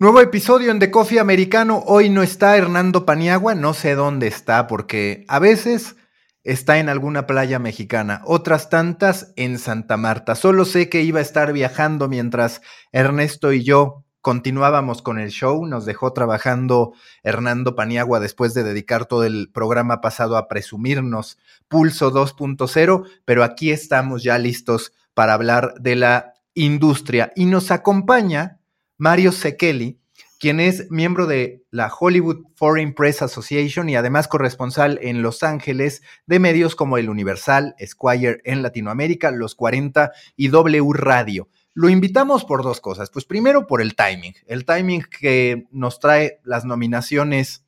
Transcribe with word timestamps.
Nuevo 0.00 0.22
episodio 0.22 0.70
en 0.70 0.78
The 0.78 0.90
Coffee 0.90 1.18
Americano. 1.18 1.84
Hoy 1.84 2.08
no 2.08 2.22
está 2.22 2.56
Hernando 2.56 3.04
Paniagua, 3.04 3.54
no 3.54 3.74
sé 3.74 3.94
dónde 3.94 4.28
está, 4.28 4.66
porque 4.66 5.26
a 5.28 5.38
veces 5.38 5.94
está 6.42 6.78
en 6.78 6.88
alguna 6.88 7.26
playa 7.26 7.58
mexicana, 7.58 8.22
otras 8.24 8.70
tantas 8.70 9.34
en 9.36 9.58
Santa 9.58 9.98
Marta. 9.98 10.36
Solo 10.36 10.64
sé 10.64 10.88
que 10.88 11.02
iba 11.02 11.18
a 11.18 11.22
estar 11.22 11.52
viajando 11.52 12.08
mientras 12.08 12.62
Ernesto 12.92 13.52
y 13.52 13.62
yo 13.62 14.06
continuábamos 14.22 15.02
con 15.02 15.18
el 15.18 15.28
show. 15.28 15.66
Nos 15.66 15.84
dejó 15.84 16.14
trabajando 16.14 16.94
Hernando 17.22 17.76
Paniagua 17.76 18.20
después 18.20 18.54
de 18.54 18.62
dedicar 18.62 19.04
todo 19.04 19.24
el 19.24 19.50
programa 19.52 20.00
pasado 20.00 20.38
a 20.38 20.48
presumirnos 20.48 21.36
Pulso 21.68 22.10
2.0, 22.10 23.04
pero 23.26 23.44
aquí 23.44 23.70
estamos 23.70 24.22
ya 24.22 24.38
listos 24.38 24.94
para 25.12 25.34
hablar 25.34 25.74
de 25.78 25.96
la 25.96 26.32
industria 26.54 27.34
y 27.36 27.44
nos 27.44 27.70
acompaña 27.70 28.59
Mario 29.00 29.32
Sekeli, 29.32 29.98
quien 30.38 30.60
es 30.60 30.90
miembro 30.90 31.26
de 31.26 31.64
la 31.70 31.90
Hollywood 31.90 32.44
Foreign 32.54 32.92
Press 32.92 33.22
Association 33.22 33.88
y 33.88 33.96
además 33.96 34.28
corresponsal 34.28 34.98
en 35.00 35.22
Los 35.22 35.42
Ángeles 35.42 36.02
de 36.26 36.38
medios 36.38 36.76
como 36.76 36.98
El 36.98 37.08
Universal, 37.08 37.74
Squire 37.82 38.42
en 38.44 38.60
Latinoamérica, 38.60 39.30
Los 39.30 39.54
40 39.54 40.12
y 40.36 40.48
W 40.48 40.92
Radio. 40.92 41.48
Lo 41.72 41.88
invitamos 41.88 42.44
por 42.44 42.62
dos 42.62 42.82
cosas. 42.82 43.08
Pues 43.08 43.24
primero 43.24 43.66
por 43.66 43.80
el 43.80 43.94
timing, 43.94 44.34
el 44.46 44.66
timing 44.66 45.02
que 45.04 45.66
nos 45.70 45.98
trae 45.98 46.38
las 46.44 46.66
nominaciones 46.66 47.64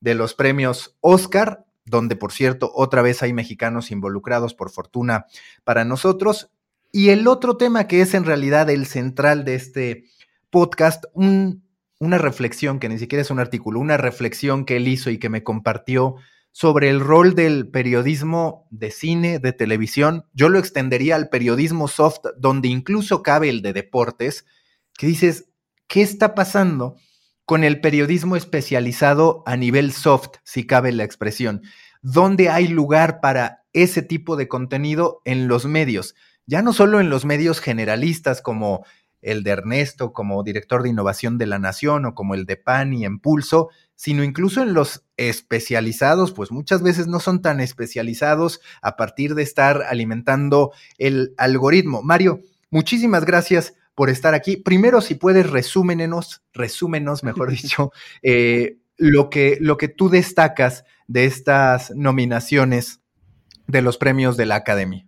de 0.00 0.16
los 0.16 0.34
premios 0.34 0.96
Oscar, 1.00 1.66
donde 1.84 2.16
por 2.16 2.32
cierto 2.32 2.72
otra 2.74 3.00
vez 3.00 3.22
hay 3.22 3.32
mexicanos 3.32 3.92
involucrados 3.92 4.54
por 4.54 4.70
fortuna 4.70 5.26
para 5.62 5.84
nosotros. 5.84 6.50
Y 6.90 7.10
el 7.10 7.28
otro 7.28 7.56
tema 7.56 7.86
que 7.86 8.00
es 8.00 8.14
en 8.14 8.24
realidad 8.24 8.68
el 8.70 8.86
central 8.86 9.44
de 9.44 9.54
este 9.54 10.04
podcast 10.50 11.04
una 11.14 12.18
reflexión, 12.18 12.78
que 12.78 12.88
ni 12.88 12.98
siquiera 12.98 13.22
es 13.22 13.30
un 13.30 13.40
artículo, 13.40 13.80
una 13.80 13.96
reflexión 13.96 14.64
que 14.64 14.76
él 14.76 14.88
hizo 14.88 15.10
y 15.10 15.18
que 15.18 15.28
me 15.28 15.42
compartió 15.42 16.16
sobre 16.52 16.90
el 16.90 17.00
rol 17.00 17.34
del 17.34 17.68
periodismo 17.68 18.66
de 18.70 18.90
cine, 18.90 19.38
de 19.38 19.52
televisión. 19.52 20.24
Yo 20.32 20.48
lo 20.48 20.58
extendería 20.58 21.16
al 21.16 21.28
periodismo 21.28 21.88
soft, 21.88 22.20
donde 22.36 22.68
incluso 22.68 23.22
cabe 23.22 23.48
el 23.48 23.62
de 23.62 23.72
deportes, 23.72 24.44
que 24.96 25.06
dices, 25.06 25.50
¿qué 25.86 26.02
está 26.02 26.34
pasando 26.34 26.96
con 27.44 27.64
el 27.64 27.80
periodismo 27.80 28.36
especializado 28.36 29.42
a 29.46 29.56
nivel 29.56 29.92
soft, 29.92 30.38
si 30.44 30.66
cabe 30.66 30.92
la 30.92 31.04
expresión? 31.04 31.62
¿Dónde 32.02 32.48
hay 32.48 32.68
lugar 32.68 33.20
para 33.20 33.64
ese 33.72 34.02
tipo 34.02 34.36
de 34.36 34.48
contenido 34.48 35.20
en 35.24 35.48
los 35.48 35.64
medios? 35.66 36.14
Ya 36.46 36.62
no 36.62 36.72
solo 36.72 36.98
en 36.98 37.10
los 37.10 37.24
medios 37.24 37.60
generalistas 37.60 38.40
como 38.40 38.84
el 39.22 39.42
de 39.42 39.50
Ernesto 39.50 40.12
como 40.12 40.42
director 40.42 40.82
de 40.82 40.90
innovación 40.90 41.38
de 41.38 41.46
la 41.46 41.58
Nación 41.58 42.06
o 42.06 42.14
como 42.14 42.34
el 42.34 42.46
de 42.46 42.56
PAN 42.56 42.92
y 42.92 43.04
Impulso, 43.04 43.68
sino 43.94 44.22
incluso 44.22 44.62
en 44.62 44.74
los 44.74 45.04
especializados, 45.16 46.32
pues 46.32 46.52
muchas 46.52 46.82
veces 46.82 47.08
no 47.08 47.18
son 47.18 47.42
tan 47.42 47.60
especializados 47.60 48.60
a 48.80 48.96
partir 48.96 49.34
de 49.34 49.42
estar 49.42 49.82
alimentando 49.82 50.72
el 50.98 51.34
algoritmo. 51.36 52.02
Mario, 52.02 52.40
muchísimas 52.70 53.24
gracias 53.24 53.74
por 53.94 54.10
estar 54.10 54.34
aquí. 54.34 54.56
Primero, 54.56 55.00
si 55.00 55.16
puedes, 55.16 55.50
resúmenos, 55.50 56.42
resúmenos, 56.52 57.24
mejor 57.24 57.50
dicho, 57.60 57.90
eh, 58.22 58.78
lo, 58.96 59.30
que, 59.30 59.58
lo 59.60 59.76
que 59.76 59.88
tú 59.88 60.08
destacas 60.08 60.84
de 61.08 61.24
estas 61.24 61.90
nominaciones 61.96 63.00
de 63.66 63.82
los 63.82 63.98
premios 63.98 64.36
de 64.36 64.46
la 64.46 64.54
Academia 64.54 65.07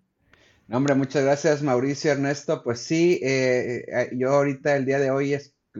hombre, 0.72 0.94
muchas 0.94 1.24
gracias 1.24 1.62
Mauricio 1.62 2.12
Ernesto. 2.12 2.62
Pues 2.62 2.80
sí, 2.80 3.18
eh, 3.22 3.84
eh, 3.88 4.10
yo 4.12 4.30
ahorita 4.30 4.76
el 4.76 4.86
día 4.86 4.98
de 4.98 5.10
hoy 5.10 5.36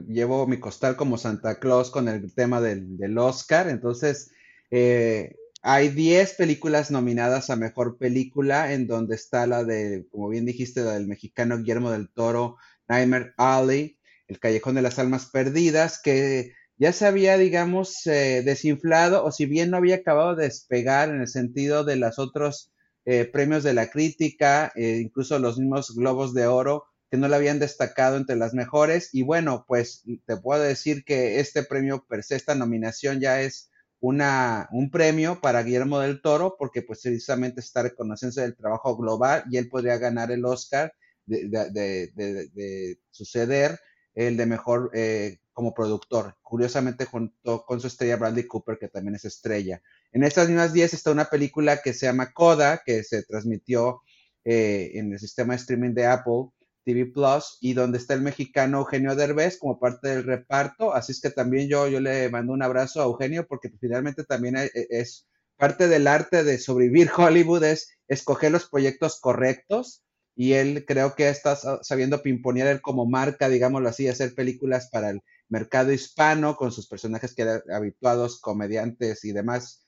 llevo 0.07 0.47
mi 0.47 0.59
costal 0.59 0.95
como 0.95 1.17
Santa 1.17 1.59
Claus 1.59 1.89
con 1.91 2.07
el 2.07 2.33
tema 2.33 2.61
del, 2.61 3.17
Oscar. 3.17 3.69
Entonces, 3.69 4.31
eh, 4.69 5.35
hay 5.61 5.89
10 5.89 6.33
películas 6.35 6.91
nominadas 6.91 7.49
a 7.49 7.55
Mejor 7.55 7.97
Película, 7.97 8.73
en 8.73 8.87
donde 8.87 9.15
está 9.15 9.47
la 9.47 9.63
de, 9.63 10.07
como 10.11 10.29
bien 10.29 10.45
dijiste, 10.45 10.81
la 10.81 10.93
del 10.93 11.07
mexicano 11.07 11.57
Guillermo 11.57 11.91
del 11.91 12.09
Toro, 12.09 12.57
Nightmare 12.87 13.33
Alley, 13.37 13.97
El 14.27 14.39
Callejón 14.39 14.75
de 14.75 14.81
las 14.81 14.99
Almas 14.99 15.27
Perdidas, 15.27 16.01
que 16.01 16.53
ya 16.77 16.93
se 16.93 17.05
había, 17.05 17.37
digamos, 17.37 18.01
desinflado, 18.05 19.23
o 19.23 19.31
si 19.31 19.45
bien 19.45 19.69
no 19.69 19.77
había 19.77 19.97
acabado 19.97 20.35
de 20.35 20.45
despegar 20.45 21.09
en 21.09 21.21
el 21.21 21.27
sentido 21.27 21.83
de 21.83 21.95
las 21.95 22.17
otras 22.17 22.70
eh, 23.05 23.25
premios 23.25 23.63
de 23.63 23.73
la 23.73 23.89
crítica, 23.89 24.71
eh, 24.75 24.99
incluso 25.01 25.39
los 25.39 25.57
mismos 25.57 25.95
Globos 25.95 26.33
de 26.33 26.47
Oro, 26.47 26.85
que 27.09 27.17
no 27.17 27.27
la 27.27 27.37
habían 27.37 27.59
destacado 27.59 28.17
entre 28.17 28.35
las 28.35 28.53
mejores. 28.53 29.09
Y 29.13 29.23
bueno, 29.23 29.65
pues 29.67 30.03
te 30.25 30.37
puedo 30.37 30.61
decir 30.61 31.03
que 31.03 31.39
este 31.39 31.63
premio 31.63 32.05
per 32.07 32.23
se, 32.23 32.35
esta 32.35 32.55
nominación 32.55 33.19
ya 33.19 33.41
es 33.41 33.71
una, 33.99 34.67
un 34.71 34.89
premio 34.91 35.41
para 35.41 35.63
Guillermo 35.63 35.99
del 35.99 36.21
Toro, 36.21 36.55
porque 36.57 36.81
pues 36.81 37.01
precisamente 37.01 37.59
está 37.59 37.83
reconociéndose 37.83 38.43
el 38.43 38.55
trabajo 38.55 38.95
global 38.97 39.43
y 39.49 39.57
él 39.57 39.69
podría 39.69 39.97
ganar 39.97 40.31
el 40.31 40.45
Oscar 40.45 40.93
de, 41.25 42.99
suceder 43.11 43.79
el 44.13 44.37
de 44.37 44.45
mejor 44.45 44.91
eh, 44.93 45.39
como 45.53 45.73
productor, 45.73 46.37
curiosamente 46.41 47.05
junto 47.05 47.65
con 47.65 47.79
su 47.79 47.87
estrella 47.87 48.17
Bradley 48.17 48.47
Cooper, 48.47 48.77
que 48.77 48.87
también 48.87 49.15
es 49.15 49.25
estrella. 49.25 49.81
En 50.13 50.23
estas 50.23 50.49
mismas 50.49 50.73
10 50.73 50.93
está 50.93 51.11
una 51.11 51.25
película 51.25 51.81
que 51.81 51.93
se 51.93 52.05
llama 52.05 52.33
Coda, 52.33 52.81
que 52.85 53.03
se 53.03 53.23
transmitió 53.23 54.01
eh, 54.43 54.91
en 54.95 55.13
el 55.13 55.19
sistema 55.19 55.53
de 55.53 55.61
streaming 55.61 55.93
de 55.93 56.05
Apple 56.05 56.49
TV 56.83 57.05
Plus 57.05 57.57
y 57.61 57.73
donde 57.73 57.97
está 57.97 58.13
el 58.13 58.21
mexicano 58.21 58.79
Eugenio 58.79 59.15
Derbez 59.15 59.57
como 59.57 59.79
parte 59.79 60.09
del 60.09 60.23
reparto. 60.23 60.93
Así 60.93 61.13
es 61.13 61.21
que 61.21 61.29
también 61.29 61.69
yo, 61.69 61.87
yo 61.87 62.01
le 62.01 62.29
mando 62.29 62.51
un 62.51 62.61
abrazo 62.61 63.01
a 63.01 63.05
Eugenio 63.05 63.47
porque 63.47 63.71
finalmente 63.79 64.25
también 64.25 64.57
e, 64.57 64.65
e, 64.73 64.87
es, 64.89 65.27
parte 65.57 65.87
del 65.87 66.07
arte 66.07 66.43
de 66.43 66.57
sobrevivir 66.57 67.09
Hollywood 67.15 67.63
es 67.63 67.97
escoger 68.07 68.51
los 68.51 68.67
proyectos 68.67 69.19
correctos 69.21 70.03
y 70.35 70.53
él 70.53 70.85
creo 70.87 71.13
que 71.15 71.29
está 71.29 71.55
sabiendo 71.83 72.21
pimponear 72.21 72.67
él 72.67 72.81
como 72.81 73.05
marca, 73.05 73.47
digámoslo 73.47 73.87
así, 73.87 74.07
hacer 74.07 74.33
películas 74.33 74.89
para 74.91 75.11
el 75.11 75.21
mercado 75.49 75.91
hispano 75.93 76.55
con 76.55 76.71
sus 76.71 76.87
personajes 76.87 77.35
que 77.35 77.43
eran 77.43 77.61
habituados, 77.71 78.41
comediantes 78.41 79.23
y 79.23 79.33
demás 79.33 79.85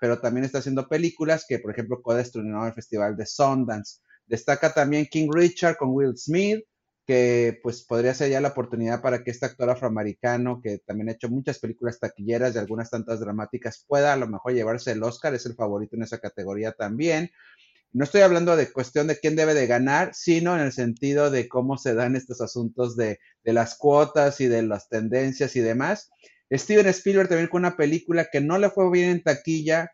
pero 0.00 0.20
también 0.20 0.44
está 0.44 0.58
haciendo 0.58 0.88
películas 0.88 1.44
que, 1.48 1.58
por 1.58 1.72
ejemplo, 1.72 2.02
Coda 2.02 2.20
estrenó 2.20 2.62
en 2.62 2.68
el 2.68 2.74
Festival 2.74 3.16
de 3.16 3.26
Sundance. 3.26 4.00
Destaca 4.26 4.72
también 4.72 5.06
King 5.06 5.28
Richard 5.32 5.76
con 5.76 5.90
Will 5.90 6.16
Smith, 6.16 6.64
que 7.06 7.58
pues 7.62 7.82
podría 7.84 8.12
ser 8.12 8.30
ya 8.30 8.40
la 8.40 8.48
oportunidad 8.48 9.00
para 9.00 9.24
que 9.24 9.30
este 9.30 9.46
actor 9.46 9.70
afroamericano, 9.70 10.60
que 10.62 10.78
también 10.78 11.08
ha 11.08 11.12
hecho 11.12 11.30
muchas 11.30 11.58
películas 11.58 11.98
taquilleras 11.98 12.54
y 12.54 12.58
algunas 12.58 12.90
tantas 12.90 13.20
dramáticas, 13.20 13.84
pueda 13.88 14.12
a 14.12 14.16
lo 14.16 14.28
mejor 14.28 14.52
llevarse 14.52 14.92
el 14.92 15.02
Oscar, 15.02 15.34
es 15.34 15.46
el 15.46 15.54
favorito 15.54 15.96
en 15.96 16.02
esa 16.02 16.18
categoría 16.18 16.72
también. 16.72 17.30
No 17.92 18.04
estoy 18.04 18.20
hablando 18.20 18.54
de 18.56 18.70
cuestión 18.70 19.06
de 19.06 19.18
quién 19.18 19.36
debe 19.36 19.54
de 19.54 19.66
ganar, 19.66 20.10
sino 20.12 20.54
en 20.54 20.60
el 20.60 20.72
sentido 20.72 21.30
de 21.30 21.48
cómo 21.48 21.78
se 21.78 21.94
dan 21.94 22.14
estos 22.14 22.42
asuntos 22.42 22.94
de, 22.96 23.18
de 23.42 23.52
las 23.54 23.78
cuotas 23.78 24.42
y 24.42 24.46
de 24.46 24.60
las 24.60 24.90
tendencias 24.90 25.56
y 25.56 25.60
demás. 25.60 26.10
Steven 26.50 26.86
Spielberg 26.86 27.28
también 27.28 27.48
con 27.48 27.60
una 27.60 27.76
película 27.76 28.28
que 28.30 28.40
no 28.40 28.58
le 28.58 28.70
fue 28.70 28.90
bien 28.90 29.10
en 29.10 29.22
taquilla. 29.22 29.92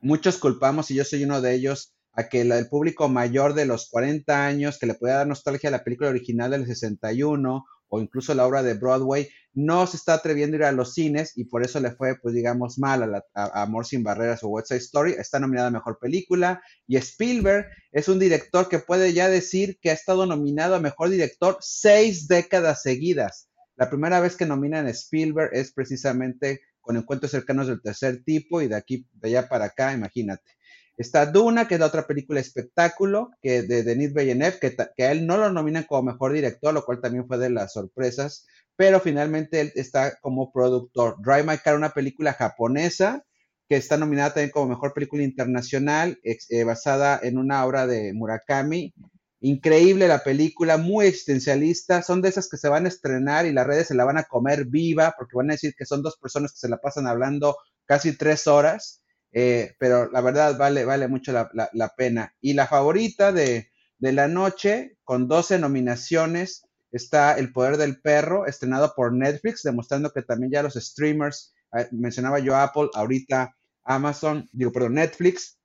Muchos 0.00 0.38
culpamos, 0.38 0.90
y 0.90 0.94
yo 0.94 1.04
soy 1.04 1.24
uno 1.24 1.40
de 1.40 1.54
ellos, 1.54 1.94
a 2.12 2.28
que 2.28 2.40
el 2.40 2.68
público 2.68 3.08
mayor 3.08 3.54
de 3.54 3.64
los 3.64 3.88
40 3.90 4.44
años, 4.44 4.78
que 4.78 4.86
le 4.86 4.94
pueda 4.94 5.18
dar 5.18 5.26
nostalgia 5.28 5.68
a 5.68 5.72
la 5.72 5.84
película 5.84 6.10
original 6.10 6.50
del 6.50 6.66
61 6.66 7.64
o 7.90 8.00
incluso 8.00 8.34
la 8.34 8.46
obra 8.46 8.62
de 8.62 8.74
Broadway, 8.74 9.28
no 9.54 9.86
se 9.86 9.96
está 9.96 10.14
atreviendo 10.14 10.56
a 10.56 10.58
ir 10.58 10.64
a 10.64 10.72
los 10.72 10.94
cines 10.94 11.32
y 11.36 11.44
por 11.44 11.64
eso 11.64 11.80
le 11.80 11.92
fue, 11.92 12.16
pues 12.20 12.34
digamos, 12.34 12.78
mal 12.78 13.14
a, 13.14 13.22
Amor 13.62 13.86
sin 13.86 14.02
Barreras 14.02 14.42
o 14.42 14.48
West 14.48 14.68
Side 14.68 14.80
Story. 14.80 15.12
Está 15.12 15.38
nominada 15.38 15.68
a 15.68 15.72
Mejor 15.72 15.98
Película 16.00 16.60
y 16.86 16.96
Spielberg 16.96 17.66
es 17.92 18.08
un 18.08 18.18
director 18.18 18.68
que 18.68 18.80
puede 18.80 19.12
ya 19.12 19.28
decir 19.28 19.78
que 19.80 19.90
ha 19.90 19.94
estado 19.94 20.26
nominado 20.26 20.74
a 20.74 20.80
Mejor 20.80 21.08
Director 21.08 21.56
seis 21.60 22.28
décadas 22.28 22.82
seguidas. 22.82 23.47
La 23.78 23.88
primera 23.88 24.20
vez 24.20 24.34
que 24.34 24.44
nominan 24.44 24.86
a 24.86 24.90
Spielberg 24.90 25.50
es 25.52 25.72
precisamente 25.72 26.62
con 26.80 26.96
encuentros 26.96 27.30
cercanos 27.30 27.68
del 27.68 27.80
tercer 27.80 28.24
tipo 28.24 28.60
y 28.60 28.66
de 28.66 28.74
aquí, 28.74 29.06
de 29.12 29.28
allá 29.28 29.48
para 29.48 29.66
acá, 29.66 29.92
imagínate. 29.92 30.50
Está 30.96 31.26
Duna, 31.26 31.68
que 31.68 31.74
es 31.74 31.80
la 31.80 31.86
otra 31.86 32.08
película 32.08 32.40
espectáculo 32.40 33.30
que 33.40 33.62
de 33.62 33.84
Denis 33.84 34.12
Villeneuve, 34.12 34.58
que, 34.58 34.76
que 34.96 35.04
a 35.04 35.12
él 35.12 35.28
no 35.28 35.36
lo 35.36 35.52
nominan 35.52 35.84
como 35.84 36.10
mejor 36.10 36.32
director, 36.32 36.74
lo 36.74 36.84
cual 36.84 37.00
también 37.00 37.28
fue 37.28 37.38
de 37.38 37.50
las 37.50 37.72
sorpresas, 37.72 38.48
pero 38.74 38.98
finalmente 38.98 39.60
él 39.60 39.72
está 39.76 40.18
como 40.20 40.50
productor. 40.50 41.14
Drive 41.22 41.44
My 41.44 41.58
Car, 41.58 41.76
una 41.76 41.90
película 41.90 42.32
japonesa 42.32 43.24
que 43.68 43.76
está 43.76 43.96
nominada 43.96 44.34
también 44.34 44.50
como 44.50 44.70
mejor 44.70 44.92
película 44.92 45.22
internacional, 45.22 46.18
eh, 46.24 46.64
basada 46.64 47.20
en 47.22 47.38
una 47.38 47.64
obra 47.64 47.86
de 47.86 48.12
Murakami, 48.12 48.92
Increíble 49.40 50.08
la 50.08 50.24
película, 50.24 50.78
muy 50.78 51.06
existencialista. 51.06 52.02
Son 52.02 52.20
de 52.20 52.28
esas 52.28 52.48
que 52.48 52.56
se 52.56 52.68
van 52.68 52.86
a 52.86 52.88
estrenar 52.88 53.46
y 53.46 53.52
las 53.52 53.66
redes 53.66 53.88
se 53.88 53.94
la 53.94 54.04
van 54.04 54.18
a 54.18 54.24
comer 54.24 54.64
viva 54.66 55.14
porque 55.16 55.36
van 55.36 55.50
a 55.50 55.54
decir 55.54 55.74
que 55.76 55.86
son 55.86 56.02
dos 56.02 56.16
personas 56.16 56.52
que 56.52 56.58
se 56.58 56.68
la 56.68 56.78
pasan 56.78 57.06
hablando 57.06 57.56
casi 57.86 58.16
tres 58.16 58.46
horas. 58.46 59.02
Eh, 59.32 59.74
pero 59.78 60.10
la 60.10 60.20
verdad 60.20 60.56
vale, 60.58 60.84
vale 60.84 61.06
mucho 61.06 61.32
la, 61.32 61.94
pena. 61.96 62.34
Y 62.40 62.54
la 62.54 62.66
favorita 62.66 63.32
de, 63.32 63.70
la 64.00 64.26
noche, 64.26 64.96
con 65.04 65.28
12 65.28 65.58
nominaciones, 65.58 66.64
está 66.90 67.38
El 67.38 67.52
Poder 67.52 67.76
del 67.76 68.00
Perro, 68.00 68.46
estrenado 68.46 68.92
por 68.96 69.12
Netflix, 69.12 69.62
demostrando 69.62 70.10
que 70.10 70.22
también 70.22 70.50
ya 70.50 70.62
los 70.62 70.74
streamers, 70.74 71.54
eh, 71.76 71.86
mencionaba 71.92 72.38
yo 72.38 72.56
Apple, 72.56 72.88
ahorita 72.94 73.54
Amazon, 73.84 74.48
digo, 74.52 74.72
perdón, 74.72 74.94
Netflix, 74.94 75.58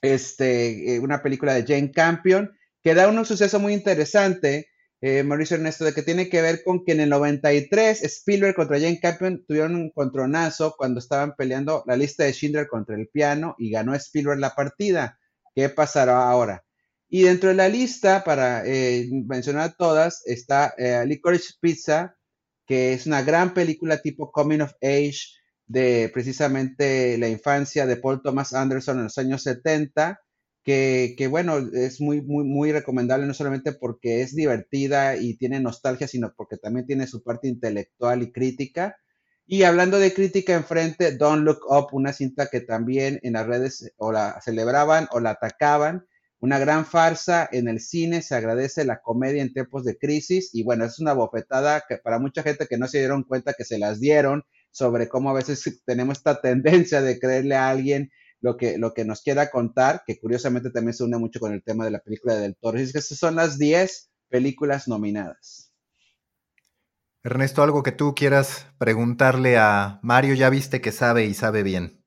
este, 0.00 0.94
eh, 0.94 1.00
una 1.00 1.22
película 1.22 1.54
de 1.54 1.64
Jane 1.64 1.90
Campion, 1.90 2.50
que 2.84 2.94
da 2.94 3.08
un 3.08 3.24
suceso 3.24 3.58
muy 3.58 3.72
interesante, 3.72 4.68
eh, 5.00 5.22
Mauricio 5.22 5.56
Ernesto, 5.56 5.86
de 5.86 5.94
que 5.94 6.02
tiene 6.02 6.28
que 6.28 6.42
ver 6.42 6.62
con 6.62 6.84
que 6.84 6.92
en 6.92 7.00
el 7.00 7.08
93 7.08 8.02
Spielberg 8.04 8.54
contra 8.54 8.78
Jane 8.78 9.00
Campion 9.00 9.42
tuvieron 9.48 9.74
un 9.74 9.90
contronazo 9.90 10.74
cuando 10.76 11.00
estaban 11.00 11.34
peleando 11.34 11.82
la 11.86 11.96
lista 11.96 12.24
de 12.24 12.32
Schindler 12.34 12.68
contra 12.68 12.94
el 12.96 13.08
piano 13.08 13.54
y 13.58 13.70
ganó 13.70 13.94
Spielberg 13.94 14.38
la 14.38 14.54
partida. 14.54 15.18
¿Qué 15.54 15.70
pasará 15.70 16.28
ahora? 16.28 16.62
Y 17.08 17.22
dentro 17.22 17.48
de 17.48 17.54
la 17.54 17.70
lista, 17.70 18.22
para 18.22 18.66
eh, 18.66 19.08
mencionar 19.10 19.76
todas, 19.78 20.22
está 20.26 20.74
eh, 20.76 21.04
Licorice 21.06 21.54
Pizza, 21.60 22.16
que 22.66 22.92
es 22.92 23.06
una 23.06 23.22
gran 23.22 23.54
película 23.54 24.02
tipo 24.02 24.30
Coming 24.30 24.60
of 24.60 24.72
Age 24.82 25.20
de 25.66 26.10
precisamente 26.12 27.16
la 27.16 27.28
infancia 27.28 27.86
de 27.86 27.96
Paul 27.96 28.20
Thomas 28.22 28.52
Anderson 28.52 28.98
en 28.98 29.04
los 29.04 29.16
años 29.16 29.42
70, 29.42 30.20
que, 30.64 31.28
bueno, 31.30 31.58
es 31.58 32.00
muy, 32.00 32.22
muy, 32.22 32.44
muy 32.44 32.72
recomendable, 32.72 33.26
no 33.26 33.34
solamente 33.34 33.72
porque 33.72 34.22
es 34.22 34.34
divertida 34.34 35.16
y 35.16 35.36
tiene 35.36 35.60
nostalgia, 35.60 36.08
sino 36.08 36.32
porque 36.34 36.56
también 36.56 36.86
tiene 36.86 37.06
su 37.06 37.22
parte 37.22 37.48
intelectual 37.48 38.22
y 38.22 38.32
crítica. 38.32 38.96
Y 39.46 39.64
hablando 39.64 39.98
de 39.98 40.14
crítica 40.14 40.54
enfrente, 40.54 41.16
Don't 41.16 41.44
Look 41.44 41.60
Up, 41.68 41.88
una 41.92 42.14
cinta 42.14 42.46
que 42.46 42.62
también 42.62 43.20
en 43.22 43.34
las 43.34 43.46
redes 43.46 43.92
o 43.98 44.10
la 44.10 44.40
celebraban 44.42 45.06
o 45.12 45.20
la 45.20 45.30
atacaban, 45.32 46.06
una 46.40 46.58
gran 46.58 46.86
farsa 46.86 47.46
en 47.52 47.68
el 47.68 47.80
cine, 47.80 48.22
se 48.22 48.34
agradece 48.34 48.84
la 48.84 49.02
comedia 49.02 49.42
en 49.42 49.52
tiempos 49.52 49.84
de 49.84 49.98
crisis 49.98 50.50
y 50.54 50.62
bueno, 50.62 50.86
es 50.86 50.98
una 50.98 51.12
bofetada 51.12 51.84
que 51.86 51.98
para 51.98 52.18
mucha 52.18 52.42
gente 52.42 52.66
que 52.66 52.78
no 52.78 52.88
se 52.88 52.98
dieron 52.98 53.22
cuenta 53.24 53.54
que 53.54 53.64
se 53.64 53.78
las 53.78 54.00
dieron 54.00 54.44
sobre 54.70 55.08
cómo 55.08 55.30
a 55.30 55.34
veces 55.34 55.62
tenemos 55.86 56.18
esta 56.18 56.40
tendencia 56.40 57.02
de 57.02 57.18
creerle 57.18 57.54
a 57.54 57.68
alguien 57.68 58.10
lo 58.44 58.58
que, 58.58 58.76
lo 58.76 58.92
que 58.92 59.06
nos 59.06 59.22
quiera 59.22 59.50
contar, 59.50 60.02
que 60.06 60.20
curiosamente 60.20 60.68
también 60.68 60.92
se 60.92 61.02
une 61.02 61.16
mucho 61.16 61.40
con 61.40 61.54
el 61.54 61.64
tema 61.64 61.86
de 61.86 61.90
la 61.90 62.00
película 62.00 62.34
de 62.34 62.42
Del 62.42 62.56
Toro. 62.56 62.78
Es 62.78 62.92
que 62.92 62.98
esas 62.98 63.16
son 63.16 63.36
las 63.36 63.58
10 63.58 64.10
películas 64.28 64.86
nominadas. 64.86 65.72
Ernesto, 67.22 67.62
algo 67.62 67.82
que 67.82 67.92
tú 67.92 68.14
quieras 68.14 68.66
preguntarle 68.76 69.56
a 69.56 69.98
Mario, 70.02 70.34
ya 70.34 70.50
viste 70.50 70.82
que 70.82 70.92
sabe 70.92 71.24
y 71.24 71.32
sabe 71.32 71.62
bien. 71.62 72.04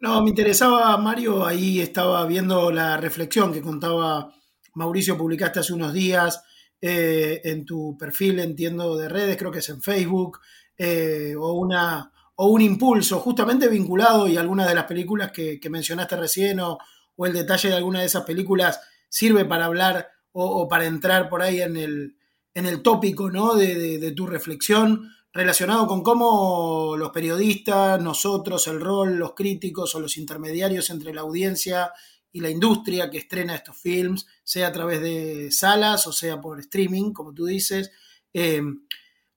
No, 0.00 0.22
me 0.22 0.30
interesaba, 0.30 0.96
Mario, 0.96 1.44
ahí 1.44 1.80
estaba 1.80 2.24
viendo 2.24 2.70
la 2.70 2.96
reflexión 2.96 3.52
que 3.52 3.60
contaba 3.60 4.32
Mauricio, 4.72 5.18
publicaste 5.18 5.60
hace 5.60 5.74
unos 5.74 5.92
días 5.92 6.42
eh, 6.80 7.42
en 7.44 7.66
tu 7.66 7.98
perfil, 7.98 8.40
entiendo, 8.40 8.96
de 8.96 9.10
redes, 9.10 9.36
creo 9.36 9.52
que 9.52 9.58
es 9.58 9.68
en 9.68 9.82
Facebook, 9.82 10.38
eh, 10.78 11.34
o, 11.38 11.52
una, 11.52 12.10
o 12.36 12.48
un 12.48 12.62
impulso 12.62 13.18
justamente 13.18 13.68
vinculado 13.68 14.28
y 14.28 14.36
algunas 14.36 14.68
de 14.68 14.74
las 14.74 14.84
películas 14.84 15.32
que, 15.32 15.60
mencionaste 15.68 16.16
recién 16.16 16.60
o, 16.60 16.78
el 17.18 17.32
detalle 17.32 17.70
de 17.70 17.76
alguna 17.76 18.00
de 18.00 18.06
esas 18.06 18.24
películas 18.24 18.78
sirve 19.08 19.44
para 19.44 19.64
hablar 19.64 20.08
o, 20.32 20.68
para 20.68 20.84
entrar 20.84 21.30
por 21.30 21.42
ahí 21.42 21.62
en 21.62 21.76
el, 21.76 22.16
en 22.54 22.66
el 22.66 22.82
tópico 22.82 23.30
¿no? 23.30 23.54
de 23.54 24.12
tu 24.14 24.26
reflexión 24.26 25.10
relacionado 25.36 25.86
con 25.86 26.02
cómo 26.02 26.96
los 26.96 27.10
periodistas, 27.10 28.00
nosotros, 28.00 28.66
el 28.68 28.80
rol, 28.80 29.16
los 29.16 29.34
críticos 29.34 29.94
o 29.94 30.00
los 30.00 30.16
intermediarios 30.16 30.88
entre 30.88 31.12
la 31.12 31.20
audiencia 31.20 31.92
y 32.32 32.40
la 32.40 32.48
industria 32.48 33.10
que 33.10 33.18
estrena 33.18 33.54
estos 33.54 33.76
films, 33.76 34.26
sea 34.42 34.68
a 34.68 34.72
través 34.72 35.02
de 35.02 35.50
salas 35.52 36.06
o 36.06 36.12
sea 36.12 36.40
por 36.40 36.58
streaming, 36.60 37.12
como 37.12 37.34
tú 37.34 37.44
dices, 37.44 37.92
eh, 38.32 38.62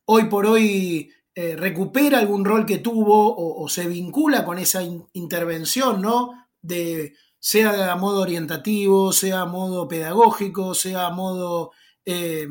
hoy 0.06 0.26
por 0.26 0.46
hoy 0.46 1.12
eh, 1.36 1.56
recupera 1.56 2.20
algún 2.20 2.46
rol 2.46 2.66
que 2.66 2.80
tuvo 2.80 3.36
o, 3.36 3.68
se 3.70 3.88
vincula 3.88 4.44
con 4.44 4.58
esa 4.58 4.82
intervención, 5.14 6.02
¿no? 6.02 6.48
De, 6.62 7.14
sea 7.40 7.92
a 7.92 7.96
modo 7.96 8.22
orientativo, 8.22 9.14
sea 9.14 9.42
a 9.42 9.46
modo 9.46 9.88
pedagógico, 9.88 10.74
sea 10.74 11.08
a 11.08 11.12
modo 11.12 11.72
eh, 12.06 12.48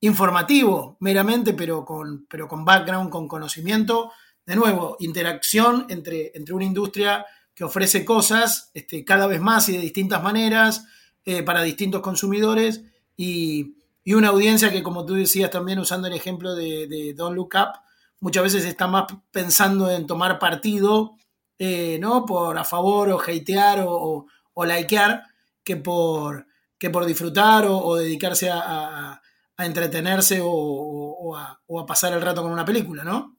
informativo 0.00 0.96
meramente, 1.00 1.54
pero 1.54 1.84
con, 1.84 2.26
pero 2.26 2.46
con 2.46 2.64
background, 2.64 3.10
con 3.10 3.26
conocimiento. 3.26 4.12
De 4.44 4.56
nuevo, 4.56 4.96
interacción 5.00 5.86
entre, 5.88 6.32
entre 6.34 6.54
una 6.54 6.64
industria 6.64 7.24
que 7.54 7.64
ofrece 7.64 8.04
cosas 8.04 8.70
este, 8.72 9.04
cada 9.04 9.26
vez 9.26 9.40
más 9.40 9.68
y 9.68 9.72
de 9.72 9.80
distintas 9.80 10.22
maneras 10.22 10.86
eh, 11.24 11.42
para 11.42 11.62
distintos 11.62 12.02
consumidores 12.02 12.84
y, 13.16 13.74
una 14.06 14.28
audiencia 14.28 14.72
que, 14.72 14.82
como 14.82 15.04
tú 15.04 15.14
decías 15.14 15.50
también 15.50 15.78
usando 15.78 16.08
el 16.08 16.14
ejemplo 16.14 16.54
de, 16.54 17.12
Don't 17.14 17.36
Look 17.36 17.50
Up, 17.56 17.80
muchas 18.20 18.42
veces 18.44 18.64
está 18.64 18.86
más 18.86 19.04
pensando 19.30 19.90
en 19.90 20.06
tomar 20.06 20.38
partido, 20.38 21.16
eh, 21.58 21.98
¿no? 22.00 22.24
Por 22.26 22.58
a 22.58 22.64
favor 22.64 23.10
o 23.10 23.20
hatear 23.20 23.80
o, 23.80 24.26
o, 24.54 24.64
likear 24.64 25.24
que 25.64 25.76
por, 25.76 26.46
que 26.78 26.90
por 26.90 27.04
disfrutar 27.04 27.66
o, 27.66 27.96
dedicarse 27.96 28.50
a 28.50 29.20
a 29.58 29.66
entretenerse 29.66 30.38
o, 30.40 31.36
a, 31.36 31.86
pasar 31.86 32.12
el 32.12 32.22
rato 32.22 32.42
con 32.42 32.52
una 32.52 32.64
película, 32.64 33.04
¿no? 33.04 33.36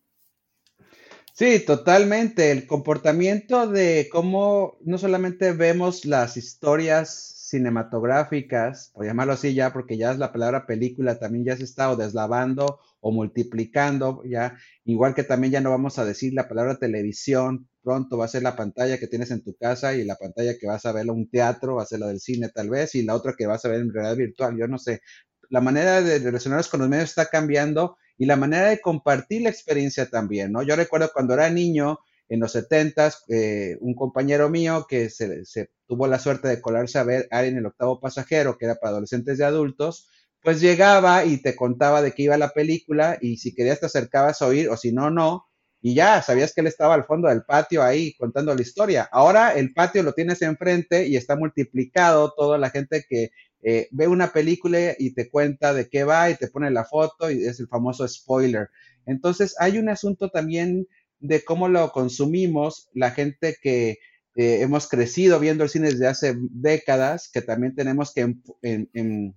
Sí, 1.33 1.61
totalmente. 1.65 2.51
El 2.51 2.67
comportamiento 2.67 3.65
de 3.67 4.09
cómo 4.11 4.77
no 4.81 4.97
solamente 4.97 5.53
vemos 5.53 6.03
las 6.03 6.35
historias 6.35 7.07
cinematográficas, 7.49 8.91
por 8.93 9.05
llamarlo 9.05 9.33
así 9.33 9.53
ya, 9.53 9.73
porque 9.73 9.97
ya 9.97 10.11
es 10.11 10.17
la 10.17 10.31
palabra 10.31 10.65
película, 10.65 11.19
también 11.19 11.45
ya 11.45 11.57
se 11.57 11.63
está 11.63 11.91
o 11.91 11.95
deslavando 11.95 12.79
o 13.01 13.11
multiplicando, 13.11 14.21
ya, 14.25 14.57
igual 14.85 15.15
que 15.15 15.23
también 15.23 15.53
ya 15.53 15.61
no 15.61 15.69
vamos 15.71 15.99
a 15.99 16.05
decir 16.05 16.33
la 16.33 16.47
palabra 16.47 16.77
televisión, 16.77 17.69
pronto 17.81 18.17
va 18.17 18.25
a 18.25 18.27
ser 18.29 18.43
la 18.43 18.55
pantalla 18.55 18.97
que 18.97 19.07
tienes 19.07 19.31
en 19.31 19.43
tu 19.43 19.55
casa 19.55 19.95
y 19.95 20.03
la 20.03 20.15
pantalla 20.15 20.53
que 20.59 20.67
vas 20.67 20.85
a 20.85 20.91
ver 20.91 21.09
un 21.09 21.29
teatro, 21.29 21.75
va 21.75 21.83
a 21.83 21.85
ser 21.85 21.99
la 21.99 22.07
del 22.07 22.19
cine 22.19 22.49
tal 22.49 22.69
vez, 22.69 22.95
y 22.95 23.03
la 23.03 23.15
otra 23.15 23.33
que 23.37 23.47
vas 23.47 23.65
a 23.65 23.69
ver 23.69 23.81
en 23.81 23.93
realidad 23.93 24.17
virtual, 24.17 24.57
yo 24.57 24.67
no 24.67 24.77
sé, 24.77 25.01
la 25.49 25.61
manera 25.61 26.01
de 26.01 26.19
relacionarnos 26.19 26.67
con 26.67 26.81
los 26.81 26.89
medios 26.89 27.09
está 27.09 27.25
cambiando 27.25 27.97
y 28.17 28.25
la 28.25 28.35
manera 28.35 28.69
de 28.69 28.81
compartir 28.81 29.41
la 29.43 29.49
experiencia 29.49 30.05
también, 30.07 30.51
¿no? 30.51 30.61
Yo 30.61 30.75
recuerdo 30.75 31.09
cuando 31.13 31.33
era 31.33 31.49
niño, 31.49 31.99
en 32.29 32.39
los 32.39 32.51
70 32.51 33.11
eh, 33.27 33.77
un 33.81 33.95
compañero 33.95 34.49
mío 34.49 34.85
que 34.87 35.09
se, 35.09 35.43
tuvo 35.87 36.07
la 36.07 36.19
suerte 36.19 36.47
de 36.47 36.61
colarse 36.61 36.99
a 36.99 37.03
ver 37.03 37.27
en 37.31 37.57
el 37.57 37.65
octavo 37.65 37.99
pasajero, 37.99 38.57
que 38.57 38.65
era 38.65 38.75
para 38.75 38.91
adolescentes 38.91 39.39
y 39.39 39.43
adultos, 39.43 40.07
pues 40.41 40.61
llegaba 40.61 41.25
y 41.25 41.41
te 41.41 41.55
contaba 41.55 42.01
de 42.01 42.13
qué 42.13 42.23
iba 42.23 42.37
la 42.37 42.51
película 42.51 43.17
y 43.19 43.37
si 43.37 43.53
querías 43.53 43.79
te 43.79 43.87
acercabas 43.87 44.41
a 44.41 44.47
oír 44.47 44.69
o 44.69 44.77
si 44.77 44.91
no, 44.91 45.09
no. 45.09 45.47
Y 45.81 45.95
ya 45.95 46.21
sabías 46.21 46.53
que 46.53 46.61
él 46.61 46.67
estaba 46.67 46.93
al 46.93 47.05
fondo 47.05 47.29
del 47.29 47.43
patio 47.43 47.81
ahí 47.81 48.13
contando 48.13 48.53
la 48.53 48.61
historia. 48.61 49.09
Ahora 49.11 49.53
el 49.53 49.73
patio 49.73 50.03
lo 50.03 50.13
tienes 50.13 50.41
enfrente 50.41 51.07
y 51.07 51.15
está 51.15 51.35
multiplicado 51.35 52.33
toda 52.37 52.57
la 52.57 52.69
gente 52.69 53.05
que 53.09 53.31
eh, 53.61 53.87
ve 53.91 54.07
una 54.07 54.31
película 54.31 54.95
y 54.97 55.13
te 55.13 55.29
cuenta 55.29 55.73
de 55.73 55.89
qué 55.89 56.03
va 56.03 56.29
y 56.29 56.35
te 56.35 56.47
pone 56.47 56.69
la 56.69 56.85
foto 56.85 57.31
y 57.31 57.43
es 57.45 57.59
el 57.59 57.67
famoso 57.67 58.07
spoiler. 58.07 58.69
Entonces 59.05 59.55
hay 59.59 59.77
un 59.77 59.89
asunto 59.89 60.29
también 60.29 60.87
de 61.19 61.43
cómo 61.43 61.67
lo 61.67 61.91
consumimos, 61.91 62.89
la 62.93 63.11
gente 63.11 63.57
que 63.61 63.99
eh, 64.35 64.61
hemos 64.61 64.87
crecido 64.87 65.39
viendo 65.39 65.63
el 65.63 65.69
cine 65.69 65.89
desde 65.89 66.07
hace 66.07 66.35
décadas, 66.37 67.29
que 67.31 67.41
también 67.41 67.75
tenemos 67.75 68.13
que 68.13 68.35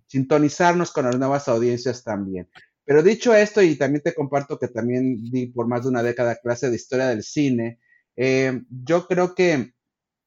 sintonizarnos 0.07 0.93
con 0.93 1.07
las 1.07 1.19
nuevas 1.19 1.49
audiencias 1.49 2.05
también. 2.05 2.49
Pero 2.85 3.03
dicho 3.03 3.35
esto, 3.35 3.63
y 3.63 3.77
también 3.77 4.03
te 4.03 4.15
comparto 4.15 4.59
que 4.59 4.69
también 4.69 5.23
di 5.31 5.47
por 5.47 5.69
más 5.69 5.83
de 5.83 5.89
una 5.89 6.03
década 6.03 6.37
clase 6.37 6.69
de 6.69 6.77
historia 6.77 7.07
del 7.07 7.23
cine, 7.23 7.79
eh, 8.17 8.61
yo 8.69 9.07
creo 9.07 9.35
que 9.35 9.73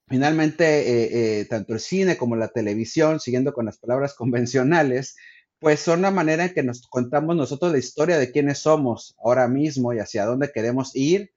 Finalmente, 0.07 1.39
eh, 1.39 1.45
tanto 1.45 1.73
el 1.73 1.79
cine 1.79 2.15
como 2.15 2.35
la 2.35 2.49
televisión, 2.49 3.19
siguiendo 3.19 3.53
con 3.53 3.65
las 3.65 3.79
palabras 3.79 4.13
convencionales, 4.17 5.15
pues 5.59 5.79
son 5.79 6.01
la 6.01 6.11
manera 6.11 6.45
en 6.45 6.53
que 6.53 6.63
nos 6.63 6.87
contamos 6.87 7.35
nosotros 7.35 7.71
la 7.71 7.79
historia 7.79 8.19
de 8.19 8.31
quiénes 8.31 8.59
somos 8.59 9.15
ahora 9.23 9.47
mismo 9.47 9.93
y 9.93 9.99
hacia 9.99 10.25
dónde 10.25 10.51
queremos 10.51 10.95
ir 10.95 11.31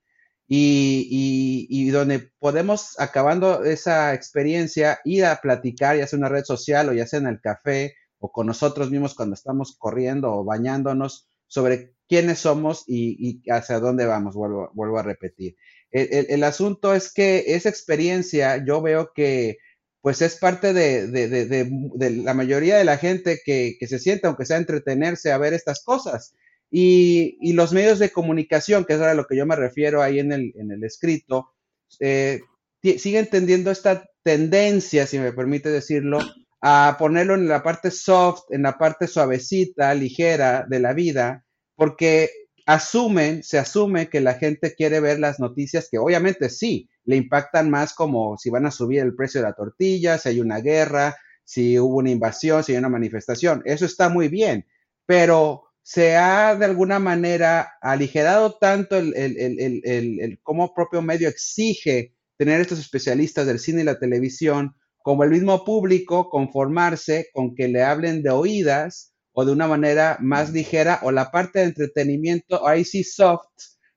y, 0.51 1.67
y, 1.69 1.89
donde 1.91 2.31
podemos, 2.39 2.99
acabando 2.99 3.63
esa 3.63 4.15
experiencia, 4.15 4.99
ir 5.05 5.25
a 5.25 5.41
platicar, 5.41 5.95
ya 5.95 6.07
sea 6.07 6.17
en 6.17 6.23
una 6.23 6.29
red 6.29 6.43
social 6.43 6.89
o 6.89 6.93
ya 6.93 7.05
sea 7.05 7.19
en 7.19 7.27
el 7.27 7.39
café 7.39 7.93
o 8.17 8.31
con 8.31 8.47
nosotros 8.47 8.89
mismos 8.89 9.13
cuando 9.13 9.35
estamos 9.35 9.77
corriendo 9.77 10.33
o 10.33 10.43
bañándonos 10.43 11.29
sobre 11.45 11.93
quiénes 12.07 12.39
somos 12.39 12.83
y, 12.87 13.43
hacia 13.51 13.79
dónde 13.79 14.07
vamos, 14.07 14.33
vuelvo, 14.33 14.71
vuelvo 14.73 14.97
a 14.97 15.03
repetir. 15.03 15.55
El, 15.91 16.43
asunto 16.43 16.93
es 16.95 17.13
que 17.13 17.43
esa 17.47 17.69
experiencia 17.69 18.63
yo 18.63 18.81
veo 18.81 19.11
que 19.13 19.57
pues 20.01 20.21
es 20.21 20.35
parte 20.37 20.73
de, 20.73 22.21
la 22.23 22.33
mayoría 22.33 22.77
de 22.77 22.85
la 22.85 22.97
gente 22.97 23.39
que, 23.45 23.77
se 23.87 23.99
siente, 23.99 24.27
aunque 24.27 24.45
sea 24.45 24.57
entretenerse 24.57 25.31
a 25.31 25.37
ver 25.37 25.53
estas 25.53 25.83
cosas. 25.83 26.35
Y, 26.71 27.53
los 27.53 27.73
medios 27.73 27.99
de 27.99 28.11
comunicación, 28.11 28.85
que 28.85 28.93
es 28.93 29.01
a 29.01 29.13
lo 29.13 29.25
que 29.25 29.35
yo 29.35 29.45
me 29.45 29.55
refiero 29.55 30.01
ahí 30.01 30.19
en 30.19 30.31
el, 30.31 30.53
en 30.55 30.71
el 30.71 30.83
escrito, 30.83 31.51
eh, 31.99 32.41
siguen 32.81 33.27
tendiendo 33.27 33.71
esta 33.71 34.07
tendencia, 34.23 35.07
si 35.07 35.17
me 35.19 35.33
permite 35.33 35.69
decirlo, 35.69 36.19
a 36.61 36.95
ponerlo 36.99 37.35
en 37.35 37.47
la 37.47 37.63
parte 37.63 37.89
soft, 37.91 38.43
en 38.51 38.63
la 38.63 38.77
parte 38.77 39.07
suavecita, 39.07 39.93
ligera 39.93 40.65
de 40.69 40.79
la 40.79 40.93
vida, 40.93 41.45
porque 41.75 42.29
asumen, 42.65 43.41
se 43.43 43.57
asume 43.57 44.09
que 44.09 44.21
la 44.21 44.35
gente 44.35 44.75
quiere 44.75 44.99
ver 44.99 45.19
las 45.19 45.39
noticias 45.39 45.87
que 45.89 45.97
obviamente 45.97 46.49
sí, 46.49 46.89
le 47.05 47.15
impactan 47.15 47.69
más 47.69 47.93
como 47.93 48.37
si 48.37 48.51
van 48.51 48.67
a 48.67 48.71
subir 48.71 48.99
el 48.99 49.15
precio 49.15 49.41
de 49.41 49.47
la 49.47 49.55
tortilla, 49.55 50.17
si 50.17 50.29
hay 50.29 50.39
una 50.39 50.59
guerra, 50.59 51.15
si 51.43 51.79
hubo 51.79 51.97
una 51.97 52.11
invasión, 52.11 52.63
si 52.63 52.73
hay 52.73 52.77
una 52.77 52.89
manifestación. 52.89 53.63
Eso 53.65 53.85
está 53.85 54.09
muy 54.09 54.27
bien, 54.27 54.67
pero 55.07 55.68
se 55.83 56.15
ha 56.15 56.55
de 56.55 56.65
alguna 56.65 56.99
manera 56.99 57.73
aligerado 57.81 58.57
tanto 58.59 58.97
el, 58.97 59.15
el, 59.15 59.81
el, 59.83 60.39
cómo 60.43 60.73
propio 60.73 61.01
medio 61.01 61.29
exige 61.29 62.13
tener 62.37 62.61
estos 62.61 62.79
especialistas 62.79 63.47
del 63.47 63.59
cine 63.59 63.81
y 63.81 63.85
la 63.85 63.99
televisión, 63.99 64.75
como 64.99 65.23
el 65.23 65.31
mismo 65.31 65.65
público 65.65 66.29
conformarse 66.29 67.29
con 67.33 67.55
que 67.55 67.67
le 67.67 67.83
hablen 67.83 68.21
de 68.21 68.29
oídas 68.29 69.13
o 69.31 69.45
de 69.45 69.51
una 69.51 69.67
manera 69.67 70.17
más 70.21 70.51
ligera 70.51 70.99
o 71.03 71.11
la 71.11 71.31
parte 71.31 71.59
de 71.59 71.65
entretenimiento, 71.65 72.67
ahí 72.67 72.85
sí 72.85 73.03
soft, 73.03 73.47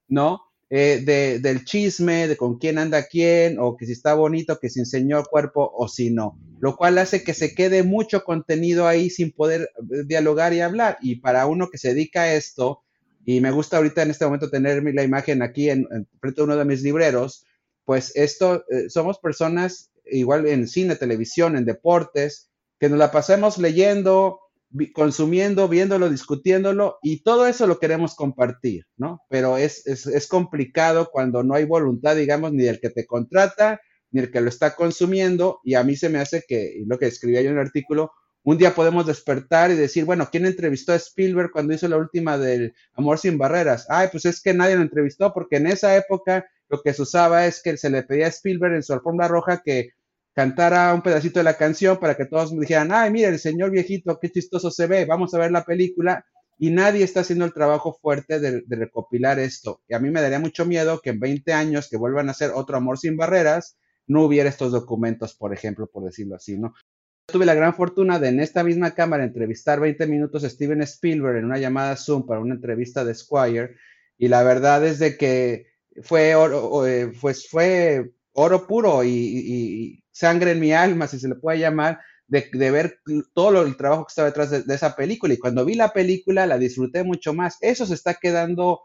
¿no? 0.08 0.40
Eh, 0.74 1.02
de, 1.04 1.38
del 1.38 1.66
chisme, 1.66 2.26
de 2.26 2.38
con 2.38 2.56
quién 2.56 2.78
anda 2.78 3.02
quién, 3.02 3.58
o 3.60 3.76
que 3.76 3.84
si 3.84 3.92
está 3.92 4.14
bonito, 4.14 4.58
que 4.58 4.70
si 4.70 4.80
enseñó 4.80 5.18
el 5.18 5.26
cuerpo 5.26 5.70
o 5.76 5.86
si 5.86 6.10
no, 6.10 6.38
lo 6.60 6.76
cual 6.76 6.96
hace 6.96 7.22
que 7.22 7.34
se 7.34 7.54
quede 7.54 7.82
mucho 7.82 8.24
contenido 8.24 8.88
ahí 8.88 9.10
sin 9.10 9.32
poder 9.32 9.70
eh, 9.76 10.04
dialogar 10.06 10.54
y 10.54 10.62
hablar. 10.62 10.96
Y 11.02 11.16
para 11.16 11.44
uno 11.44 11.68
que 11.70 11.76
se 11.76 11.88
dedica 11.88 12.22
a 12.22 12.32
esto, 12.32 12.84
y 13.26 13.42
me 13.42 13.50
gusta 13.50 13.76
ahorita 13.76 14.00
en 14.00 14.12
este 14.12 14.24
momento 14.24 14.48
tener 14.48 14.82
la 14.94 15.02
imagen 15.02 15.42
aquí 15.42 15.68
en, 15.68 15.86
frente 16.18 16.40
a 16.40 16.44
uno 16.44 16.56
de 16.56 16.64
mis 16.64 16.80
libreros, 16.80 17.44
pues 17.84 18.12
esto, 18.14 18.64
eh, 18.70 18.88
somos 18.88 19.18
personas 19.18 19.92
igual 20.06 20.46
en 20.46 20.66
cine, 20.66 20.96
televisión, 20.96 21.54
en 21.54 21.66
deportes, 21.66 22.48
que 22.80 22.88
nos 22.88 22.98
la 22.98 23.10
pasemos 23.10 23.58
leyendo, 23.58 24.40
consumiendo, 24.94 25.68
viéndolo, 25.68 26.08
discutiéndolo 26.08 26.98
y 27.02 27.22
todo 27.22 27.46
eso 27.46 27.66
lo 27.66 27.78
queremos 27.78 28.14
compartir, 28.14 28.86
¿no? 28.96 29.22
Pero 29.28 29.58
es, 29.58 29.86
es, 29.86 30.26
complicado 30.26 31.10
cuando 31.10 31.42
no 31.42 31.54
hay 31.54 31.64
voluntad, 31.64 32.16
digamos, 32.16 32.52
ni 32.52 32.64
del 32.64 32.80
que 32.80 32.90
te 32.90 33.06
contrata, 33.06 33.80
ni 34.10 34.20
el 34.20 34.30
que 34.30 34.40
lo 34.40 34.48
está 34.48 34.74
consumiendo 34.74 35.60
y 35.64 35.74
a 35.74 35.84
mí 35.84 35.96
se 35.96 36.08
me 36.08 36.18
hace 36.18 36.44
que, 36.46 36.82
lo 36.86 36.98
que 36.98 37.06
escribía 37.06 37.42
yo 37.42 37.50
en 37.50 37.56
el 37.56 37.66
artículo, 37.66 38.12
un 38.44 38.58
día 38.58 38.74
podemos 38.74 39.06
despertar 39.06 39.70
y 39.70 39.74
decir, 39.74 40.04
bueno, 40.04 40.28
¿quién 40.30 40.46
entrevistó 40.46 40.92
a 40.92 40.96
Spielberg 40.96 41.52
cuando 41.52 41.74
hizo 41.74 41.86
la 41.86 41.96
última 41.96 42.38
del 42.38 42.74
Amor 42.94 43.18
sin 43.18 43.38
Barreras? 43.38 43.86
Ay, 43.88 44.08
pues 44.10 44.24
es 44.24 44.40
que 44.40 44.52
nadie 44.52 44.74
lo 44.74 44.82
entrevistó 44.82 45.32
porque 45.32 45.56
en 45.56 45.68
esa 45.68 45.96
época 45.96 46.46
lo 46.68 46.82
que 46.82 46.92
se 46.92 47.02
usaba 47.02 47.46
es 47.46 47.62
que 47.62 47.76
se 47.76 47.90
le 47.90 48.02
pedía 48.02 48.26
a 48.26 48.30
Spielberg 48.30 48.74
en 48.74 48.82
su 48.82 48.94
alfombra 48.94 49.28
roja 49.28 49.62
que 49.62 49.90
cantara 50.34 50.94
un 50.94 51.02
pedacito 51.02 51.40
de 51.40 51.44
la 51.44 51.56
canción 51.56 51.98
para 51.98 52.16
que 52.16 52.26
todos 52.26 52.52
me 52.52 52.60
dijeran, 52.60 52.90
ay, 52.92 53.10
mira, 53.10 53.28
el 53.28 53.38
señor 53.38 53.70
viejito, 53.70 54.18
qué 54.20 54.30
chistoso 54.30 54.70
se 54.70 54.86
ve, 54.86 55.04
vamos 55.04 55.34
a 55.34 55.38
ver 55.38 55.50
la 55.50 55.64
película. 55.64 56.24
Y 56.58 56.70
nadie 56.70 57.02
está 57.02 57.20
haciendo 57.20 57.44
el 57.44 57.52
trabajo 57.52 57.98
fuerte 58.00 58.38
de, 58.38 58.62
recopilar 58.68 59.38
esto. 59.38 59.82
Y 59.88 59.94
a 59.94 59.98
mí 59.98 60.10
me 60.10 60.20
daría 60.20 60.38
mucho 60.38 60.64
miedo 60.64 61.00
que 61.00 61.10
en 61.10 61.18
20 61.18 61.52
años 61.52 61.88
que 61.90 61.96
vuelvan 61.96 62.28
a 62.28 62.32
hacer 62.32 62.52
otro 62.54 62.76
Amor 62.76 62.98
sin 62.98 63.16
Barreras, 63.16 63.76
no 64.06 64.24
hubiera 64.24 64.48
estos 64.48 64.72
documentos, 64.72 65.34
por 65.34 65.52
ejemplo, 65.52 65.88
por 65.88 66.04
decirlo 66.04 66.36
así, 66.36 66.58
¿no? 66.58 66.74
Tuve 67.26 67.46
la 67.46 67.54
gran 67.54 67.74
fortuna 67.74 68.18
de 68.18 68.28
en 68.28 68.40
esta 68.40 68.62
misma 68.64 68.92
cámara 68.92 69.24
entrevistar 69.24 69.80
20 69.80 70.06
minutos 70.06 70.44
a 70.44 70.50
Steven 70.50 70.82
Spielberg 70.82 71.38
en 71.38 71.46
una 71.46 71.58
llamada 71.58 71.96
Zoom 71.96 72.26
para 72.26 72.40
una 72.40 72.54
entrevista 72.54 73.04
de 73.04 73.14
Squire. 73.14 73.76
Y 74.18 74.28
la 74.28 74.42
verdad 74.42 74.84
es 74.86 74.98
de 74.98 75.16
que 75.16 75.66
fue 76.02 76.34
oro, 76.34 76.86
eh, 76.86 77.12
pues 77.20 77.48
fue 77.48 78.12
oro 78.32 78.66
puro 78.66 79.04
y, 79.04 80.01
sangre 80.12 80.52
en 80.52 80.60
mi 80.60 80.72
alma, 80.72 81.08
si 81.08 81.18
se 81.18 81.28
le 81.28 81.34
puede 81.34 81.58
llamar, 81.58 82.00
de, 82.28 82.70
ver 82.70 83.00
todo 83.34 83.62
el 83.62 83.76
trabajo 83.76 84.06
que 84.06 84.12
estaba 84.12 84.28
detrás 84.28 84.50
de, 84.50 84.74
esa 84.74 84.96
película. 84.96 85.34
Y 85.34 85.38
cuando 85.38 85.64
vi 85.64 85.74
la 85.74 85.92
película, 85.92 86.46
la 86.46 86.58
disfruté 86.58 87.04
mucho 87.04 87.34
más. 87.34 87.58
Eso 87.60 87.84
se 87.84 87.94
está 87.94 88.14
quedando, 88.14 88.80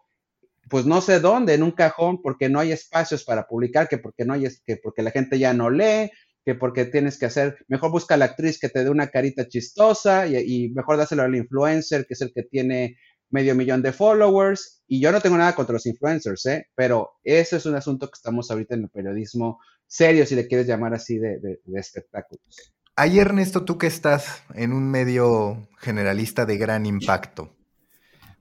pues 0.69 0.85
no 0.85 1.01
sé 1.01 1.19
dónde, 1.19 1.53
en 1.53 1.63
un 1.63 1.71
cajón, 1.71 2.21
porque 2.21 2.49
no 2.49 2.59
hay 2.59 2.71
espacios 2.71 3.23
para 3.23 3.47
publicar, 3.47 3.87
que 3.87 3.97
porque 3.99 4.25
no 4.25 4.33
hay, 4.33 4.47
que 4.65 4.77
porque 4.77 5.01
la 5.01 5.11
gente 5.11 5.39
ya 5.39 5.53
no 5.53 5.69
lee, 5.69 6.11
que 6.43 6.55
porque 6.55 6.85
tienes 6.85 7.17
que 7.17 7.25
hacer, 7.25 7.57
mejor 7.67 7.91
busca 7.91 8.15
a 8.15 8.17
la 8.17 8.25
actriz 8.25 8.59
que 8.59 8.69
te 8.69 8.83
dé 8.83 8.89
una 8.89 9.07
carita 9.07 9.47
chistosa 9.47 10.27
y, 10.27 10.37
y 10.37 10.69
mejor 10.69 10.97
dáselo 10.97 11.23
al 11.23 11.35
influencer, 11.35 12.05
que 12.05 12.13
es 12.15 12.21
el 12.21 12.33
que 12.33 12.43
tiene 12.43 12.97
medio 13.29 13.55
millón 13.55 13.81
de 13.81 13.93
followers. 13.93 14.83
Y 14.87 15.01
yo 15.01 15.11
no 15.11 15.21
tengo 15.21 15.37
nada 15.37 15.55
contra 15.55 15.73
los 15.73 15.85
influencers, 15.85 16.45
¿eh? 16.45 16.67
pero 16.75 17.11
ese 17.23 17.57
es 17.57 17.65
un 17.65 17.75
asunto 17.75 18.07
que 18.07 18.15
estamos 18.15 18.49
ahorita 18.49 18.75
en 18.75 18.83
el 18.83 18.89
periodismo 18.89 19.59
serio, 19.87 20.25
si 20.25 20.35
le 20.35 20.47
quieres 20.47 20.67
llamar 20.67 20.93
así, 20.93 21.17
de, 21.17 21.59
espectáculos. 21.75 22.73
Ahí, 22.95 23.19
Ernesto, 23.19 23.63
tú 23.63 23.77
que 23.77 23.87
estás 23.87 24.43
en 24.53 24.73
un 24.73 24.89
medio 24.89 25.67
generalista 25.79 26.45
de 26.45 26.57
gran 26.57 26.85
impacto, 26.85 27.55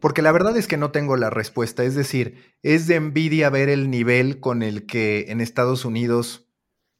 porque 0.01 0.23
la 0.23 0.33
verdad 0.33 0.57
es 0.57 0.67
que 0.67 0.77
no 0.77 0.91
tengo 0.91 1.17
la 1.17 1.31
respuesta, 1.31 1.85
es 1.85 1.95
decir, 1.95 2.55
es 2.63 2.87
de 2.87 2.97
envidia 2.97 3.51
ver 3.51 3.69
el 3.69 3.91
nivel 3.91 4.41
con 4.41 4.63
el 4.63 4.87
que 4.87 5.27
en 5.29 5.41
Estados 5.41 5.85
Unidos 5.85 6.47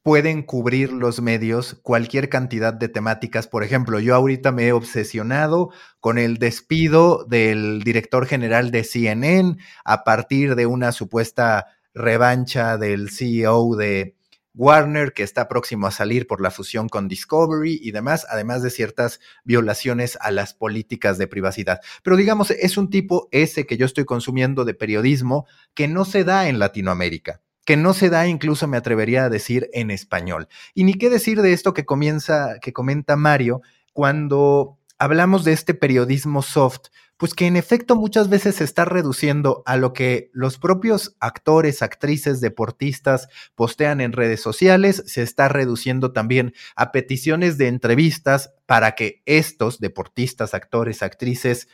pueden 0.07 0.41
cubrir 0.41 0.93
los 0.93 1.21
medios 1.21 1.79
cualquier 1.83 2.29
cantidad 2.29 2.73
de 2.73 2.87
temáticas. 2.87 3.45
Por 3.45 3.63
ejemplo, 3.63 3.99
yo 3.99 4.15
ahorita 4.15 4.53
me 4.53 4.67
he 4.67 4.71
obsesionado 4.71 5.71
con 5.99 6.17
el 6.17 6.37
despido 6.37 7.25
del 7.25 7.83
director 7.83 8.25
general 8.25 8.71
de 8.71 8.85
CNN 8.85 9.57
a 9.83 10.05
partir 10.05 10.55
de 10.55 10.65
una 10.65 10.93
supuesta 10.93 11.67
revancha 11.93 12.77
del 12.77 13.09
CEO 13.09 13.75
de 13.75 14.16
Warner, 14.57 15.13
que 15.13 15.23
está 15.23 15.47
próximo 15.47 15.87
a 15.87 15.91
salir 15.91 16.27
por 16.27 16.41
la 16.41 16.51
fusión 16.51 16.89
con 16.89 17.07
Discovery 17.07 17.79
y 17.81 17.91
demás, 17.91 18.25
además 18.29 18.63
de 18.63 18.71
ciertas 18.71 19.19
violaciones 19.45 20.17
a 20.19 20.31
las 20.31 20.53
políticas 20.53 21.17
de 21.17 21.27
privacidad. 21.27 21.79
Pero 22.03 22.17
digamos, 22.17 22.51
es 22.51 22.77
un 22.77 22.89
tipo 22.89 23.29
ese 23.31 23.65
que 23.65 23.77
yo 23.77 23.85
estoy 23.85 24.05
consumiendo 24.05 24.65
de 24.65 24.73
periodismo 24.73 25.45
que 25.73 25.87
no 25.87 26.03
se 26.03 26.23
da 26.23 26.49
en 26.49 26.59
Latinoamérica 26.59 27.41
que 27.65 27.75
no 27.75 27.93
se 27.93 28.09
da 28.09 28.25
incluso 28.29 28.65
me 28.65 28.77
atrevería 28.77 29.25
a 29.25 29.29
decir 29.29 29.69
en 29.73 29.91
español. 29.91 30.47
Y 30.73 30.85
ni 30.85 30.93
qué 30.93 31.09
decir 31.09 31.41
de 31.41 31.51
esto 31.51 31.73
que 31.73 31.83
comienza 31.83 32.59
que 32.61 32.71
comenta 32.71 33.17
Mario 33.17 33.61
cuando 33.91 34.77
hablamos 34.97 35.43
de 35.43 35.51
este 35.51 35.73
periodismo 35.73 36.41
soft, 36.43 36.87
pues 37.17 37.33
que 37.33 37.47
en 37.47 37.55
efecto 37.55 37.95
muchas 37.95 38.29
veces 38.29 38.55
se 38.55 38.63
está 38.63 38.85
reduciendo 38.85 39.63
a 39.65 39.75
lo 39.75 39.91
que 39.93 40.29
los 40.33 40.59
propios 40.59 41.15
actores, 41.19 41.81
actrices, 41.81 42.41
deportistas 42.41 43.27
postean 43.55 44.01
en 44.01 44.13
redes 44.13 44.41
sociales, 44.41 45.03
se 45.07 45.23
está 45.23 45.49
reduciendo 45.49 46.13
también 46.13 46.53
a 46.75 46.91
peticiones 46.91 47.57
de 47.57 47.67
entrevistas 47.67 48.53
para 48.67 48.93
que 48.93 49.23
estos 49.25 49.79
deportistas, 49.79 50.53
actores, 50.53 51.01
actrices 51.01 51.67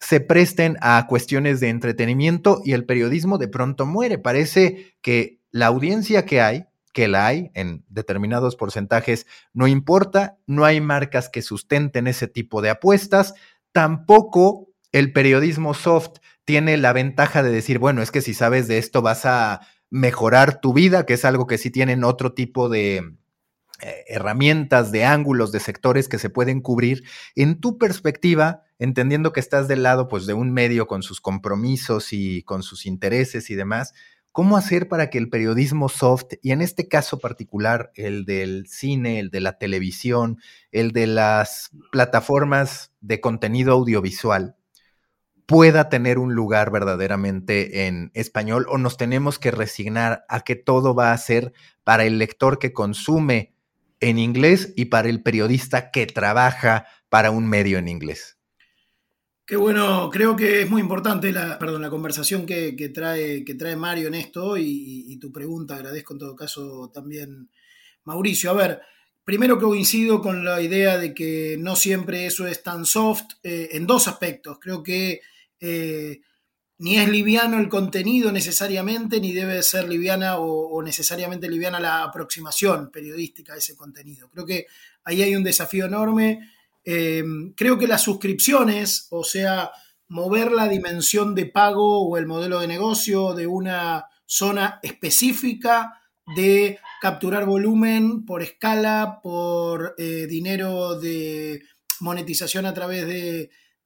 se 0.00 0.20
presten 0.20 0.78
a 0.80 1.06
cuestiones 1.06 1.60
de 1.60 1.68
entretenimiento 1.68 2.60
y 2.64 2.72
el 2.72 2.86
periodismo 2.86 3.38
de 3.38 3.48
pronto 3.48 3.86
muere. 3.86 4.18
Parece 4.18 4.96
que 5.00 5.38
la 5.52 5.66
audiencia 5.66 6.24
que 6.24 6.40
hay, 6.40 6.64
que 6.92 7.08
la 7.08 7.26
hay 7.26 7.50
en 7.54 7.84
determinados 7.88 8.56
porcentajes, 8.56 9.26
no 9.52 9.68
importa, 9.68 10.38
no 10.46 10.64
hay 10.64 10.80
marcas 10.80 11.28
que 11.28 11.40
sustenten 11.40 12.06
ese 12.06 12.26
tipo 12.26 12.62
de 12.62 12.70
apuestas, 12.70 13.34
tampoco 13.72 14.68
el 14.92 15.12
periodismo 15.12 15.74
soft 15.74 16.18
tiene 16.44 16.76
la 16.76 16.92
ventaja 16.92 17.42
de 17.42 17.50
decir, 17.50 17.78
bueno, 17.78 18.02
es 18.02 18.10
que 18.10 18.20
si 18.20 18.34
sabes 18.34 18.68
de 18.68 18.78
esto 18.78 19.02
vas 19.02 19.24
a 19.24 19.60
mejorar 19.90 20.60
tu 20.60 20.72
vida, 20.72 21.06
que 21.06 21.14
es 21.14 21.24
algo 21.24 21.46
que 21.46 21.58
sí 21.58 21.70
tienen 21.70 22.04
otro 22.04 22.32
tipo 22.34 22.68
de 22.68 22.96
eh, 22.96 24.04
herramientas, 24.08 24.92
de 24.92 25.04
ángulos, 25.04 25.52
de 25.52 25.60
sectores 25.60 26.08
que 26.08 26.18
se 26.18 26.30
pueden 26.30 26.60
cubrir. 26.60 27.04
En 27.34 27.60
tu 27.60 27.78
perspectiva, 27.78 28.62
entendiendo 28.78 29.32
que 29.32 29.40
estás 29.40 29.68
del 29.68 29.82
lado 29.82 30.08
pues, 30.08 30.26
de 30.26 30.34
un 30.34 30.52
medio 30.52 30.86
con 30.86 31.02
sus 31.02 31.20
compromisos 31.20 32.12
y 32.12 32.42
con 32.42 32.62
sus 32.62 32.86
intereses 32.86 33.50
y 33.50 33.54
demás, 33.54 33.92
¿Cómo 34.32 34.56
hacer 34.56 34.88
para 34.88 35.10
que 35.10 35.18
el 35.18 35.28
periodismo 35.28 35.90
soft, 35.90 36.36
y 36.40 36.52
en 36.52 36.62
este 36.62 36.88
caso 36.88 37.18
particular, 37.18 37.92
el 37.96 38.24
del 38.24 38.66
cine, 38.66 39.18
el 39.18 39.28
de 39.28 39.42
la 39.42 39.58
televisión, 39.58 40.38
el 40.70 40.92
de 40.92 41.06
las 41.06 41.70
plataformas 41.90 42.91
de 43.02 43.20
contenido 43.20 43.74
audiovisual, 43.74 44.56
pueda 45.44 45.90
tener 45.90 46.18
un 46.18 46.34
lugar 46.34 46.70
verdaderamente 46.70 47.86
en 47.86 48.10
español 48.14 48.66
o 48.70 48.78
nos 48.78 48.96
tenemos 48.96 49.38
que 49.38 49.50
resignar 49.50 50.24
a 50.28 50.40
que 50.40 50.56
todo 50.56 50.94
va 50.94 51.12
a 51.12 51.18
ser 51.18 51.52
para 51.84 52.04
el 52.04 52.18
lector 52.18 52.58
que 52.58 52.72
consume 52.72 53.52
en 54.00 54.18
inglés 54.18 54.72
y 54.76 54.86
para 54.86 55.08
el 55.08 55.22
periodista 55.22 55.90
que 55.90 56.06
trabaja 56.06 56.86
para 57.08 57.30
un 57.30 57.48
medio 57.48 57.78
en 57.78 57.88
inglés? 57.88 58.38
Qué 59.46 59.56
bueno, 59.56 60.08
creo 60.10 60.34
que 60.34 60.62
es 60.62 60.70
muy 60.70 60.80
importante 60.80 61.32
la, 61.32 61.58
perdón, 61.58 61.82
la 61.82 61.90
conversación 61.90 62.46
que, 62.46 62.90
trae, 62.94 63.44
que 63.44 63.54
trae 63.54 63.76
Mario 63.76 64.08
en 64.08 64.14
esto 64.14 64.56
y, 64.56 65.18
tu 65.20 65.32
pregunta. 65.32 65.74
Agradezco 65.76 66.14
en 66.14 66.18
todo 66.18 66.34
caso 66.34 66.90
también, 66.92 67.50
Mauricio. 68.04 68.50
A 68.50 68.54
ver, 68.54 68.80
primero 69.24 69.58
coincido 69.58 70.20
con 70.20 70.44
la 70.44 70.60
idea 70.60 70.98
de 70.98 71.14
que 71.14 71.56
no 71.58 71.76
siempre 71.76 72.26
eso 72.26 72.46
es 72.46 72.62
tan 72.62 72.84
soft 72.84 73.34
eh, 73.42 73.70
en 73.72 73.86
dos 73.86 74.08
aspectos. 74.08 74.58
Creo 74.60 74.82
que 74.82 75.20
eh, 75.60 76.20
ni 76.78 76.96
es 76.96 77.08
liviano 77.08 77.60
el 77.60 77.68
contenido 77.68 78.32
necesariamente, 78.32 79.20
ni 79.20 79.32
debe 79.32 79.62
ser 79.62 79.88
liviana 79.88 80.38
o, 80.38 80.82
necesariamente 80.82 81.48
liviana 81.48 81.78
la 81.78 82.02
aproximación 82.02 82.90
periodística 82.90 83.54
a 83.54 83.58
ese 83.58 83.76
contenido. 83.76 84.28
Creo 84.30 84.44
que 84.44 84.66
ahí 85.04 85.22
hay 85.22 85.36
un 85.36 85.44
desafío 85.44 85.86
enorme. 85.86 86.50
Eh, 86.84 87.22
creo 87.56 87.78
que 87.78 87.86
las 87.86 88.02
suscripciones, 88.02 89.06
o 89.10 89.22
sea, 89.22 89.70
mover 90.08 90.50
la 90.50 90.66
dimensión 90.66 91.36
de 91.36 91.46
pago 91.46 92.02
o 92.02 92.16
el 92.16 92.26
modelo 92.26 92.58
de 92.58 92.66
negocio 92.66 93.32
de 93.34 93.46
una 93.46 94.06
zona 94.26 94.80
específica 94.82 96.02
de 96.34 96.80
capturar 97.02 97.46
volumen 97.46 98.24
por 98.24 98.42
escala, 98.42 99.18
por 99.24 99.96
eh, 99.98 100.28
dinero 100.28 101.00
de 101.00 101.60
monetización 101.98 102.64
a 102.64 102.72
través 102.72 103.08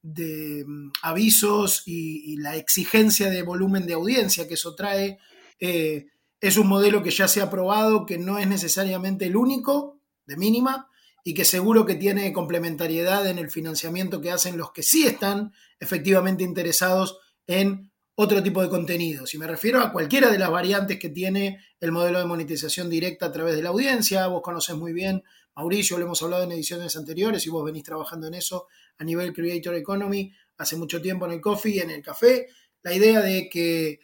de 0.03 0.65
mm, 0.67 0.91
avisos 1.01 1.83
y, 1.87 2.37
la 2.37 2.57
exigencia 2.57 3.31
de 3.31 3.41
volumen 3.41 3.87
de 3.87 3.95
audiencia 3.95 4.47
que 4.47 4.53
eso 4.53 4.75
trae. 4.75 5.17
Eh, 5.59 6.09
es 6.43 6.59
un 6.59 6.67
modelo 6.67 7.03
que 7.03 7.11
ya 7.11 7.27
se 7.27 7.41
ha 7.41 7.49
probado, 7.49 8.05
que 8.05 8.19
no 8.19 8.39
es 8.39 8.47
necesariamente 8.47 9.25
el 9.25 9.37
único, 9.37 9.99
de 10.27 10.37
mínima, 10.37 10.91
y 11.25 11.33
que 11.33 11.47
seguro 11.47 11.87
que 11.87 11.95
tiene 11.95 12.35
complementariedad 12.35 13.27
en 13.27 13.39
el 13.39 13.49
financiamiento 13.51 14.21
que 14.21 14.31
hacen 14.31 14.59
los 14.59 14.73
que 14.73 14.83
sí 14.83 15.07
están 15.07 15.55
efectivamente 15.81 16.45
interesados 16.45 17.19
en 17.47 17.91
otro 18.17 18.43
tipo 18.43 18.63
de 18.63 18.69
contenido. 18.69 19.27
Si 19.27 19.39
me 19.39 19.47
refiero 19.47 19.81
a 19.81 19.93
cualquiera 19.93 20.31
de 20.31 20.39
las 20.39 20.51
variantes 20.51 20.99
que 20.99 21.11
tiene 21.11 21.61
el 21.79 21.93
modelo 21.93 22.19
de 22.19 22.25
monetización 22.25 22.89
directa 22.89 23.27
a 23.27 23.33
través 23.33 23.55
de 23.55 23.63
la 23.63 23.69
audiencia, 23.69 24.27
vos 24.27 24.43
conoces 24.43 24.75
muy 24.75 24.93
bien, 24.93 25.23
Mauricio, 25.55 25.99
lo 25.99 26.07
hemos 26.07 26.23
hablado 26.23 26.45
en 26.45 26.53
ediciones 26.53 26.97
anteriores 26.97 27.47
y 27.47 27.51
vos 27.51 27.65
venís 27.65 27.83
trabajando 27.83 28.27
en 28.27 28.35
eso 28.35 28.67
a 28.99 29.05
nivel 29.05 29.33
Creator 29.33 29.75
Economy 29.75 30.33
hace 30.59 30.77
mucho 30.77 31.01
tiempo 31.01 31.27
en 31.27 31.33
el 31.33 31.41
coffee, 31.41 31.83
en 31.83 31.91
el 31.91 32.03
café, 32.03 32.49
la 32.83 32.95
idea 32.95 33.21
de 33.21 33.49
que 33.51 34.01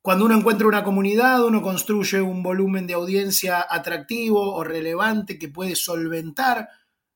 cuando 0.00 0.24
uno 0.24 0.36
encuentra 0.36 0.68
una 0.68 0.84
comunidad, 0.84 1.44
uno 1.44 1.60
construye 1.60 2.20
un 2.20 2.44
volumen 2.44 2.86
de 2.86 2.94
audiencia 2.94 3.66
atractivo 3.68 4.54
o 4.54 4.62
relevante 4.62 5.36
que 5.36 5.48
puede 5.48 5.74
solventar 5.74 6.68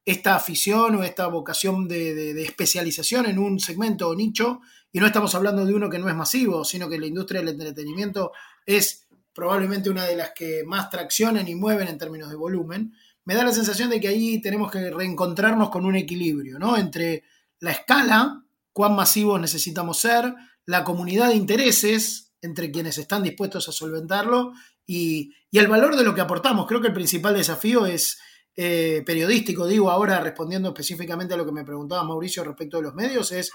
esta 0.05 0.35
afición 0.35 0.97
o 0.97 1.05
esta 1.05 1.27
vocación 1.27 1.87
de, 1.89 2.43
especialización 2.43 3.27
en 3.27 3.39
un 3.39 3.61
segmento 3.61 4.09
o 4.09 4.15
nicho. 4.15 4.61
Y 4.93 5.01
no 5.01 5.07
estamos 5.07 5.35
hablando 5.35 5.65
de 5.65 5.75
uno 5.75 5.89
que 5.89 5.99
no 5.99 6.09
es 6.09 6.15
masivo, 6.15 6.65
sino 6.65 6.89
que 6.89 6.99
la 6.99 7.07
industria 7.07 7.41
del 7.41 7.51
entretenimiento 7.51 8.33
es 8.67 9.07
probablemente 9.33 9.91
una 9.91 10.05
de 10.05 10.17
las 10.17 10.33
que 10.35 10.65
más 10.67 10.91
traccionan 10.91 11.47
y 11.47 11.55
mueven 11.55 11.89
en 11.89 11.99
términos 11.99 12.29
de 12.31 12.37
volumen 12.37 12.93
me 13.25 13.35
da 13.35 13.45
la 13.45 13.53
sensación 13.53 13.91
de 13.91 14.01
que 14.01 14.09
ahí 14.09 14.41
tenemos 14.41 14.71
que 14.71 14.91
reencontrarnos 14.91 15.71
con 15.71 15.85
un 15.85 15.97
equilibrio, 15.97 16.59
¿no? 16.59 16.77
Entre 16.77 17.25
la 17.61 17.73
escala, 17.73 18.45
cuán 18.73 18.97
masivos 18.97 19.41
necesitamos 19.41 19.99
ser, 19.99 20.35
la 20.67 20.85
comunidad 20.85 21.29
de 21.29 21.37
intereses 21.37 22.33
entre 22.43 22.71
quienes 22.71 22.99
están 22.99 23.23
dispuestos 23.23 23.69
a 23.69 23.73
solventarlo 23.73 24.53
y, 24.87 25.33
el 25.53 25.69
valor 25.69 25.97
de 25.97 26.05
lo 26.05 26.15
que 26.15 26.21
aportamos. 26.21 26.67
Creo 26.67 26.81
que 26.81 26.89
el 26.89 26.95
principal 26.95 27.35
desafío 27.35 27.87
es 27.87 28.19
eh, 28.57 29.03
periodístico, 29.07 29.67
digo 29.67 29.91
ahora 29.91 30.21
respondiendo 30.21 30.69
específicamente 30.69 31.35
a 31.35 31.37
lo 31.37 31.47
que 31.47 31.53
me 31.53 31.65
preguntaba 31.65 32.05
Mauricio 32.05 32.45
respecto 32.45 32.77
de 32.77 32.85
los 32.85 32.95
medios, 32.95 33.33
es 33.33 33.51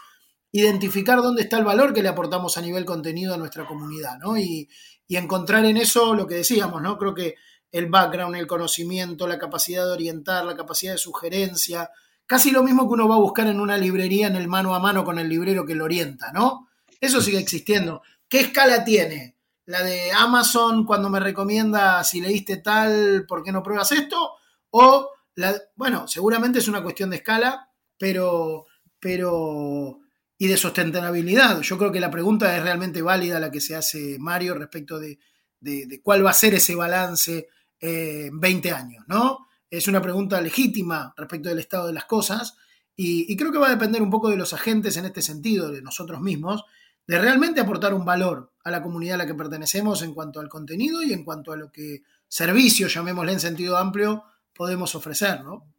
identificar 0.52 1.22
dónde 1.22 1.44
está 1.44 1.58
el 1.58 1.66
valor 1.66 1.94
que 1.94 2.02
le 2.02 2.10
aportamos 2.10 2.58
a 2.58 2.62
nivel 2.62 2.86
contenido 2.86 3.34
a 3.34 3.38
nuestra 3.38 3.66
comunidad, 3.68 4.18
¿no? 4.20 4.38
Y, 4.38 4.70
y 5.08 5.18
encontrar 5.18 5.66
en 5.66 5.78
eso 5.78 6.14
lo 6.14 6.26
que 6.26 6.36
decíamos, 6.36 6.82
¿no? 6.82 6.98
Creo 6.98 7.14
que 7.14 7.36
el 7.72 7.88
background, 7.88 8.36
el 8.36 8.48
conocimiento, 8.48 9.28
la 9.28 9.38
capacidad 9.38 9.86
de 9.86 9.92
orientar, 9.92 10.46
la 10.46 10.56
capacidad 10.56 10.94
de 10.94 10.98
sugerencia, 10.98 11.90
casi 12.26 12.52
lo 12.52 12.64
mismo 12.64 12.88
que 12.88 12.94
uno 12.94 13.08
va 13.08 13.16
a 13.16 13.20
buscar 13.20 13.48
en 13.48 13.60
una 13.60 13.78
librería 13.78 14.28
en 14.28 14.36
el 14.36 14.48
mano 14.48 14.74
a 14.74 14.80
mano 14.80 15.04
con 15.04 15.20
el 15.20 15.28
librero 15.28 15.66
que 15.66 15.76
lo 15.76 15.86
orienta, 15.86 16.32
¿no? 16.32 16.70
Eso 17.00 17.22
sigue 17.22 17.38
existiendo. 17.38 18.02
¿Qué 18.28 18.40
escala 18.40 18.84
tiene? 18.84 19.36
¿La 19.66 19.84
de 19.84 20.12
Amazon 20.12 20.86
cuando 20.86 21.10
me 21.10 21.20
recomienda 21.20 22.04
si 22.04 22.22
leíste 22.22 22.58
tal, 22.58 23.26
¿por 23.28 23.44
qué 23.44 23.52
no 23.52 23.62
pruebas 23.62 23.92
esto? 23.92 24.36
O 24.78 25.10
la, 25.36 25.56
bueno, 25.76 26.08
seguramente 26.08 26.60
es 26.60 26.68
una 26.68 26.84
cuestión 26.84 27.10
de 27.10 27.18
escala, 27.18 27.70
pero, 27.98 28.66
pero, 29.00 30.00
y 30.38 30.48
de 30.48 30.58
sustentabilidad. 30.58 31.62
Yo 31.62 31.78
creo 31.78 31.92
que 31.92 32.00
la 32.00 32.12
pregunta 32.12 32.56
es 32.58 32.64
realmente 32.64 33.02
válida 33.02 33.40
la 33.40 33.52
que 33.52 33.62
se 33.62 33.76
hace 33.76 34.18
Mario 34.20 34.54
respecto 34.56 35.00
de, 35.00 35.20
de 35.60 36.02
cuál 36.04 36.26
va 36.26 36.32
a 36.32 36.34
ser 36.34 36.54
ese 36.54 36.76
balance 36.76 37.48
20 37.82 38.72
años, 38.72 39.04
¿no? 39.08 39.48
Es 39.70 39.88
una 39.88 40.02
pregunta 40.02 40.40
legítima 40.42 41.14
respecto 41.18 41.50
del 41.50 41.60
estado 41.60 41.88
de 41.88 41.94
las 41.94 42.06
cosas 42.06 42.56
y, 42.96 43.36
creo 43.36 43.52
que 43.52 43.58
va 43.58 43.68
a 43.68 43.72
depender 43.72 44.02
un 44.02 44.10
poco 44.10 44.30
de 44.30 44.38
los 44.38 44.54
agentes 44.54 44.96
en 44.98 45.06
este 45.06 45.22
sentido, 45.22 45.70
de 45.70 45.82
nosotros 45.82 46.22
mismos, 46.22 46.64
de 47.06 47.20
realmente 47.20 47.60
aportar 47.60 47.94
un 47.94 48.06
valor 48.06 48.54
a 48.64 48.72
la 48.72 48.82
comunidad 48.82 49.16
a 49.16 49.18
la 49.20 49.28
que 49.28 49.36
pertenecemos 49.36 50.02
en 50.02 50.14
cuanto 50.14 50.40
al 50.40 50.50
contenido 50.50 51.04
y 51.04 51.12
en 51.12 51.26
cuanto 51.26 51.52
a 51.52 51.58
lo 51.58 51.72
que 51.72 52.04
servicios, 52.28 52.94
llamémosle 52.94 53.34
en 53.34 53.40
sentido 53.40 53.78
amplio, 53.78 54.24
podemos 54.56 54.96
ofrecer, 54.96 55.44
¿no? 55.44 55.72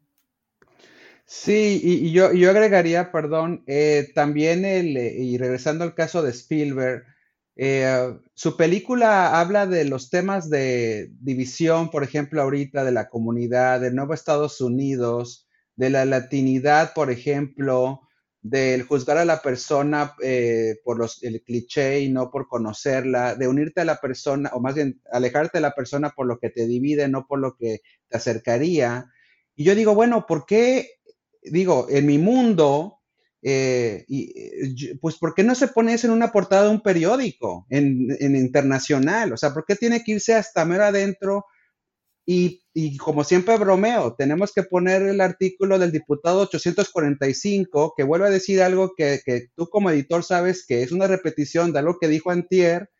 Sí, 1.24 1.80
y, 1.82 2.12
yo, 2.12 2.32
yo, 2.32 2.50
agregaría, 2.50 3.10
perdón, 3.10 3.64
eh, 3.66 4.08
también 4.14 4.64
el, 4.64 4.96
y 4.96 5.36
regresando 5.38 5.82
al 5.82 5.94
caso 5.94 6.22
de 6.22 6.30
Spielberg, 6.30 7.04
eh, 7.56 8.16
su 8.34 8.56
película 8.56 9.40
habla 9.40 9.66
de 9.66 9.86
los 9.86 10.10
temas 10.10 10.50
de 10.50 11.10
división, 11.20 11.90
por 11.90 12.04
ejemplo, 12.04 12.42
ahorita 12.42 12.84
de 12.84 12.92
la 12.92 13.08
comunidad, 13.08 13.80
del 13.80 13.96
nuevo 13.96 14.14
Estados 14.14 14.60
Unidos, 14.60 15.48
de 15.74 15.90
la 15.90 16.04
latinidad, 16.04 16.92
por 16.94 17.10
ejemplo, 17.10 18.05
del 18.48 18.84
juzgar 18.84 19.18
a 19.18 19.24
la 19.24 19.42
persona 19.42 20.14
eh, 20.22 20.76
por 20.84 20.98
los, 20.98 21.22
el 21.24 21.42
cliché 21.42 22.00
y 22.00 22.08
no 22.08 22.30
por 22.30 22.46
conocerla, 22.46 23.34
de 23.34 23.48
unirte 23.48 23.80
a 23.80 23.84
la 23.84 24.00
persona, 24.00 24.50
o 24.52 24.60
más 24.60 24.74
bien 24.74 25.00
alejarte 25.10 25.58
de 25.58 25.62
la 25.62 25.74
persona 25.74 26.10
por 26.10 26.26
lo 26.26 26.38
que 26.38 26.50
te 26.50 26.66
divide, 26.66 27.08
no 27.08 27.26
por 27.26 27.40
lo 27.40 27.56
que 27.56 27.80
te 28.08 28.16
acercaría. 28.16 29.10
Y 29.56 29.64
yo 29.64 29.74
digo, 29.74 29.94
bueno, 29.94 30.26
¿por 30.26 30.46
qué? 30.46 30.90
Digo, 31.42 31.86
en 31.90 32.06
mi 32.06 32.18
mundo, 32.18 33.00
eh, 33.42 34.04
y, 34.06 34.32
eh, 34.38 34.98
pues, 35.00 35.16
¿por 35.16 35.34
qué 35.34 35.42
no 35.42 35.54
se 35.54 35.68
pone 35.68 35.94
eso 35.94 36.06
en 36.06 36.12
una 36.12 36.30
portada 36.30 36.64
de 36.64 36.70
un 36.70 36.82
periódico, 36.82 37.66
en, 37.68 38.16
internacional? 38.20 39.32
O 39.32 39.36
sea, 39.36 39.52
¿por 39.52 39.64
qué 39.64 39.74
tiene 39.74 40.04
que 40.04 40.12
irse 40.12 40.34
hasta 40.34 40.64
mero 40.64 40.84
adentro? 40.84 41.46
Y, 42.28 42.96
como 42.98 43.22
siempre 43.22 43.56
bromeo, 43.56 44.16
tenemos 44.16 44.52
que 44.52 44.64
poner 44.64 45.02
el 45.02 45.20
artículo 45.20 45.78
del 45.78 45.92
diputado 45.92 46.40
845, 46.40 47.94
que 47.96 48.02
vuelve 48.02 48.26
a 48.26 48.30
decir 48.30 48.60
algo 48.62 48.94
que, 48.96 49.20
que 49.24 49.46
tú 49.54 49.68
como 49.68 49.90
editor 49.90 50.24
sabes 50.24 50.66
que 50.66 50.82
es 50.82 50.90
una 50.90 51.06
repetición 51.06 51.72
de 51.72 51.78
algo 51.78 51.98
que 52.00 52.08
dijo 52.08 52.32
Antier, 52.32 52.90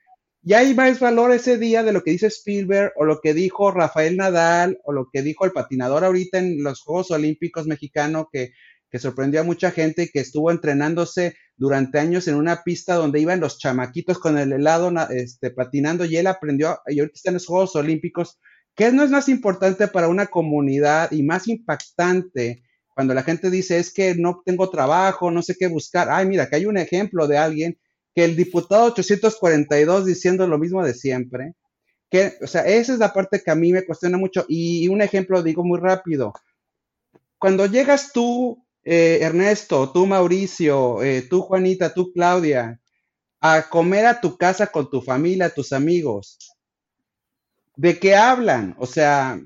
y 0.45 0.55
hay 0.55 0.75
más 0.75 1.01
valor 1.01 1.33
ese 1.33 1.59
día 1.59 1.83
de 1.83 1.93
lo 1.93 2.05
que 2.05 2.13
dice 2.13 2.29
Spielberg 2.29 2.93
o 2.95 3.05
lo 3.05 3.21
que 3.21 3.35
dijo 3.35 3.73
Rafael 3.73 4.17
Nadal 4.17 4.79
o 4.85 4.93
lo 4.93 5.09
que 5.13 5.23
dijo 5.23 5.45
el 5.45 5.51
patinador 5.51 6.05
ahorita 6.05 6.39
en 6.39 6.63
los 6.63 6.83
Juegos 6.83 7.11
Olímpicos 7.11 7.67
mexicanos 7.67 8.27
que 8.33 8.53
que 8.91 8.99
sorprendió 8.99 9.41
a 9.41 9.45
mucha 9.45 9.71
gente 9.71 10.11
que 10.13 10.21
estuvo 10.21 10.51
entrenándose 10.51 11.37
durante 11.57 11.99
años 11.99 12.29
en 12.29 12.37
una 12.37 12.63
pista 12.63 12.95
donde 12.95 13.21
iban 13.21 13.41
los 13.41 13.59
chamaquitos 13.59 14.19
con 14.19 14.39
el 14.39 14.53
helado 14.53 14.93
este, 15.11 15.51
patinando 15.51 16.05
y 16.05 16.17
él 16.17 16.27
aprendió, 16.27 16.79
y 16.87 17.01
ahorita 17.01 17.17
está 17.17 17.31
en 17.31 17.35
los 17.35 17.47
Juegos 17.47 17.75
Olímpicos, 17.77 18.39
¿qué 18.77 18.93
no 18.93 19.03
es 19.03 19.11
más 19.11 19.29
importante 19.29 19.89
para 19.89 20.09
una 20.09 20.27
comunidad 20.27 21.11
y 21.11 21.23
más 21.23 21.49
impactante 21.49 22.63
cuando 22.95 23.15
la 23.15 23.23
gente 23.23 23.51
dice 23.51 23.79
es 23.79 23.93
que 23.93 24.15
no 24.15 24.43
tengo 24.45 24.71
trabajo, 24.71 25.31
no 25.31 25.43
sé 25.43 25.57
qué 25.59 25.67
buscar? 25.67 26.09
Ay, 26.11 26.27
mira, 26.27 26.49
que 26.49 26.57
hay 26.57 26.67
un 26.67 26.79
ejemplo 26.79 27.27
de 27.27 27.39
alguien 27.39 27.79
que 28.15 28.25
el 28.25 28.37
diputado 28.37 28.87
842 28.87 30.07
diciendo 30.07 30.47
lo 30.47 30.59
mismo 30.59 30.85
de 30.85 30.95
siempre, 30.95 31.55
que, 32.11 32.35
o 32.41 32.47
sea, 32.47 32.63
esa 32.63 32.93
es 32.95 32.99
la 32.99 33.13
parte 33.13 33.43
que 33.43 33.51
a 33.51 33.55
mí 33.55 33.73
me 33.73 33.85
cuestiona 33.85 34.17
mucho. 34.17 34.45
Y 34.49 34.89
un 34.89 35.03
ejemplo, 35.03 35.43
digo 35.43 35.65
muy 35.65 35.79
rápido, 35.79 36.33
cuando 37.39 37.67
llegas 37.67 38.13
tú 38.13 38.65
eh, 38.89 39.19
Ernesto, 39.21 39.91
tú 39.91 40.07
Mauricio, 40.07 41.03
eh, 41.03 41.23
tú 41.23 41.43
Juanita, 41.43 41.93
tú 41.93 42.13
Claudia, 42.13 42.81
a 43.41 43.69
comer 43.69 44.07
a 44.07 44.21
tu 44.21 44.37
casa 44.37 44.69
con 44.69 44.89
tu 44.89 45.03
familia, 45.03 45.51
tus 45.51 45.73
amigos. 45.73 46.39
¿De 47.77 47.99
qué 47.99 48.17
hablan? 48.17 48.75
O 48.79 48.87
sea, 48.87 49.39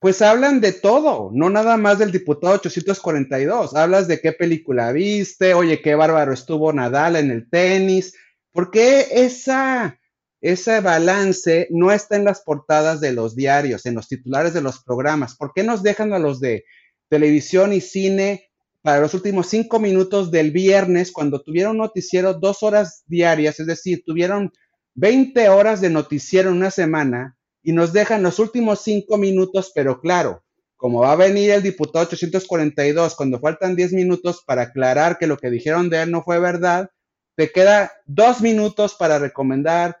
pues 0.00 0.20
hablan 0.20 0.60
de 0.60 0.72
todo, 0.72 1.30
no 1.32 1.48
nada 1.48 1.76
más 1.76 1.98
del 1.98 2.12
diputado 2.12 2.54
842. 2.54 3.74
Hablas 3.74 4.08
de 4.08 4.20
qué 4.20 4.32
película 4.32 4.92
viste, 4.92 5.54
oye, 5.54 5.80
qué 5.80 5.94
bárbaro 5.94 6.32
estuvo 6.32 6.72
Nadal 6.72 7.16
en 7.16 7.30
el 7.30 7.48
tenis. 7.48 8.14
¿Por 8.52 8.70
qué 8.70 9.06
esa, 9.12 9.98
ese 10.40 10.80
balance 10.80 11.68
no 11.70 11.92
está 11.92 12.16
en 12.16 12.24
las 12.24 12.40
portadas 12.42 13.00
de 13.00 13.12
los 13.12 13.36
diarios, 13.36 13.86
en 13.86 13.94
los 13.94 14.08
titulares 14.08 14.52
de 14.52 14.62
los 14.62 14.82
programas? 14.82 15.36
¿Por 15.36 15.52
qué 15.54 15.62
nos 15.62 15.82
dejan 15.82 16.12
a 16.12 16.18
los 16.18 16.40
de 16.40 16.64
televisión 17.08 17.72
y 17.72 17.80
cine 17.80 18.50
para 18.82 19.00
los 19.00 19.14
últimos 19.14 19.48
cinco 19.48 19.80
minutos 19.80 20.30
del 20.30 20.50
viernes, 20.52 21.10
cuando 21.10 21.42
tuvieron 21.42 21.76
noticiero 21.76 22.34
dos 22.34 22.62
horas 22.62 23.02
diarias, 23.06 23.58
es 23.58 23.66
decir, 23.66 24.04
tuvieron 24.04 24.52
20 24.94 25.48
horas 25.48 25.80
de 25.80 25.90
noticiero 25.90 26.50
en 26.50 26.56
una 26.56 26.70
semana 26.70 27.35
y 27.66 27.72
nos 27.72 27.92
dejan 27.92 28.22
los 28.22 28.38
últimos 28.38 28.80
cinco 28.82 29.18
minutos, 29.18 29.72
pero 29.74 30.00
claro, 30.00 30.44
como 30.76 31.00
va 31.00 31.10
a 31.10 31.16
venir 31.16 31.50
el 31.50 31.64
diputado 31.64 32.06
842 32.06 33.16
cuando 33.16 33.40
faltan 33.40 33.74
10 33.74 33.92
minutos 33.92 34.44
para 34.46 34.62
aclarar 34.62 35.18
que 35.18 35.26
lo 35.26 35.36
que 35.36 35.50
dijeron 35.50 35.90
de 35.90 36.02
él 36.02 36.12
no 36.12 36.22
fue 36.22 36.38
verdad, 36.38 36.90
te 37.34 37.50
queda 37.50 37.90
dos 38.06 38.40
minutos 38.40 38.94
para 38.94 39.18
recomendar 39.18 39.98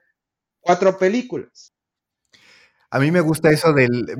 cuatro 0.60 0.96
películas. 0.96 1.72
A 2.88 3.00
mí 3.00 3.10
me 3.10 3.20
gusta 3.20 3.50
eso 3.50 3.72
del, 3.72 4.16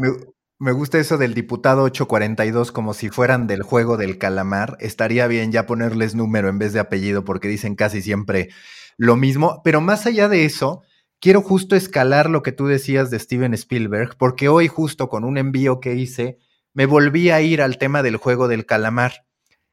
me, 0.58 0.72
gusta 0.72 0.98
eso 0.98 1.16
del 1.16 1.32
diputado 1.32 1.84
842 1.84 2.72
como 2.72 2.94
si 2.94 3.10
fueran 3.10 3.46
del 3.46 3.62
juego 3.62 3.96
del 3.96 4.18
calamar. 4.18 4.76
Estaría 4.80 5.28
bien 5.28 5.52
ya 5.52 5.66
ponerles 5.66 6.16
número 6.16 6.48
en 6.48 6.58
vez 6.58 6.72
de 6.72 6.80
apellido 6.80 7.24
porque 7.24 7.46
dicen 7.46 7.76
casi 7.76 8.02
siempre 8.02 8.48
lo 8.96 9.14
mismo. 9.14 9.60
Pero 9.62 9.80
más 9.80 10.04
allá 10.04 10.28
de 10.28 10.44
eso, 10.46 10.82
quiero 11.20 11.42
justo 11.42 11.76
escalar 11.76 12.30
lo 12.30 12.42
que 12.42 12.52
tú 12.52 12.66
decías 12.66 13.10
de 13.10 13.18
Steven 13.18 13.54
Spielberg, 13.54 14.16
porque 14.16 14.48
hoy 14.48 14.68
justo 14.68 15.08
con 15.08 15.24
un 15.24 15.38
envío 15.38 15.80
que 15.80 15.94
hice, 15.94 16.38
me 16.74 16.86
volví 16.86 17.30
a 17.30 17.40
ir 17.40 17.62
al 17.62 17.78
tema 17.78 18.02
del 18.02 18.16
juego 18.16 18.48
del 18.48 18.66
calamar 18.66 19.26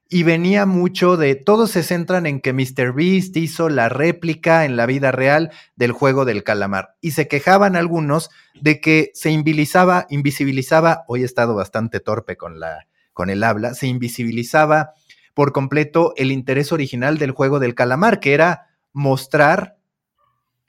y 0.10 0.22
venía 0.22 0.68
mucho 0.68 1.18
de, 1.18 1.34
todos 1.34 1.72
se 1.72 1.82
centran 1.82 2.28
en 2.28 2.40
que 2.40 2.54
Mr. 2.54 2.94
Beast 2.94 3.36
hizo 3.36 3.68
la 3.68 3.90
réplica 3.90 4.64
en 4.64 4.76
la 4.76 4.86
vida 4.86 5.12
real 5.12 5.52
del 5.76 5.92
juego 5.92 6.24
del 6.24 6.44
calamar 6.44 6.96
y 7.02 7.12
se 7.12 7.28
quejaban 7.28 7.76
algunos 7.76 8.30
de 8.62 8.80
que 8.80 9.10
se 9.16 9.32
invisibilizaba, 9.32 10.06
invisibilizaba, 10.10 11.04
hoy 11.08 11.24
he 11.24 11.26
estado 11.26 11.56
bastante 11.56 12.00
torpe 12.00 12.38
con, 12.38 12.60
la, 12.60 12.88
con 13.12 13.32
el 13.32 13.44
habla, 13.44 13.74
se 13.74 13.88
invisibilizaba 13.88 14.94
por 15.34 15.52
completo 15.52 16.14
el 16.16 16.32
interés 16.32 16.72
original 16.72 17.18
del 17.18 17.32
juego 17.32 17.60
del 17.60 17.74
calamar, 17.74 18.20
que 18.20 18.34
era 18.34 18.68
mostrar 18.92 19.78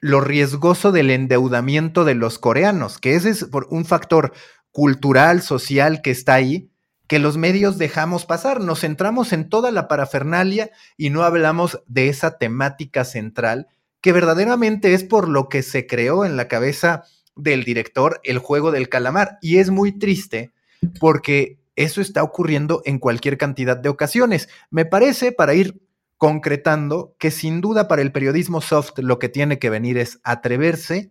lo 0.00 0.20
riesgoso 0.20 0.92
del 0.92 1.10
endeudamiento 1.10 2.04
de 2.04 2.14
los 2.14 2.38
coreanos, 2.38 2.98
que 2.98 3.14
ese 3.14 3.30
es 3.30 3.46
un 3.70 3.84
factor 3.84 4.32
cultural, 4.70 5.40
social 5.40 6.02
que 6.02 6.10
está 6.10 6.34
ahí, 6.34 6.70
que 7.06 7.18
los 7.18 7.36
medios 7.36 7.78
dejamos 7.78 8.26
pasar. 8.26 8.60
Nos 8.60 8.80
centramos 8.80 9.32
en 9.32 9.48
toda 9.48 9.70
la 9.70 9.88
parafernalia 9.88 10.70
y 10.96 11.10
no 11.10 11.22
hablamos 11.22 11.82
de 11.86 12.08
esa 12.08 12.38
temática 12.38 13.04
central 13.04 13.68
que 14.00 14.12
verdaderamente 14.12 14.92
es 14.92 15.04
por 15.04 15.28
lo 15.28 15.48
que 15.48 15.62
se 15.62 15.86
creó 15.86 16.24
en 16.24 16.36
la 16.36 16.48
cabeza 16.48 17.04
del 17.36 17.64
director 17.64 18.20
el 18.24 18.38
juego 18.38 18.70
del 18.70 18.88
calamar. 18.88 19.38
Y 19.40 19.58
es 19.58 19.70
muy 19.70 19.92
triste 19.92 20.52
porque 21.00 21.58
eso 21.76 22.00
está 22.00 22.22
ocurriendo 22.22 22.82
en 22.84 22.98
cualquier 22.98 23.38
cantidad 23.38 23.76
de 23.76 23.88
ocasiones. 23.88 24.48
Me 24.70 24.84
parece, 24.84 25.32
para 25.32 25.54
ir 25.54 25.80
concretando, 26.24 27.14
que 27.18 27.30
sin 27.30 27.60
duda 27.60 27.86
para 27.86 28.00
el 28.00 28.10
periodismo 28.10 28.62
soft 28.62 28.98
lo 28.98 29.18
que 29.18 29.28
tiene 29.28 29.58
que 29.58 29.68
venir 29.68 29.98
es 29.98 30.20
atreverse 30.24 31.10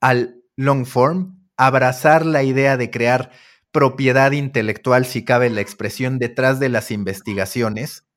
al 0.00 0.42
long 0.56 0.86
form, 0.86 1.46
abrazar 1.56 2.26
la 2.26 2.42
idea 2.42 2.76
de 2.76 2.90
crear 2.90 3.30
propiedad 3.70 4.32
intelectual, 4.32 5.06
si 5.06 5.24
cabe 5.24 5.48
la 5.50 5.60
expresión, 5.60 6.18
detrás 6.18 6.58
de 6.58 6.68
las 6.68 6.90
investigaciones, 6.90 8.08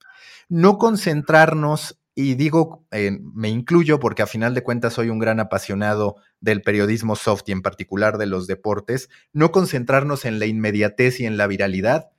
no 0.50 0.80
concentrarnos, 0.80 2.00
y 2.16 2.34
digo, 2.34 2.84
eh, 2.90 3.20
me 3.36 3.50
incluyo 3.50 4.00
porque 4.00 4.24
a 4.24 4.28
final 4.28 4.56
de 4.56 4.64
cuentas 4.64 4.94
soy 4.94 5.10
un 5.10 5.20
gran 5.20 5.40
apasionado 5.40 6.16
del 6.40 6.64
periodismo 6.64 7.16
soft 7.16 7.44
y 7.46 7.52
en 7.52 7.62
particular 7.62 8.18
de 8.18 8.26
los 8.26 8.48
deportes, 8.48 9.08
no 9.34 9.52
concentrarnos 9.52 10.26
en 10.26 10.40
la 10.40 10.48
inmediatez 10.48 11.20
y 11.20 11.28
en 11.28 11.38
la 11.38 11.46
viralidad, 11.46 12.10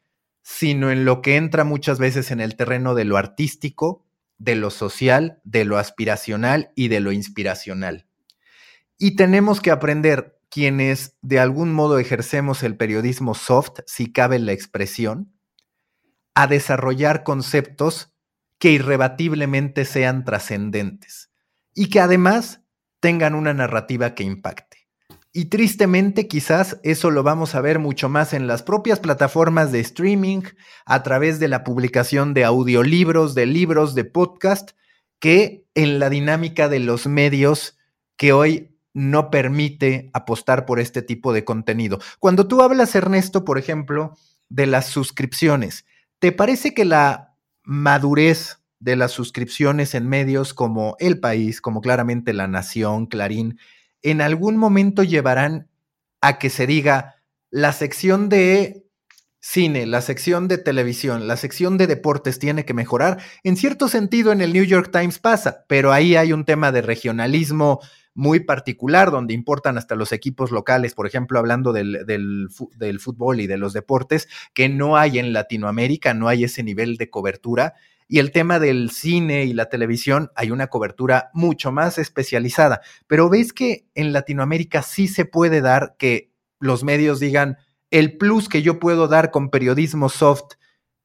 sino 0.42 0.90
en 0.90 1.04
lo 1.04 1.22
que 1.22 1.36
entra 1.36 1.64
muchas 1.64 1.98
veces 1.98 2.30
en 2.30 2.40
el 2.40 2.56
terreno 2.56 2.94
de 2.94 3.04
lo 3.04 3.16
artístico, 3.16 4.04
de 4.38 4.56
lo 4.56 4.70
social, 4.70 5.40
de 5.44 5.64
lo 5.64 5.78
aspiracional 5.78 6.72
y 6.74 6.88
de 6.88 7.00
lo 7.00 7.12
inspiracional. 7.12 8.06
Y 8.98 9.16
tenemos 9.16 9.60
que 9.60 9.70
aprender 9.70 10.38
quienes 10.50 11.16
de 11.22 11.40
algún 11.40 11.72
modo 11.72 11.98
ejercemos 11.98 12.62
el 12.62 12.76
periodismo 12.76 13.34
soft, 13.34 13.80
si 13.86 14.12
cabe 14.12 14.38
la 14.38 14.52
expresión, 14.52 15.32
a 16.34 16.46
desarrollar 16.46 17.22
conceptos 17.22 18.12
que 18.58 18.70
irrebatiblemente 18.70 19.84
sean 19.84 20.24
trascendentes 20.24 21.30
y 21.74 21.88
que 21.88 22.00
además 22.00 22.60
tengan 23.00 23.34
una 23.34 23.54
narrativa 23.54 24.14
que 24.14 24.24
impacte. 24.24 24.81
Y 25.34 25.46
tristemente 25.46 26.28
quizás 26.28 26.78
eso 26.82 27.10
lo 27.10 27.22
vamos 27.22 27.54
a 27.54 27.62
ver 27.62 27.78
mucho 27.78 28.10
más 28.10 28.34
en 28.34 28.46
las 28.46 28.62
propias 28.62 29.00
plataformas 29.00 29.72
de 29.72 29.80
streaming, 29.80 30.42
a 30.84 31.02
través 31.02 31.40
de 31.40 31.48
la 31.48 31.64
publicación 31.64 32.34
de 32.34 32.44
audiolibros, 32.44 33.34
de 33.34 33.46
libros, 33.46 33.94
de 33.94 34.04
podcast, 34.04 34.72
que 35.18 35.64
en 35.74 35.98
la 35.98 36.10
dinámica 36.10 36.68
de 36.68 36.80
los 36.80 37.06
medios 37.06 37.78
que 38.16 38.32
hoy 38.34 38.76
no 38.92 39.30
permite 39.30 40.10
apostar 40.12 40.66
por 40.66 40.78
este 40.78 41.00
tipo 41.00 41.32
de 41.32 41.44
contenido. 41.44 41.98
Cuando 42.18 42.46
tú 42.46 42.60
hablas, 42.60 42.94
Ernesto, 42.94 43.44
por 43.44 43.58
ejemplo, 43.58 44.18
de 44.50 44.66
las 44.66 44.86
suscripciones, 44.86 45.86
¿te 46.18 46.32
parece 46.32 46.74
que 46.74 46.84
la 46.84 47.34
madurez 47.62 48.58
de 48.80 48.96
las 48.96 49.12
suscripciones 49.12 49.94
en 49.94 50.08
medios 50.08 50.52
como 50.52 50.96
El 50.98 51.20
País, 51.20 51.60
como 51.60 51.80
claramente 51.80 52.34
La 52.34 52.48
Nación, 52.48 53.06
Clarín, 53.06 53.58
en 54.02 54.20
algún 54.20 54.56
momento 54.56 55.02
llevarán 55.02 55.68
a 56.20 56.38
que 56.38 56.50
se 56.50 56.66
diga 56.66 57.16
la 57.50 57.72
sección 57.72 58.28
de 58.28 58.86
cine, 59.40 59.86
la 59.86 60.00
sección 60.00 60.46
de 60.46 60.56
televisión, 60.56 61.26
la 61.26 61.36
sección 61.36 61.76
de 61.76 61.86
deportes 61.86 62.38
tiene 62.38 62.64
que 62.64 62.74
mejorar? 62.74 63.18
En 63.42 63.56
cierto 63.56 63.88
sentido, 63.88 64.32
en 64.32 64.40
el 64.40 64.52
New 64.52 64.64
York 64.64 64.90
Times 64.92 65.18
pasa, 65.18 65.64
pero 65.68 65.92
ahí 65.92 66.16
hay 66.16 66.32
un 66.32 66.44
tema 66.44 66.72
de 66.72 66.82
regionalismo 66.82 67.80
muy 68.14 68.40
particular, 68.40 69.10
donde 69.10 69.34
importan 69.34 69.78
hasta 69.78 69.94
los 69.94 70.12
equipos 70.12 70.50
locales, 70.50 70.94
por 70.94 71.06
ejemplo, 71.06 71.38
hablando 71.38 71.72
del, 71.72 72.04
del, 72.06 72.48
fútbol 73.00 73.40
y 73.40 73.46
de 73.46 73.56
los 73.56 73.72
deportes, 73.72 74.28
que 74.54 74.68
no 74.68 74.96
hay 74.96 75.18
en 75.18 75.32
Latinoamérica, 75.32 76.12
no 76.14 76.28
hay 76.28 76.44
ese 76.44 76.62
nivel 76.62 76.96
de 76.96 77.10
cobertura. 77.10 77.74
Y 78.08 78.18
el 78.18 78.32
tema 78.32 78.58
del 78.58 78.90
cine 78.90 79.44
y 79.44 79.52
la 79.52 79.68
televisión, 79.68 80.30
hay 80.34 80.50
una 80.50 80.68
cobertura 80.68 81.30
mucho 81.32 81.72
más 81.72 81.98
especializada. 81.98 82.80
Pero 83.06 83.28
ves 83.28 83.52
que 83.52 83.86
en 83.94 84.12
Latinoamérica 84.12 84.82
sí 84.82 85.08
se 85.08 85.24
puede 85.24 85.60
dar 85.60 85.96
que 85.98 86.30
los 86.58 86.84
medios 86.84 87.20
digan, 87.20 87.58
el 87.90 88.16
plus 88.16 88.48
que 88.48 88.62
yo 88.62 88.78
puedo 88.78 89.08
dar 89.08 89.30
con 89.30 89.50
periodismo 89.50 90.08
soft 90.08 90.54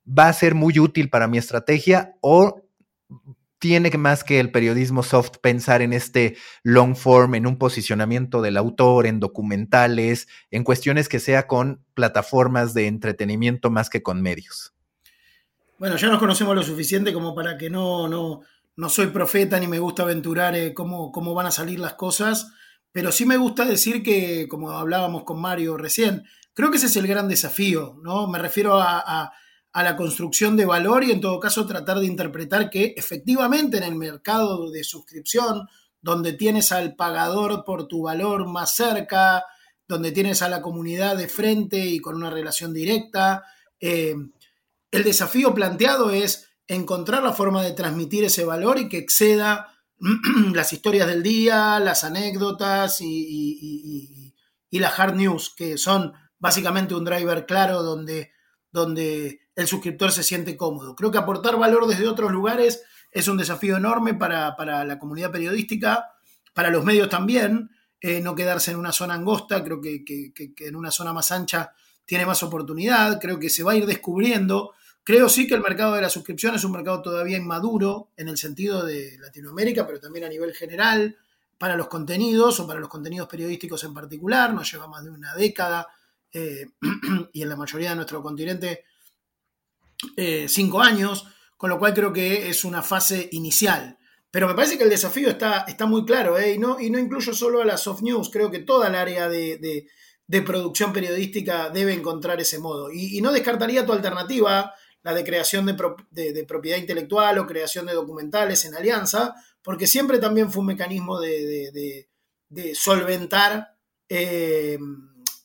va 0.07 0.29
a 0.29 0.33
ser 0.33 0.55
muy 0.55 0.79
útil 0.79 1.09
para 1.09 1.27
mi 1.27 1.37
estrategia 1.37 2.15
o 2.21 2.63
tiene 3.59 3.89
más 3.97 4.23
que 4.23 4.39
el 4.39 4.51
periodismo 4.51 5.03
soft 5.03 5.37
pensar 5.41 5.81
en 5.81 5.93
este 5.93 6.37
long 6.63 6.95
form, 6.95 7.35
en 7.35 7.47
un 7.47 7.57
posicionamiento 7.57 8.41
del 8.41 8.57
autor, 8.57 9.07
en 9.07 9.19
documentales, 9.19 10.27
en 10.51 10.63
cuestiones 10.63 11.09
que 11.09 11.19
sea 11.19 11.47
con 11.47 11.83
plataformas 11.93 12.73
de 12.73 12.87
entretenimiento 12.87 13.69
más 13.71 13.89
que 13.89 14.03
con 14.03 14.21
medios. 14.21 14.76
Bueno, 15.79 15.95
ya 15.97 16.07
nos 16.07 16.19
conocemos 16.19 16.55
lo 16.55 16.63
suficiente 16.63 17.13
como 17.13 17.35
para 17.35 17.57
que 17.57 17.69
no, 17.69 18.07
no, 18.07 18.41
no 18.75 18.89
soy 18.89 19.07
profeta 19.07 19.59
ni 19.59 19.67
me 19.67 19.79
gusta 19.79 20.03
aventurar 20.03 20.55
eh, 20.55 20.73
cómo, 20.73 21.11
cómo 21.11 21.33
van 21.33 21.45
a 21.45 21.51
salir 21.51 21.79
las 21.79 21.93
cosas, 21.93 22.51
pero 22.91 23.11
sí 23.11 23.25
me 23.25 23.37
gusta 23.37 23.65
decir 23.65 24.01
que, 24.01 24.47
como 24.47 24.71
hablábamos 24.71 25.23
con 25.23 25.39
Mario 25.39 25.77
recién, 25.77 26.23
creo 26.53 26.71
que 26.71 26.77
ese 26.77 26.87
es 26.87 26.95
el 26.95 27.07
gran 27.07 27.27
desafío, 27.27 27.99
¿no? 28.03 28.27
Me 28.27 28.39
refiero 28.39 28.79
a 28.79 29.31
a 29.77 29.83
la 29.83 29.95
construcción 29.95 30.57
de 30.57 30.65
valor 30.65 31.03
y 31.03 31.11
en 31.11 31.21
todo 31.21 31.39
caso 31.39 31.67
tratar 31.67 31.99
de 31.99 32.07
interpretar 32.07 32.71
que 32.71 32.95
efectivamente 32.97 33.77
en 33.77 33.83
el 33.83 33.93
mercado 33.93 34.71
de 34.71 34.83
suscripción, 34.83 35.67
donde 36.01 36.33
tienes 36.33 36.71
al 36.71 36.95
pagador 36.95 37.63
por 37.63 37.87
tu 37.87 38.01
valor 38.01 38.47
más 38.47 38.75
cerca, 38.75 39.45
donde 39.87 40.11
tienes 40.11 40.41
a 40.41 40.49
la 40.49 40.63
comunidad 40.63 41.15
de 41.15 41.27
frente 41.27 41.77
y 41.77 41.99
con 41.99 42.15
una 42.15 42.31
relación 42.31 42.73
directa, 42.73 43.43
eh, 43.79 44.15
el 44.91 45.03
desafío 45.03 45.53
planteado 45.53 46.11
es 46.11 46.49
encontrar 46.67 47.23
la 47.23 47.33
forma 47.33 47.63
de 47.63 47.71
transmitir 47.71 48.23
ese 48.23 48.45
valor 48.45 48.79
y 48.79 48.89
que 48.89 48.97
exceda 48.97 49.73
las 50.53 50.73
historias 50.73 51.07
del 51.07 51.23
día, 51.23 51.79
las 51.79 52.03
anécdotas 52.03 53.01
y, 53.01 54.33
y, 54.69 54.79
la 54.79 54.89
hard 54.89 55.15
news, 55.15 55.53
que 55.57 55.75
son 55.77 56.13
básicamente 56.37 56.93
un 56.93 57.03
driver 57.03 57.47
claro 57.47 57.81
donde, 57.81 58.31
donde 58.71 59.39
el 59.55 59.67
suscriptor 59.67 60.11
se 60.11 60.21
siente 60.21 60.55
cómodo. 60.55 60.95
Creo 60.95 61.09
que 61.09 61.17
aportar 61.17 61.57
valor 61.57 61.87
desde 61.87 62.07
otros 62.07 62.31
lugares 62.31 62.83
es 63.11 63.27
un 63.27 63.37
desafío 63.37 63.77
enorme 63.77 64.13
para, 64.13 64.53
la 64.85 64.99
comunidad 64.99 65.31
periodística, 65.31 66.11
para 66.53 66.69
los 66.69 66.83
medios 66.83 67.09
también, 67.09 67.71
eh, 67.99 68.21
no 68.21 68.35
quedarse 68.35 68.71
en 68.71 68.77
una 68.77 68.91
zona 68.91 69.15
angosta, 69.15 69.63
creo 69.63 69.81
que, 69.81 70.03
en 70.59 70.75
una 70.75 70.91
zona 70.91 71.13
más 71.13 71.31
ancha 71.31 71.73
tiene 72.05 72.27
más 72.27 72.43
oportunidad, 72.43 73.19
creo 73.19 73.39
que 73.39 73.49
se 73.49 73.63
va 73.63 73.71
a 73.71 73.75
ir 73.75 73.85
descubriendo. 73.85 74.73
Creo 75.07 75.29
sí 75.29 75.47
que 75.47 75.55
el 75.55 75.61
mercado 75.61 75.93
de 75.93 76.01
la 76.01 76.09
suscripción 76.09 76.53
es 76.55 76.65
un 76.65 76.73
mercado 76.73 77.01
todavía 77.01 77.37
inmaduro 77.37 78.09
en 78.17 78.27
el 78.27 78.37
sentido 78.37 78.85
de 78.85 79.17
Latinoamérica, 79.21 79.87
pero 79.87 80.01
también 80.01 80.25
a 80.25 80.27
nivel 80.27 80.53
general, 80.53 81.15
para 81.57 81.77
los 81.77 81.87
contenidos 81.87 82.59
o 82.59 82.67
para 82.67 82.81
los 82.81 82.89
contenidos 82.89 83.29
periodísticos 83.29 83.85
en 83.85 83.93
particular, 83.93 84.53
nos 84.53 84.69
lleva 84.69 84.85
más 84.85 85.05
de 85.05 85.11
una 85.11 85.33
década 85.33 85.87
eh, 86.33 86.65
y 87.31 87.41
en 87.41 87.47
la 87.47 87.55
mayoría 87.55 87.91
de 87.91 87.95
nuestro 87.95 88.21
continente 88.21 88.83
eh, 90.17 90.47
cinco 90.49 90.81
años, 90.81 91.25
con 91.55 91.69
lo 91.69 91.79
cual 91.79 91.93
creo 91.93 92.11
que 92.11 92.49
es 92.49 92.65
una 92.65 92.83
fase 92.83 93.29
inicial. 93.31 93.97
Pero 94.29 94.49
me 94.49 94.55
parece 94.55 94.77
que 94.77 94.83
el 94.83 94.89
desafío 94.89 95.29
está, 95.29 95.59
está 95.69 95.85
muy 95.85 96.03
claro, 96.03 96.37
¿eh? 96.37 96.55
y, 96.55 96.57
no, 96.57 96.81
y 96.81 96.89
no 96.89 96.99
incluyo 96.99 97.31
solo 97.31 97.61
a 97.61 97.65
la 97.65 97.77
soft 97.77 98.01
news, 98.01 98.29
creo 98.29 98.51
que 98.51 98.59
toda 98.59 98.89
el 98.89 98.95
área 98.95 99.29
de, 99.29 99.87
producción 100.45 100.91
periodística 100.91 101.69
debe 101.69 101.93
encontrar 101.93 102.41
ese 102.41 102.59
modo. 102.59 102.91
Y, 102.91 103.21
no 103.21 103.31
descartaría 103.31 103.85
tu 103.85 103.93
alternativa, 103.93 104.73
la 105.07 105.13
de 105.13 105.23
creación 105.23 105.65
de, 105.65 106.45
propiedad 106.45 106.77
intelectual 106.77 107.39
o 107.39 107.47
creación 107.47 107.85
de 107.85 107.93
documentales 107.93 108.65
en 108.65 108.75
alianza, 108.75 109.35
porque 109.61 109.87
siempre 109.87 110.19
también 110.19 110.51
fue 110.51 110.59
un 110.59 110.67
mecanismo 110.67 111.17
de, 111.17 112.09
solventar 112.73 113.77
eh, 114.09 114.77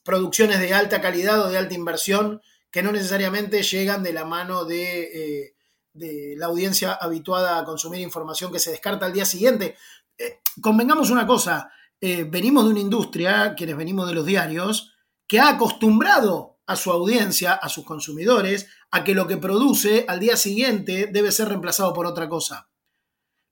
producciones 0.03 0.59
de 0.59 0.75
alta 0.75 1.01
calidad 1.01 1.43
o 1.43 1.49
de 1.49 1.59
alta 1.59 1.75
inversión 1.75 2.43
que 2.73 2.83
no 2.83 2.91
necesariamente 2.91 3.63
llegan 3.63 4.03
de 4.03 4.13
la 4.13 4.25
mano 4.25 4.65
de, 4.65 5.53
eh, 5.95 6.35
la 6.37 6.47
audiencia 6.47 6.95
habituada 6.95 7.57
a 7.57 7.65
consumir 7.65 8.01
información 8.01 8.51
que 8.51 8.59
se 8.59 8.73
descarta 8.73 9.07
al 9.07 9.13
día 9.13 9.25
siguiente. 9.25 9.77
Eh, 10.19 10.41
convengamos 10.61 11.11
una 11.11 11.25
cosa, 11.25 11.71
venimos 12.01 12.65
de 12.65 12.71
una 12.71 12.81
industria, 12.81 13.55
quienes 13.57 13.77
venimos 13.77 14.09
de 14.09 14.15
los 14.15 14.27
diarios, 14.27 14.93
que 15.29 15.39
ha 15.39 15.51
acostumbrado 15.51 16.52
a 16.67 16.77
su 16.77 16.91
audiencia, 16.91 17.55
a 17.55 17.69
sus 17.69 17.85
consumidores, 17.85 18.69
a 18.91 19.05
que 19.05 19.15
lo 19.15 19.27
que 19.27 19.37
produce 19.37 20.05
al 20.09 20.21
día 20.21 20.37
siguiente 20.37 21.09
debe 21.13 21.33
ser 21.33 21.49
reemplazado 21.49 21.93
por 21.93 22.07
otra 22.07 22.29
cosa. 22.29 22.69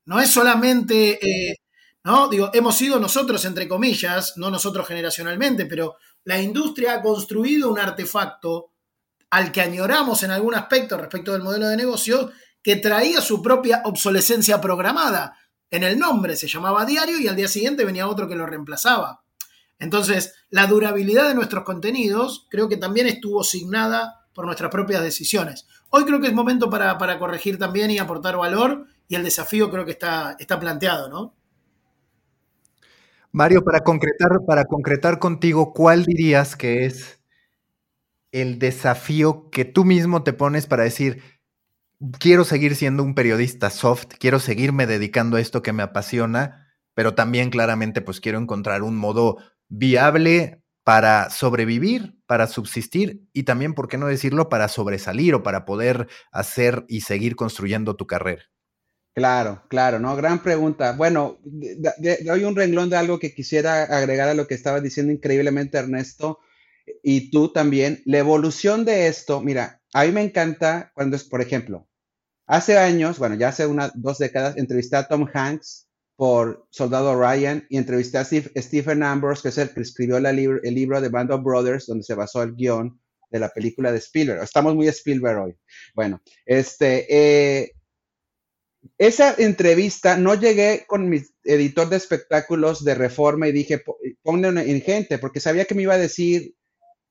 No 0.06 0.20
es 0.20 0.30
solamente, 0.30 1.24
eh, 1.24 1.56
¿no? 2.04 2.28
Digo, 2.28 2.50
hemos 2.52 2.76
sido 2.76 2.98
nosotros, 2.98 3.44
entre 3.44 3.68
comillas, 3.68 4.36
no 4.36 4.50
nosotros 4.50 4.86
generacionalmente, 4.86 5.66
pero 5.66 5.96
la 6.24 6.40
industria 6.40 6.94
ha 6.94 7.02
construido 7.02 7.70
un 7.70 7.78
artefacto 7.78 8.72
al 9.30 9.52
que 9.52 9.60
añoramos 9.60 10.22
en 10.22 10.32
algún 10.32 10.54
aspecto 10.54 10.96
respecto 10.96 11.32
del 11.32 11.42
modelo 11.42 11.68
de 11.68 11.76
negocio 11.76 12.30
que 12.62 12.76
traía 12.76 13.20
su 13.20 13.40
propia 13.42 13.82
obsolescencia 13.84 14.60
programada. 14.60 15.36
En 15.70 15.84
el 15.84 15.98
nombre 15.98 16.36
se 16.36 16.48
llamaba 16.48 16.84
diario 16.84 17.18
y 17.18 17.28
al 17.28 17.36
día 17.36 17.48
siguiente 17.48 17.84
venía 17.84 18.08
otro 18.08 18.28
que 18.28 18.34
lo 18.34 18.46
reemplazaba. 18.46 19.22
Entonces, 19.80 20.34
la 20.50 20.66
durabilidad 20.66 21.26
de 21.26 21.34
nuestros 21.34 21.64
contenidos 21.64 22.46
creo 22.50 22.68
que 22.68 22.76
también 22.76 23.06
estuvo 23.06 23.40
asignada 23.40 24.26
por 24.34 24.44
nuestras 24.44 24.70
propias 24.70 25.02
decisiones. 25.02 25.66
Hoy 25.88 26.04
creo 26.04 26.20
que 26.20 26.28
es 26.28 26.34
momento 26.34 26.70
para, 26.70 27.18
corregir 27.18 27.58
también 27.58 27.90
y 27.90 27.98
aportar 27.98 28.36
valor 28.36 28.86
y 29.08 29.16
el 29.16 29.24
desafío 29.24 29.70
creo 29.70 29.84
que 29.84 29.92
está, 29.92 30.36
está 30.38 30.60
planteado, 30.60 31.08
¿no? 31.08 31.34
Mario, 33.32 33.64
para 33.64 33.80
concretar, 33.80 34.44
para 34.46 34.64
concretar 34.64 35.18
contigo, 35.18 35.72
¿cuál 35.72 36.04
dirías 36.04 36.56
que 36.56 36.84
es 36.84 37.20
el 38.32 38.58
desafío 38.58 39.50
que 39.50 39.64
tú 39.64 39.84
mismo 39.84 40.22
te 40.22 40.32
pones 40.32 40.66
para 40.66 40.84
decir, 40.84 41.22
quiero 42.18 42.44
seguir 42.44 42.76
siendo 42.76 43.02
un 43.02 43.14
periodista 43.14 43.70
soft, 43.70 44.06
quiero 44.18 44.40
seguirme 44.40 44.86
dedicando 44.86 45.36
a 45.36 45.40
esto 45.40 45.62
que 45.62 45.72
me 45.72 45.82
apasiona, 45.82 46.68
pero 46.94 47.14
también 47.14 47.50
claramente 47.50 48.02
pues 48.02 48.20
quiero 48.20 48.38
encontrar 48.38 48.82
un 48.82 48.96
modo 48.96 49.38
viable 49.70 50.62
para 50.84 51.30
sobrevivir, 51.30 52.16
para 52.26 52.46
subsistir 52.46 53.22
y 53.32 53.44
también, 53.44 53.74
¿por 53.74 53.88
qué 53.88 53.96
no 53.96 54.06
decirlo?, 54.06 54.48
para 54.48 54.68
sobresalir 54.68 55.34
o 55.34 55.42
para 55.42 55.64
poder 55.64 56.08
hacer 56.32 56.84
y 56.88 57.02
seguir 57.02 57.36
construyendo 57.36 57.96
tu 57.96 58.06
carrera. 58.06 58.42
Claro, 59.14 59.64
claro, 59.68 59.98
¿no? 59.98 60.14
Gran 60.16 60.42
pregunta. 60.42 60.92
Bueno, 60.92 61.38
doy 61.42 62.44
un 62.44 62.56
renglón 62.56 62.90
de 62.90 62.96
algo 62.96 63.18
que 63.18 63.34
quisiera 63.34 63.82
agregar 63.82 64.28
a 64.28 64.34
lo 64.34 64.46
que 64.46 64.54
estaba 64.54 64.80
diciendo 64.80 65.12
increíblemente 65.12 65.78
Ernesto 65.78 66.38
y 67.02 67.30
tú 67.30 67.52
también. 67.52 68.02
La 68.04 68.18
evolución 68.18 68.84
de 68.84 69.08
esto, 69.08 69.40
mira, 69.40 69.82
a 69.92 70.04
mí 70.04 70.12
me 70.12 70.22
encanta 70.22 70.92
cuando 70.94 71.16
es, 71.16 71.24
por 71.24 71.40
ejemplo, 71.42 71.88
hace 72.46 72.78
años, 72.78 73.18
bueno, 73.18 73.34
ya 73.34 73.48
hace 73.48 73.66
unas 73.66 73.92
dos 73.94 74.18
décadas, 74.18 74.56
entrevisté 74.56 74.96
a 74.96 75.08
Tom 75.08 75.26
Hanks 75.32 75.89
por 76.20 76.66
Soldado 76.68 77.18
Ryan 77.18 77.64
y 77.70 77.78
entrevisté 77.78 78.18
a 78.18 78.26
Stephen 78.26 79.02
Ambrose, 79.02 79.40
que 79.40 79.48
es 79.48 79.56
el 79.56 79.70
que 79.70 79.80
escribió 79.80 80.18
el 80.18 80.74
libro 80.74 81.00
de 81.00 81.08
Band 81.08 81.32
of 81.32 81.42
Brothers, 81.42 81.86
donde 81.86 82.04
se 82.04 82.14
basó 82.14 82.42
el 82.42 82.54
guion 82.54 83.00
de 83.30 83.38
la 83.38 83.48
película 83.48 83.90
de 83.90 84.00
Spielberg. 84.00 84.42
Estamos 84.42 84.74
muy 84.74 84.86
Spielberg 84.88 85.38
hoy. 85.38 85.56
Bueno, 85.94 86.20
este, 86.44 87.06
eh, 87.08 87.72
esa 88.98 89.34
entrevista 89.38 90.18
no 90.18 90.34
llegué 90.34 90.84
con 90.86 91.08
mi 91.08 91.22
editor 91.42 91.88
de 91.88 91.96
espectáculos 91.96 92.84
de 92.84 92.96
Reforma 92.96 93.48
y 93.48 93.52
dije, 93.52 93.82
ponle 94.22 94.48
en 94.48 94.82
gente, 94.82 95.16
porque 95.16 95.40
sabía 95.40 95.64
que 95.64 95.74
me 95.74 95.84
iba 95.84 95.94
a 95.94 95.98
decir, 95.98 96.54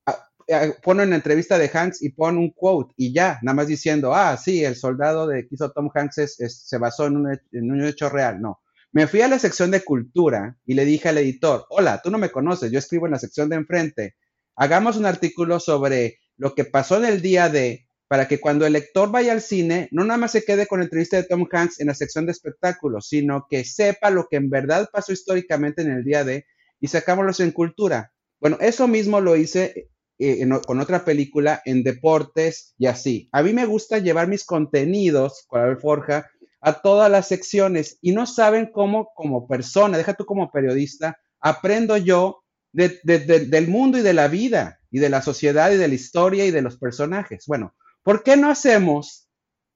ah, 0.05 0.23
ah, 0.51 0.67
pon 0.83 0.99
una 0.99 1.15
entrevista 1.15 1.57
de 1.57 1.71
Hanks 1.73 2.03
y 2.03 2.09
pon 2.09 2.37
un 2.37 2.51
quote 2.51 2.93
y 2.95 3.11
ya, 3.11 3.39
nada 3.41 3.55
más 3.55 3.67
diciendo, 3.67 4.13
ah, 4.13 4.37
sí, 4.37 4.63
el 4.63 4.75
soldado 4.75 5.25
de 5.25 5.47
que 5.47 5.55
hizo 5.55 5.71
Tom 5.71 5.89
Hanks 5.91 6.35
se 6.37 6.77
basó 6.77 7.07
en 7.07 7.17
un, 7.17 7.39
en 7.51 7.71
un 7.71 7.83
hecho 7.83 8.07
real. 8.07 8.39
No, 8.39 8.61
me 8.91 9.07
fui 9.07 9.21
a 9.21 9.27
la 9.27 9.39
sección 9.39 9.71
de 9.71 9.83
cultura 9.83 10.57
y 10.65 10.73
le 10.73 10.85
dije 10.85 11.09
al 11.09 11.17
editor, 11.17 11.65
hola, 11.69 12.01
tú 12.03 12.09
no 12.09 12.17
me 12.17 12.31
conoces, 12.31 12.71
yo 12.71 12.79
escribo 12.79 13.05
en 13.05 13.11
la 13.11 13.19
sección 13.19 13.49
de 13.49 13.55
enfrente. 13.55 14.15
Hagamos 14.55 14.97
un 14.97 15.05
artículo 15.05 15.59
sobre 15.59 16.19
lo 16.37 16.55
que 16.55 16.65
pasó 16.65 16.97
en 16.97 17.05
el 17.05 17.21
día 17.21 17.49
de, 17.49 17.87
para 18.07 18.27
que 18.27 18.39
cuando 18.39 18.65
el 18.65 18.73
lector 18.73 19.11
vaya 19.11 19.31
al 19.31 19.41
cine, 19.41 19.87
no 19.91 20.03
nada 20.03 20.17
más 20.17 20.31
se 20.31 20.43
quede 20.43 20.65
con 20.65 20.79
la 20.79 20.85
entrevista 20.85 21.17
de 21.17 21.23
Tom 21.23 21.47
Hanks 21.51 21.79
en 21.79 21.87
la 21.87 21.93
sección 21.93 22.25
de 22.25 22.31
espectáculos, 22.31 23.07
sino 23.07 23.45
que 23.49 23.63
sepa 23.63 24.09
lo 24.09 24.27
que 24.27 24.37
en 24.37 24.49
verdad 24.49 24.89
pasó 24.91 25.13
históricamente 25.13 25.81
en 25.83 25.91
el 25.91 26.03
día 26.03 26.23
de 26.23 26.45
y 26.79 26.87
sacámoslo 26.87 27.31
en 27.43 27.51
cultura. 27.51 28.11
Bueno, 28.39 28.57
eso 28.61 28.87
mismo 28.87 29.21
lo 29.21 29.35
hice 29.35 29.89
eh, 30.17 30.47
con 30.65 30.79
otra 30.79 31.05
película 31.05 31.61
en 31.65 31.83
deportes 31.83 32.73
y 32.77 32.87
así. 32.87 33.29
A 33.31 33.43
mí 33.43 33.53
me 33.53 33.65
gusta 33.65 33.99
llevar 33.99 34.27
mis 34.27 34.45
contenidos, 34.45 35.45
con 35.47 35.79
Forja, 35.79 36.29
a 36.61 36.81
todas 36.81 37.09
las 37.09 37.27
secciones 37.27 37.97
y 38.01 38.11
no 38.11 38.25
saben 38.25 38.67
cómo 38.71 39.11
como 39.15 39.47
persona, 39.47 39.97
deja 39.97 40.13
tú 40.13 40.25
como 40.25 40.51
periodista, 40.51 41.17
aprendo 41.39 41.97
yo 41.97 42.43
del 42.71 43.67
mundo 43.67 43.97
y 43.97 44.01
de 44.01 44.13
la 44.13 44.27
vida 44.27 44.79
y 44.91 44.99
de 44.99 45.09
la 45.09 45.21
sociedad 45.21 45.71
y 45.71 45.77
de 45.77 45.87
la 45.87 45.95
historia 45.95 46.45
y 46.45 46.51
de 46.51 46.61
los 46.61 46.77
personajes. 46.77 47.45
Bueno, 47.47 47.75
¿por 48.03 48.23
qué 48.23 48.37
no 48.37 48.49
hacemos 48.49 49.27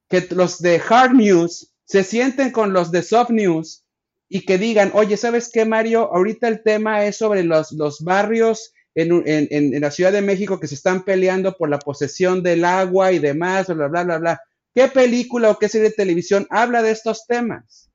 que 0.10 0.28
los 0.32 0.60
de 0.60 0.82
hard 0.88 1.14
news 1.14 1.74
se 1.86 2.04
sienten 2.04 2.52
con 2.52 2.74
los 2.74 2.92
de 2.92 3.04
soft 3.04 3.32
news 3.32 3.86
y 4.30 4.46
que 4.46 4.58
digan, 4.58 4.92
oye, 4.94 5.18
¿sabes 5.18 5.50
qué, 5.52 5.66
Mario? 5.66 6.14
Ahorita 6.14 6.48
el 6.48 6.64
tema 6.64 7.06
es 7.06 7.18
sobre 7.18 7.44
los, 7.44 7.72
los 7.72 8.02
barrios 8.02 8.74
en, 8.96 9.24
en, 9.26 9.82
la 9.82 9.92
Ciudad 9.92 10.12
de 10.12 10.22
México 10.22 10.60
que 10.60 10.68
se 10.68 10.76
están 10.76 11.04
peleando 11.04 11.56
por 11.58 11.70
la 11.70 11.80
posesión 11.80 12.44
del 12.44 12.66
agua 12.66 13.12
y 13.12 13.20
demás, 13.20 13.68
bla, 13.68 13.88
bla, 13.88 14.04
bla, 14.04 14.18
bla. 14.18 14.42
¿Qué 14.74 14.88
película 14.88 15.52
o 15.52 15.60
qué 15.60 15.70
serie 15.70 15.90
de 15.90 15.96
televisión 15.96 16.48
habla 16.50 16.82
de 16.82 16.92
estos 16.92 17.28
temas? 17.28 17.92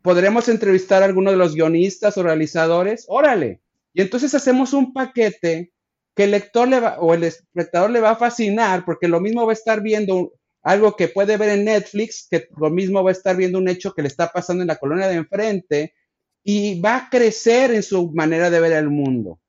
¿Podremos 0.00 0.48
entrevistar 0.48 1.02
a 1.02 1.06
alguno 1.06 1.30
de 1.30 1.36
los 1.36 1.54
guionistas 1.54 2.16
o 2.16 2.22
realizadores? 2.22 3.06
Órale. 3.08 3.60
Y 3.92 4.02
entonces 4.02 4.34
hacemos 4.34 4.72
un 4.72 4.92
paquete 4.92 5.72
que 6.14 6.24
el 6.24 6.30
lector 6.30 6.68
le 6.68 6.78
va, 6.78 6.98
o 7.00 7.14
el 7.14 7.24
espectador 7.24 7.90
le 7.90 8.00
va 8.00 8.10
a 8.10 8.16
fascinar 8.16 8.84
porque 8.84 9.08
lo 9.08 9.20
mismo 9.20 9.44
va 9.44 9.52
a 9.52 9.54
estar 9.54 9.82
viendo 9.82 10.32
algo 10.62 10.94
que 10.94 11.08
puede 11.08 11.36
ver 11.36 11.50
en 11.50 11.64
Netflix, 11.64 12.28
que 12.30 12.48
lo 12.56 12.70
mismo 12.70 13.02
va 13.02 13.10
a 13.10 13.12
estar 13.12 13.36
viendo 13.36 13.58
un 13.58 13.68
hecho 13.68 13.92
que 13.92 14.02
le 14.02 14.08
está 14.08 14.30
pasando 14.30 14.62
en 14.62 14.68
la 14.68 14.76
colonia 14.76 15.08
de 15.08 15.16
enfrente 15.16 15.94
y 16.44 16.80
va 16.80 16.96
a 16.96 17.10
crecer 17.10 17.72
en 17.72 17.82
su 17.82 18.12
manera 18.12 18.50
de 18.50 18.60
ver 18.60 18.72
el 18.72 18.88
mundo. 18.88 19.40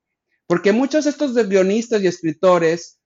Porque 0.46 0.72
muchos 0.72 1.04
de 1.04 1.10
estos 1.10 1.34
guionistas 1.34 2.02
y 2.02 2.08
escritores 2.08 2.98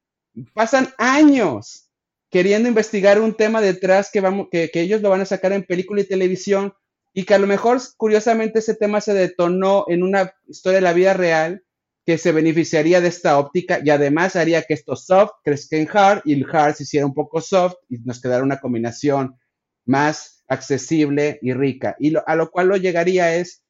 pasan 0.55 0.89
años 0.97 1.90
queriendo 2.31 2.69
investigar 2.69 3.21
un 3.21 3.35
tema 3.35 3.61
detrás 3.61 4.11
que, 4.13 4.21
vamos, 4.21 4.49
que, 4.51 4.71
ellos 4.75 5.03
lo 5.03 5.11
van 5.11 5.21
a 5.21 5.27
sacar 5.27 5.53
en 5.53 5.65
película 5.65 6.01
y 6.01 6.09
televisión 6.09 6.73
y 7.13 7.25
que 7.25 7.35
a 7.35 7.39
lo 7.39 7.47
mejor, 7.47 7.81
curiosamente, 7.97 8.61
ese 8.61 8.75
tema 8.75 9.01
se 9.01 9.13
detonó 9.13 9.85
en 9.89 10.03
una 10.03 10.33
historia 10.47 10.77
de 10.77 10.83
la 10.83 10.93
vida 10.93 11.13
real 11.13 11.65
que 12.07 12.19
se 12.19 12.33
beneficiaría 12.33 13.01
de 13.01 13.09
esta 13.09 13.39
óptica 13.39 13.81
y 13.85 13.91
además 13.91 14.37
haría 14.37 14.63
que 14.63 14.75
esto 14.75 14.97
soft 14.97 15.33
crezca 15.45 15.77
en 15.77 15.89
hard 15.93 16.23
y 16.25 16.35
el 16.35 16.47
hard 16.51 16.77
se 16.77 16.85
hiciera 16.85 17.07
un 17.07 17.15
poco 17.15 17.41
soft 17.41 17.75
y 17.89 17.99
nos 17.99 18.21
quedara 18.21 18.45
una 18.45 18.61
combinación 18.61 19.37
más 19.85 20.45
accesible 20.49 21.39
y 21.43 21.53
rica. 21.53 21.97
Y 21.99 22.15
a 22.15 22.35
lo 22.37 22.51
cual 22.51 22.69
lo 22.69 22.77
llegaría 22.77 23.35
es, 23.35 23.65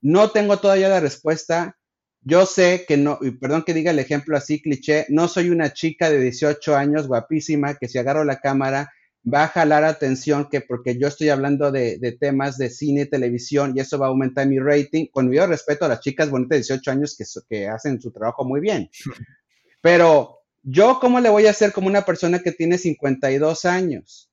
no 0.00 0.30
tengo 0.30 0.58
todavía 0.58 0.88
la 0.88 1.00
respuesta, 1.00 1.78
yo 2.24 2.46
sé 2.46 2.84
que 2.86 2.96
no, 2.96 3.18
y 3.20 3.32
perdón 3.32 3.64
que 3.64 3.74
diga 3.74 3.90
el 3.90 3.98
ejemplo 3.98 4.36
así 4.36 4.62
cliché, 4.62 5.06
no 5.08 5.26
soy 5.26 5.50
una 5.50 5.72
chica 5.72 6.08
de 6.08 6.20
18 6.20 6.76
años 6.76 7.08
guapísima 7.08 7.74
que 7.74 7.88
si 7.88 7.98
agarro 7.98 8.24
la 8.24 8.40
cámara 8.40 8.92
va 9.32 9.44
a 9.44 9.48
jalar 9.48 9.84
atención 9.84 10.48
que 10.50 10.60
porque 10.60 10.98
yo 10.98 11.08
estoy 11.08 11.28
hablando 11.30 11.70
de, 11.70 12.16
temas 12.20 12.58
de 12.58 12.70
cine 12.70 13.02
y 13.02 13.10
televisión 13.10 13.72
y 13.74 13.80
eso 13.80 13.98
va 13.98 14.06
a 14.06 14.08
aumentar 14.10 14.46
mi 14.46 14.58
rating, 14.58 15.06
con 15.10 15.28
mi 15.28 15.38
respeto 15.38 15.84
a 15.84 15.88
las 15.88 16.00
chicas 16.00 16.30
bonitas 16.30 16.56
de 16.56 16.74
18 16.74 16.90
años 16.90 17.16
que, 17.16 17.24
que 17.48 17.68
hacen 17.68 18.00
su 18.00 18.10
trabajo 18.10 18.44
muy 18.44 18.60
bien. 18.60 18.90
Pero 19.80 20.40
yo, 20.62 20.98
¿cómo 21.00 21.20
le 21.20 21.28
voy 21.28 21.46
a 21.46 21.50
hacer 21.50 21.72
como 21.72 21.88
una 21.88 22.04
persona 22.04 22.40
que 22.40 22.52
tiene 22.52 22.78
52 22.78 23.64
años? 23.64 24.30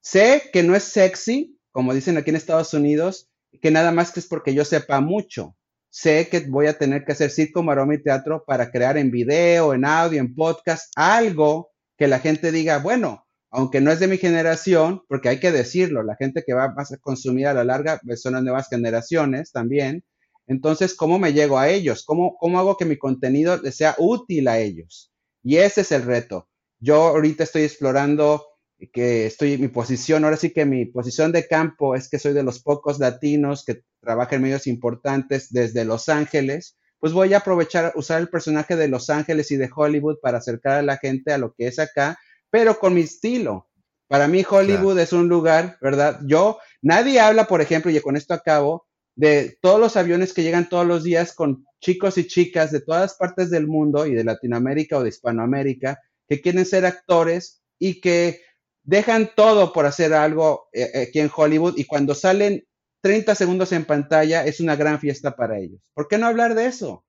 Sé 0.00 0.50
que 0.52 0.62
no 0.62 0.74
es 0.74 0.84
sexy, 0.84 1.58
como 1.70 1.94
dicen 1.94 2.16
aquí 2.16 2.30
en 2.30 2.36
Estados 2.36 2.74
Unidos, 2.74 3.30
que 3.60 3.70
nada 3.70 3.92
más 3.92 4.10
que 4.10 4.20
es 4.20 4.26
porque 4.26 4.54
yo 4.54 4.64
sepa 4.64 5.00
mucho 5.00 5.56
sé 5.90 6.28
que 6.28 6.40
voy 6.40 6.66
a 6.66 6.78
tener 6.78 7.04
que 7.04 7.12
hacer 7.12 7.30
circo, 7.30 7.62
maroma 7.62 7.94
y 7.94 8.02
teatro 8.02 8.44
para 8.46 8.70
crear 8.70 8.96
en 8.96 9.10
video, 9.10 9.74
en 9.74 9.84
audio, 9.84 10.20
en 10.20 10.34
podcast, 10.34 10.92
algo 10.96 11.70
que 11.96 12.08
la 12.08 12.20
gente 12.20 12.52
diga, 12.52 12.78
bueno, 12.78 13.26
aunque 13.50 13.80
no 13.80 13.90
es 13.90 14.00
de 14.00 14.08
mi 14.08 14.18
generación, 14.18 15.02
porque 15.08 15.28
hay 15.30 15.40
que 15.40 15.52
decirlo, 15.52 16.02
la 16.02 16.16
gente 16.16 16.44
que 16.46 16.52
va 16.54 16.64
a 16.64 16.96
consumir 17.00 17.46
a 17.46 17.54
la 17.54 17.64
larga 17.64 18.00
pues, 18.04 18.20
son 18.22 18.34
las 18.34 18.42
nuevas 18.42 18.68
generaciones 18.68 19.52
también. 19.52 20.04
Entonces, 20.46 20.94
¿cómo 20.94 21.18
me 21.18 21.32
llego 21.32 21.58
a 21.58 21.68
ellos? 21.68 22.04
¿Cómo, 22.04 22.36
¿Cómo 22.38 22.58
hago 22.58 22.76
que 22.76 22.84
mi 22.84 22.96
contenido 22.96 23.56
les 23.58 23.76
sea 23.76 23.94
útil 23.98 24.48
a 24.48 24.58
ellos? 24.58 25.12
Y 25.42 25.56
ese 25.56 25.82
es 25.82 25.92
el 25.92 26.02
reto. 26.02 26.48
yo 26.80 27.08
ahorita 27.08 27.44
estoy 27.44 27.62
explorando 27.62 28.44
que 28.92 29.26
estoy, 29.26 29.58
mi 29.58 29.68
posición, 29.68 30.24
ahora 30.24 30.36
sí 30.36 30.52
que 30.52 30.64
mi 30.64 30.86
posición 30.86 31.32
de 31.32 31.46
campo 31.46 31.94
es 31.94 32.08
que 32.08 32.18
soy 32.18 32.32
de 32.32 32.44
los 32.44 32.62
pocos 32.62 32.98
latinos 32.98 33.64
que 33.64 33.82
trabajan 34.00 34.36
en 34.36 34.42
medios 34.42 34.66
importantes 34.66 35.50
desde 35.50 35.84
Los 35.84 36.08
Ángeles, 36.08 36.76
pues 37.00 37.12
voy 37.12 37.34
a 37.34 37.38
aprovechar, 37.38 37.92
usar 37.96 38.20
el 38.20 38.28
personaje 38.28 38.76
de 38.76 38.88
Los 38.88 39.10
Ángeles 39.10 39.50
y 39.50 39.56
de 39.56 39.70
Hollywood 39.74 40.18
para 40.22 40.38
acercar 40.38 40.78
a 40.78 40.82
la 40.82 40.96
gente 40.96 41.32
a 41.32 41.38
lo 41.38 41.54
que 41.54 41.66
es 41.66 41.78
acá, 41.78 42.18
pero 42.50 42.78
con 42.78 42.94
mi 42.94 43.02
estilo. 43.02 43.68
Para 44.06 44.26
mí 44.26 44.44
Hollywood 44.48 44.98
es 44.98 45.12
un 45.12 45.28
lugar, 45.28 45.76
¿verdad? 45.82 46.20
Yo, 46.24 46.58
nadie 46.80 47.20
habla, 47.20 47.46
por 47.46 47.60
ejemplo, 47.60 47.90
y 47.90 48.00
con 48.00 48.16
esto 48.16 48.32
acabo, 48.32 48.86
de 49.14 49.58
todos 49.60 49.80
los 49.80 49.96
aviones 49.96 50.32
que 50.32 50.44
llegan 50.44 50.68
todos 50.68 50.86
los 50.86 51.02
días 51.02 51.34
con 51.34 51.66
chicos 51.80 52.16
y 52.18 52.26
chicas 52.26 52.70
de 52.70 52.80
todas 52.80 53.16
partes 53.16 53.50
del 53.50 53.66
mundo 53.66 54.06
y 54.06 54.14
de 54.14 54.22
Latinoamérica 54.24 54.96
o 54.96 55.02
de 55.02 55.08
Hispanoamérica 55.08 56.00
que 56.28 56.40
quieren 56.40 56.64
ser 56.64 56.86
actores 56.86 57.62
y 57.80 58.00
que 58.00 58.40
dejan 58.88 59.30
todo 59.36 59.74
por 59.74 59.84
hacer 59.84 60.14
algo 60.14 60.70
eh, 60.72 60.90
eh, 60.94 61.02
aquí 61.08 61.20
en 61.20 61.30
Hollywood 61.34 61.74
y 61.76 61.84
cuando 61.84 62.14
salen 62.14 62.64
30 63.02 63.34
segundos 63.34 63.70
en 63.72 63.84
pantalla 63.84 64.46
es 64.46 64.60
una 64.60 64.76
gran 64.76 64.98
fiesta 64.98 65.36
para 65.36 65.58
ellos. 65.58 65.82
¿Por 65.92 66.08
qué 66.08 66.16
no 66.16 66.26
hablar 66.26 66.54
de 66.54 66.64
eso? 66.64 67.04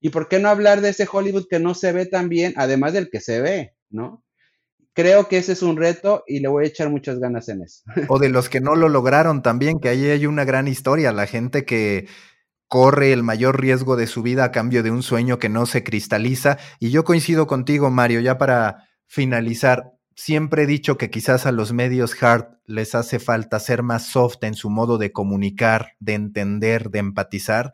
¿Y 0.00 0.08
por 0.08 0.26
qué 0.26 0.38
no 0.38 0.48
hablar 0.48 0.80
de 0.80 0.88
ese 0.88 1.06
Hollywood 1.10 1.48
que 1.50 1.58
no 1.58 1.74
se 1.74 1.92
ve 1.92 2.06
tan 2.06 2.30
bien, 2.30 2.54
además 2.56 2.94
del 2.94 3.10
que 3.10 3.20
se 3.20 3.42
ve, 3.42 3.74
¿no? 3.90 4.24
Creo 4.94 5.28
que 5.28 5.36
ese 5.36 5.52
es 5.52 5.62
un 5.62 5.76
reto 5.76 6.24
y 6.26 6.40
le 6.40 6.48
voy 6.48 6.64
a 6.64 6.68
echar 6.68 6.88
muchas 6.88 7.18
ganas 7.18 7.46
en 7.50 7.62
eso. 7.62 7.82
O 8.08 8.18
de 8.18 8.30
los 8.30 8.48
que 8.48 8.62
no 8.62 8.74
lo 8.74 8.88
lograron 8.88 9.42
también, 9.42 9.80
que 9.80 9.90
ahí 9.90 10.06
hay 10.06 10.24
una 10.24 10.46
gran 10.46 10.66
historia, 10.66 11.12
la 11.12 11.26
gente 11.26 11.66
que 11.66 12.08
corre 12.68 13.12
el 13.12 13.22
mayor 13.22 13.60
riesgo 13.60 13.96
de 13.96 14.06
su 14.06 14.22
vida 14.22 14.44
a 14.44 14.50
cambio 14.50 14.82
de 14.82 14.90
un 14.90 15.02
sueño 15.02 15.38
que 15.38 15.50
no 15.50 15.66
se 15.66 15.84
cristaliza. 15.84 16.56
Y 16.80 16.90
yo 16.90 17.04
coincido 17.04 17.46
contigo, 17.46 17.90
Mario, 17.90 18.20
ya 18.20 18.38
para 18.38 18.88
finalizar, 19.06 19.92
siempre 20.24 20.62
he 20.62 20.66
dicho 20.66 20.96
que 20.98 21.10
quizás 21.10 21.46
a 21.46 21.52
los 21.52 21.72
medios 21.72 22.14
hard 22.22 22.46
les 22.66 22.94
hace 22.94 23.18
falta 23.18 23.58
ser 23.58 23.82
más 23.82 24.06
soft 24.06 24.44
en 24.44 24.54
su 24.54 24.70
modo 24.70 24.96
de 24.96 25.10
comunicar, 25.10 25.96
de 25.98 26.14
entender, 26.14 26.90
de 26.90 27.00
empatizar. 27.00 27.72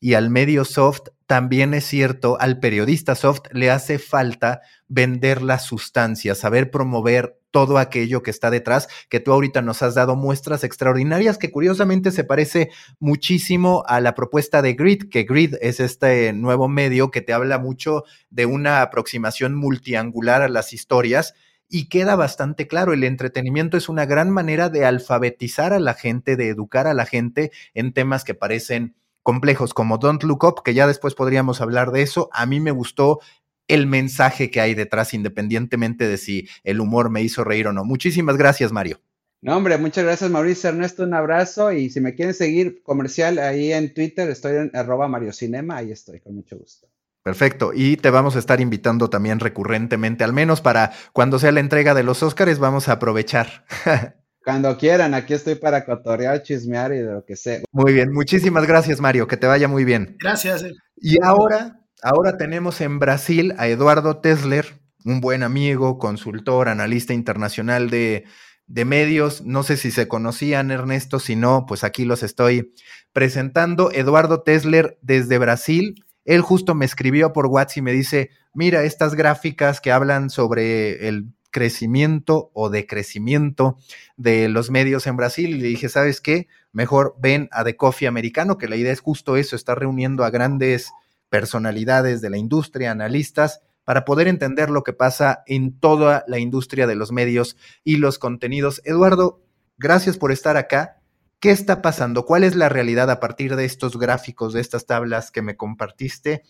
Y 0.00 0.14
al 0.14 0.30
medio 0.30 0.64
soft 0.64 1.08
también 1.26 1.74
es 1.74 1.84
cierto, 1.84 2.40
al 2.40 2.58
periodista 2.58 3.14
soft 3.14 3.42
le 3.52 3.70
hace 3.70 3.98
falta 3.98 4.62
vender 4.88 5.42
la 5.42 5.58
sustancia, 5.58 6.34
saber 6.34 6.70
promover 6.70 7.38
todo 7.50 7.76
aquello 7.76 8.22
que 8.22 8.30
está 8.30 8.50
detrás, 8.50 8.88
que 9.10 9.20
tú 9.20 9.32
ahorita 9.32 9.60
nos 9.60 9.82
has 9.82 9.94
dado 9.94 10.16
muestras 10.16 10.64
extraordinarias 10.64 11.36
que 11.36 11.50
curiosamente 11.50 12.12
se 12.12 12.24
parece 12.24 12.70
muchísimo 12.98 13.84
a 13.86 14.00
la 14.00 14.14
propuesta 14.14 14.62
de 14.62 14.72
Grid, 14.72 15.10
que 15.10 15.24
Grid 15.24 15.56
es 15.60 15.80
este 15.80 16.32
nuevo 16.32 16.66
medio 16.66 17.10
que 17.10 17.20
te 17.20 17.34
habla 17.34 17.58
mucho 17.58 18.04
de 18.30 18.46
una 18.46 18.80
aproximación 18.80 19.54
multiangular 19.54 20.40
a 20.40 20.48
las 20.48 20.72
historias 20.72 21.34
y 21.70 21.88
queda 21.88 22.16
bastante 22.16 22.66
claro, 22.66 22.92
el 22.92 23.04
entretenimiento 23.04 23.76
es 23.76 23.88
una 23.88 24.04
gran 24.04 24.28
manera 24.28 24.68
de 24.68 24.84
alfabetizar 24.84 25.72
a 25.72 25.78
la 25.78 25.94
gente, 25.94 26.36
de 26.36 26.48
educar 26.48 26.86
a 26.86 26.94
la 26.94 27.06
gente 27.06 27.52
en 27.74 27.92
temas 27.92 28.24
que 28.24 28.34
parecen 28.34 28.96
complejos 29.22 29.72
como 29.72 29.98
Don't 29.98 30.24
Look 30.24 30.44
Up, 30.44 30.62
que 30.64 30.74
ya 30.74 30.86
después 30.86 31.14
podríamos 31.14 31.60
hablar 31.60 31.92
de 31.92 32.02
eso. 32.02 32.28
A 32.32 32.44
mí 32.44 32.58
me 32.58 32.72
gustó 32.72 33.20
el 33.68 33.86
mensaje 33.86 34.50
que 34.50 34.60
hay 34.60 34.74
detrás, 34.74 35.14
independientemente 35.14 36.08
de 36.08 36.16
si 36.16 36.48
el 36.64 36.80
humor 36.80 37.08
me 37.08 37.22
hizo 37.22 37.44
reír 37.44 37.68
o 37.68 37.72
no. 37.72 37.84
Muchísimas 37.84 38.36
gracias, 38.36 38.72
Mario. 38.72 39.00
No, 39.42 39.56
hombre, 39.56 39.78
muchas 39.78 40.04
gracias, 40.04 40.28
Mauricio 40.28 40.70
Ernesto. 40.70 41.04
Un 41.04 41.14
abrazo. 41.14 41.70
Y 41.72 41.88
si 41.88 42.00
me 42.00 42.14
quieren 42.14 42.34
seguir 42.34 42.82
comercial 42.82 43.38
ahí 43.38 43.72
en 43.72 43.94
Twitter, 43.94 44.28
estoy 44.28 44.56
en 44.56 44.70
arroba 44.74 45.06
Mario 45.06 45.32
Cinema. 45.32 45.76
Ahí 45.76 45.92
estoy, 45.92 46.20
con 46.20 46.34
mucho 46.34 46.58
gusto. 46.58 46.88
Perfecto. 47.30 47.70
Y 47.72 47.96
te 47.96 48.10
vamos 48.10 48.34
a 48.34 48.40
estar 48.40 48.60
invitando 48.60 49.08
también 49.08 49.38
recurrentemente, 49.38 50.24
al 50.24 50.32
menos 50.32 50.60
para 50.60 50.90
cuando 51.12 51.38
sea 51.38 51.52
la 51.52 51.60
entrega 51.60 51.94
de 51.94 52.02
los 52.02 52.24
Óscares, 52.24 52.58
vamos 52.58 52.88
a 52.88 52.94
aprovechar. 52.94 53.64
Cuando 54.44 54.76
quieran, 54.76 55.14
aquí 55.14 55.34
estoy 55.34 55.54
para 55.54 55.84
cotorear, 55.84 56.42
chismear 56.42 56.92
y 56.92 56.98
de 56.98 57.12
lo 57.12 57.24
que 57.24 57.36
sea. 57.36 57.60
Muy 57.70 57.92
bien, 57.92 58.10
muchísimas 58.10 58.66
gracias, 58.66 59.00
Mario. 59.00 59.28
Que 59.28 59.36
te 59.36 59.46
vaya 59.46 59.68
muy 59.68 59.84
bien. 59.84 60.16
Gracias. 60.18 60.64
Y 60.96 61.22
ahora, 61.22 61.82
ahora 62.02 62.36
tenemos 62.36 62.80
en 62.80 62.98
Brasil 62.98 63.54
a 63.58 63.68
Eduardo 63.68 64.16
Tesler, 64.16 64.80
un 65.04 65.20
buen 65.20 65.44
amigo, 65.44 65.98
consultor, 65.98 66.68
analista 66.68 67.14
internacional 67.14 67.90
de, 67.90 68.24
de 68.66 68.84
medios. 68.84 69.42
No 69.42 69.62
sé 69.62 69.76
si 69.76 69.92
se 69.92 70.08
conocían, 70.08 70.72
Ernesto, 70.72 71.20
si 71.20 71.36
no, 71.36 71.64
pues 71.68 71.84
aquí 71.84 72.04
los 72.04 72.24
estoy 72.24 72.74
presentando. 73.12 73.92
Eduardo 73.92 74.42
Tesler 74.42 74.98
desde 75.00 75.38
Brasil 75.38 75.94
él 76.24 76.40
justo 76.42 76.74
me 76.74 76.84
escribió 76.84 77.32
por 77.32 77.46
WhatsApp 77.46 77.78
y 77.78 77.82
me 77.82 77.92
dice, 77.92 78.30
mira, 78.54 78.84
estas 78.84 79.14
gráficas 79.14 79.80
que 79.80 79.92
hablan 79.92 80.30
sobre 80.30 81.08
el 81.08 81.32
crecimiento 81.50 82.50
o 82.54 82.70
decrecimiento 82.70 83.76
de 84.16 84.48
los 84.48 84.70
medios 84.70 85.06
en 85.06 85.16
Brasil. 85.16 85.50
Y 85.50 85.60
le 85.60 85.68
dije, 85.68 85.88
¿sabes 85.88 86.20
qué? 86.20 86.48
Mejor 86.72 87.16
ven 87.18 87.48
a 87.52 87.64
The 87.64 87.76
Coffee 87.76 88.08
Americano, 88.08 88.58
que 88.58 88.68
la 88.68 88.76
idea 88.76 88.92
es 88.92 89.00
justo 89.00 89.36
eso, 89.36 89.56
está 89.56 89.74
reuniendo 89.74 90.24
a 90.24 90.30
grandes 90.30 90.92
personalidades 91.28 92.20
de 92.20 92.30
la 92.30 92.38
industria, 92.38 92.90
analistas, 92.90 93.60
para 93.84 94.04
poder 94.04 94.28
entender 94.28 94.70
lo 94.70 94.84
que 94.84 94.92
pasa 94.92 95.42
en 95.46 95.78
toda 95.78 96.24
la 96.28 96.38
industria 96.38 96.86
de 96.86 96.94
los 96.94 97.12
medios 97.12 97.56
y 97.82 97.96
los 97.96 98.18
contenidos. 98.18 98.80
Eduardo, 98.84 99.42
gracias 99.78 100.16
por 100.16 100.32
estar 100.32 100.56
acá. 100.56 100.99
¿Qué 101.40 101.50
está 101.50 101.80
pasando? 101.80 102.26
¿Cuál 102.26 102.44
es 102.44 102.54
la 102.54 102.68
realidad 102.68 103.10
a 103.10 103.18
partir 103.18 103.56
de 103.56 103.64
estos 103.64 103.98
gráficos, 103.98 104.52
de 104.52 104.60
estas 104.60 104.84
tablas 104.84 105.30
que 105.30 105.40
me 105.40 105.56
compartiste 105.56 106.42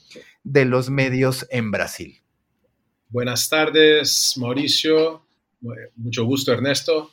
de 0.43 0.65
los 0.65 0.91
medios 0.91 1.47
en 1.51 1.71
Brasil? 1.71 2.21
Buenas 3.09 3.49
tardes, 3.49 4.35
Mauricio. 4.37 5.25
Mucho 5.95 6.25
gusto, 6.25 6.53
Ernesto. 6.53 7.13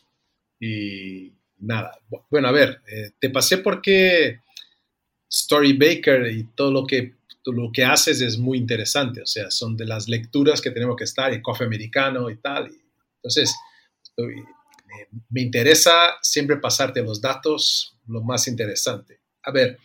Y 0.60 1.34
nada, 1.60 2.00
bueno, 2.32 2.48
a 2.48 2.52
ver, 2.52 2.82
eh, 2.88 3.12
te 3.20 3.30
pasé 3.30 3.60
porque 3.60 4.42
Story 5.30 5.74
Baker 5.74 6.32
y 6.32 6.46
todo 6.56 6.72
lo 6.72 6.88
que, 6.88 7.14
lo 7.46 7.72
que 7.72 7.86
haces 7.86 8.22
es 8.22 8.40
muy 8.40 8.58
interesante. 8.58 9.22
O 9.22 9.28
sea, 9.28 9.52
son 9.52 9.78
de 9.78 9.86
las 9.86 10.10
lecturas 10.10 10.62
que 10.62 10.72
tenemos 10.72 10.96
que 10.96 11.04
estar, 11.04 11.32
y 11.32 11.44
Coffee 11.44 11.68
Americano 11.68 12.32
y 12.32 12.38
tal. 12.38 12.72
entonces, 13.18 13.56
estoy, 14.02 14.44
me 15.30 15.42
interesa 15.42 16.18
siempre 16.22 16.58
pasarte 16.58 17.02
los 17.02 17.22
datos, 17.22 17.96
lo 18.08 18.22
más 18.22 18.48
interesante. 18.48 19.20
A 19.44 19.52
ver, 19.52 19.78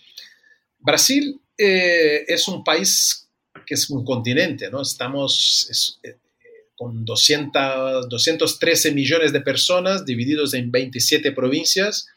Brasil 0.78 1.40
eh, 1.56 2.24
es 2.26 2.48
un 2.48 2.64
país 2.64 3.28
que 3.66 3.74
es 3.74 3.88
un 3.90 4.04
continente, 4.04 4.70
¿no? 4.70 4.82
Estamos 4.82 5.98
eh, 6.02 6.16
con 6.76 7.04
200, 7.04 8.08
213 8.08 8.92
millones 8.92 9.32
de 9.32 9.40
personas 9.40 10.04
divididos 10.04 10.54
en 10.54 10.70
27 10.70 11.32
provincias, 11.32 12.08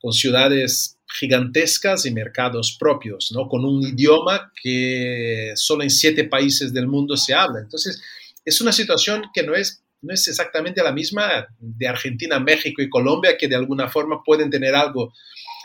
con 0.00 0.12
ciudades 0.12 0.96
gigantescas 1.18 2.06
y 2.06 2.10
mercados 2.10 2.76
propios, 2.78 3.32
¿no? 3.32 3.48
Con 3.48 3.64
un 3.64 3.82
idioma 3.82 4.52
que 4.62 5.52
solo 5.56 5.82
en 5.82 5.90
siete 5.90 6.24
países 6.24 6.72
del 6.72 6.86
mundo 6.86 7.16
se 7.16 7.34
habla. 7.34 7.60
Entonces, 7.60 8.00
es 8.44 8.60
una 8.60 8.72
situación 8.72 9.24
que 9.34 9.42
no 9.42 9.54
es 9.54 9.82
no 10.02 10.14
es 10.14 10.26
exactamente 10.28 10.82
la 10.82 10.92
misma 10.92 11.46
de 11.58 11.88
Argentina, 11.88 12.40
México 12.40 12.82
y 12.82 12.88
Colombia, 12.88 13.36
que 13.38 13.48
de 13.48 13.56
alguna 13.56 13.88
forma 13.88 14.22
pueden 14.24 14.50
tener 14.50 14.74
algo, 14.74 15.12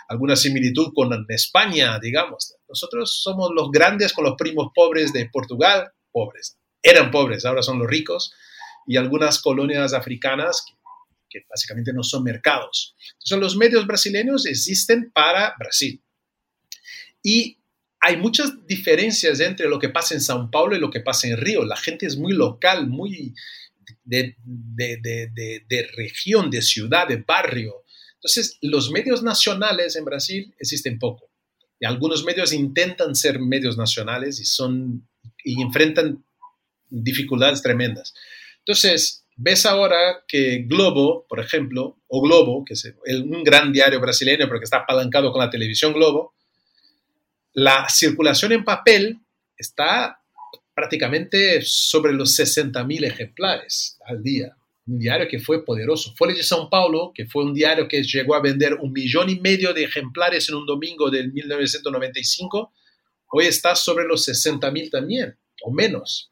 alguna 0.07 0.35
similitud 0.35 0.91
con 0.93 1.25
España, 1.29 1.99
digamos. 1.99 2.55
Nosotros 2.67 3.21
somos 3.21 3.51
los 3.53 3.71
grandes 3.71 4.13
con 4.13 4.25
los 4.25 4.35
primos 4.37 4.71
pobres 4.73 5.13
de 5.13 5.29
Portugal, 5.29 5.91
pobres. 6.11 6.57
Eran 6.81 7.11
pobres, 7.11 7.45
ahora 7.45 7.63
son 7.63 7.79
los 7.79 7.87
ricos, 7.87 8.33
y 8.85 8.97
algunas 8.97 9.41
colonias 9.41 9.93
africanas 9.93 10.65
que, 11.29 11.41
básicamente 11.49 11.91
no 11.91 12.03
son 12.03 12.23
mercados. 12.23 12.95
Entonces, 13.13 13.39
los 13.39 13.57
medios 13.57 13.87
brasileños 13.87 14.45
existen 14.45 15.11
para 15.11 15.53
Brasil. 15.59 16.01
Y 17.21 17.57
hay 17.99 18.17
muchas 18.17 18.65
diferencias 18.67 19.39
entre 19.39 19.67
lo 19.67 19.79
que 19.79 19.89
pasa 19.89 20.13
en 20.13 20.21
Sao 20.21 20.49
Paulo 20.51 20.75
y 20.75 20.79
lo 20.79 20.91
que 20.91 20.99
pasa 20.99 21.27
en 21.27 21.37
Río. 21.37 21.65
La 21.65 21.75
gente 21.75 22.05
es 22.05 22.17
muy 22.17 22.33
local, 22.33 22.87
muy, 22.87 23.33
de, 24.03 24.35
de, 24.45 25.89
región, 25.95 26.49
de 26.49 26.61
ciudad, 26.61 27.07
de 27.07 27.17
barrio. 27.17 27.83
Entonces, 28.15 28.57
los 28.61 28.91
medios 28.91 29.23
nacionales 29.23 29.95
en 29.95 30.05
Brasil 30.05 30.53
existen 30.59 30.99
poco. 30.99 31.29
Y 31.79 31.85
algunos 31.85 32.23
medios 32.23 32.53
intentan 32.53 33.15
ser 33.15 33.39
medios 33.39 33.77
nacionales 33.77 34.39
y, 34.39 34.45
son, 34.45 35.07
y 35.43 35.61
enfrentan 35.61 36.23
dificultades 36.89 37.61
tremendas. 37.61 38.13
Entonces, 38.59 39.25
ves 39.35 39.65
ahora 39.65 40.23
que 40.27 40.63
Globo, 40.67 41.25
por 41.27 41.39
ejemplo, 41.39 41.99
o 42.07 42.21
Globo, 42.21 42.63
que 42.65 42.73
es 42.73 42.93
un 43.21 43.43
gran 43.43 43.71
diario 43.71 43.99
brasileño 43.99 44.47
porque 44.47 44.63
está 44.63 44.77
apalancado 44.77 45.31
con 45.31 45.41
la 45.41 45.49
televisión 45.49 45.93
Globo, 45.93 46.33
la 47.53 47.87
circulación 47.89 48.51
en 48.51 48.65
papel 48.65 49.19
está 49.57 50.21
prácticamente 50.75 51.61
sobre 51.61 52.13
los 52.13 52.37
60.000 52.37 53.05
ejemplares 53.05 53.97
al 54.05 54.21
día. 54.21 54.55
Un 54.85 54.99
diario 54.99 55.27
que 55.27 55.39
fue 55.39 55.65
poderoso. 55.65 56.13
Folha 56.15 56.35
de 56.35 56.41
São 56.41 56.69
Paulo, 56.69 57.11
que 57.15 57.25
fue 57.25 57.43
un 57.43 57.53
diario 57.53 57.87
que 57.87 58.03
llegó 58.03 58.35
a 58.35 58.41
vender 58.41 58.75
un 58.75 58.91
millón 58.91 59.29
y 59.29 59.39
medio 59.39 59.73
de 59.73 59.85
ejemplares 59.85 60.49
en 60.49 60.55
un 60.55 60.65
domingo 60.67 61.09
del 61.09 61.31
1995, 61.31 62.73
hoy 63.31 63.45
está 63.45 63.73
sobre 63.75 64.05
los 64.05 64.27
60.000 64.27 64.91
también, 64.91 65.35
o 65.63 65.71
menos. 65.71 66.29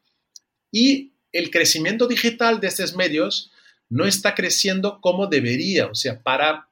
Y 0.70 1.12
el 1.32 1.50
crecimiento 1.50 2.06
digital 2.06 2.60
de 2.60 2.68
estos 2.68 2.94
medios 2.94 3.50
no 3.88 4.04
está 4.04 4.34
creciendo 4.34 5.00
como 5.00 5.26
debería, 5.26 5.86
o 5.86 5.94
sea, 5.94 6.22
para, 6.22 6.68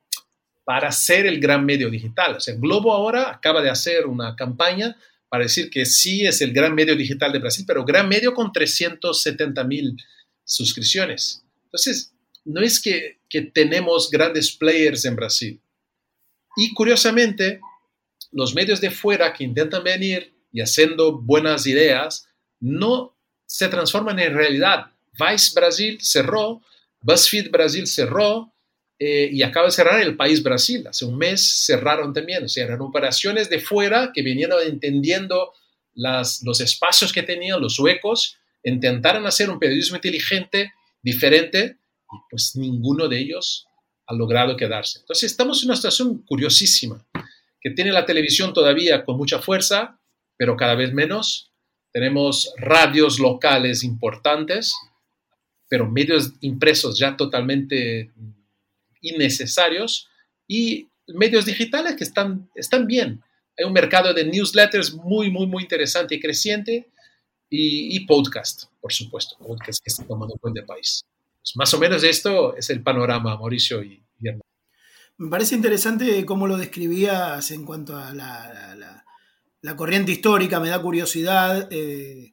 para 0.64 0.92
ser 0.92 1.26
el 1.26 1.40
gran 1.40 1.64
medio 1.64 1.90
digital. 1.90 2.36
O 2.36 2.40
sea, 2.40 2.54
Globo 2.54 2.92
ahora 2.92 3.30
acaba 3.30 3.62
de 3.62 3.70
hacer 3.70 4.06
una 4.06 4.36
campaña 4.36 4.96
para 5.32 5.44
decir 5.44 5.70
que 5.70 5.86
sí 5.86 6.26
es 6.26 6.42
el 6.42 6.52
gran 6.52 6.74
medio 6.74 6.94
digital 6.94 7.32
de 7.32 7.38
Brasil, 7.38 7.64
pero 7.66 7.86
gran 7.86 8.06
medio 8.06 8.34
con 8.34 8.52
370 8.52 9.64
mil 9.64 9.96
suscripciones. 10.44 11.42
Entonces, 11.64 12.12
no 12.44 12.60
es 12.60 12.78
que, 12.78 13.18
que 13.30 13.40
tenemos 13.40 14.10
grandes 14.10 14.52
players 14.54 15.06
en 15.06 15.16
Brasil. 15.16 15.62
Y 16.54 16.74
curiosamente, 16.74 17.62
los 18.30 18.54
medios 18.54 18.82
de 18.82 18.90
fuera 18.90 19.32
que 19.32 19.44
intentan 19.44 19.82
venir 19.82 20.34
y 20.52 20.60
haciendo 20.60 21.18
buenas 21.18 21.66
ideas, 21.66 22.28
no 22.60 23.16
se 23.46 23.68
transforman 23.68 24.18
en 24.18 24.34
realidad. 24.34 24.90
Vice 25.18 25.52
Brasil 25.54 25.96
cerró, 26.02 26.60
BuzzFeed 27.00 27.50
Brasil 27.50 27.86
cerró 27.86 28.52
eh, 29.04 29.28
y 29.32 29.42
acaba 29.42 29.66
de 29.66 29.72
cerrar 29.72 30.00
el 30.00 30.16
país 30.16 30.44
Brasil. 30.44 30.86
Hace 30.86 31.04
un 31.04 31.18
mes 31.18 31.64
cerraron 31.66 32.12
también. 32.12 32.44
O 32.44 32.48
sea, 32.48 32.66
eran 32.66 32.80
operaciones 32.82 33.50
de 33.50 33.58
fuera 33.58 34.12
que 34.14 34.22
vinieron 34.22 34.62
entendiendo 34.64 35.54
las, 35.92 36.40
los 36.44 36.60
espacios 36.60 37.12
que 37.12 37.24
tenían, 37.24 37.60
los 37.60 37.80
huecos, 37.80 38.36
intentaron 38.62 39.26
hacer 39.26 39.50
un 39.50 39.58
periodismo 39.58 39.96
inteligente, 39.96 40.72
diferente, 41.02 41.78
y 42.12 42.16
pues 42.30 42.54
ninguno 42.54 43.08
de 43.08 43.18
ellos 43.18 43.66
ha 44.06 44.14
logrado 44.14 44.56
quedarse. 44.56 45.00
Entonces 45.00 45.32
estamos 45.32 45.60
en 45.64 45.70
una 45.70 45.76
situación 45.76 46.22
curiosísima, 46.24 47.04
que 47.60 47.70
tiene 47.70 47.90
la 47.90 48.06
televisión 48.06 48.52
todavía 48.54 49.04
con 49.04 49.16
mucha 49.16 49.40
fuerza, 49.40 49.98
pero 50.36 50.56
cada 50.56 50.76
vez 50.76 50.92
menos. 50.92 51.50
Tenemos 51.92 52.54
radios 52.56 53.18
locales 53.18 53.82
importantes, 53.82 54.76
pero 55.68 55.90
medios 55.90 56.34
impresos 56.40 56.96
ya 56.96 57.16
totalmente 57.16 58.12
innecesarios 59.02 60.08
y 60.48 60.88
medios 61.08 61.44
digitales 61.44 61.96
que 61.96 62.04
están, 62.04 62.48
están 62.54 62.86
bien. 62.86 63.22
Hay 63.58 63.66
un 63.66 63.72
mercado 63.72 64.14
de 64.14 64.24
newsletters 64.24 64.94
muy, 64.94 65.30
muy, 65.30 65.46
muy 65.46 65.64
interesante 65.64 66.14
y 66.14 66.20
creciente 66.20 66.88
y, 67.54 68.00
podcast, 68.06 68.64
por 68.80 68.92
supuesto, 68.92 69.36
podcast 69.36 69.82
que 69.84 69.90
está 69.90 70.04
tomando 70.04 70.34
cuenta 70.40 70.60
del 70.60 70.66
país. 70.66 71.04
Pues 71.38 71.54
más 71.56 71.74
o 71.74 71.78
menos 71.78 72.02
esto 72.02 72.56
es 72.56 72.70
el 72.70 72.82
panorama, 72.82 73.36
Mauricio 73.36 73.82
y, 73.82 74.02
Me 75.18 75.28
parece 75.28 75.54
interesante 75.54 76.24
cómo 76.24 76.46
lo 76.46 76.56
describías 76.56 77.50
en 77.50 77.66
cuanto 77.66 77.94
a 77.96 78.14
la, 78.14 79.04
corriente 79.76 80.12
histórica, 80.12 80.60
me 80.60 80.70
da 80.70 80.80
curiosidad. 80.80 81.68
Eh, 81.70 82.32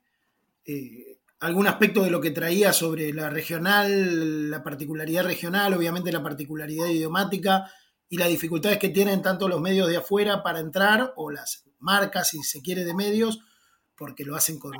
eh, 0.65 1.08
algún 1.39 1.67
aspecto 1.67 2.03
de 2.03 2.11
lo 2.11 2.19
que 2.19 2.31
traía 2.31 2.73
sobre 2.73 3.13
la 3.13 3.29
regional, 3.29 4.49
la 4.49 4.61
particularidad 4.61 5.23
regional, 5.23 5.73
obviamente 5.73 6.11
la 6.11 6.23
particularidad 6.23 6.87
idiomática 6.87 7.71
y 8.09 8.17
las 8.17 8.27
dificultades 8.27 8.77
que 8.77 8.89
tienen 8.89 9.21
tanto 9.21 9.47
los 9.47 9.61
medios 9.61 9.87
de 9.87 9.97
afuera 9.97 10.43
para 10.43 10.59
entrar 10.59 11.13
o 11.15 11.31
las 11.31 11.63
marcas, 11.79 12.29
si 12.29 12.43
se 12.43 12.61
quiere, 12.61 12.83
de 12.83 12.93
medios, 12.93 13.39
porque 13.95 14.25
lo 14.25 14.35
hacen 14.35 14.59
con, 14.59 14.73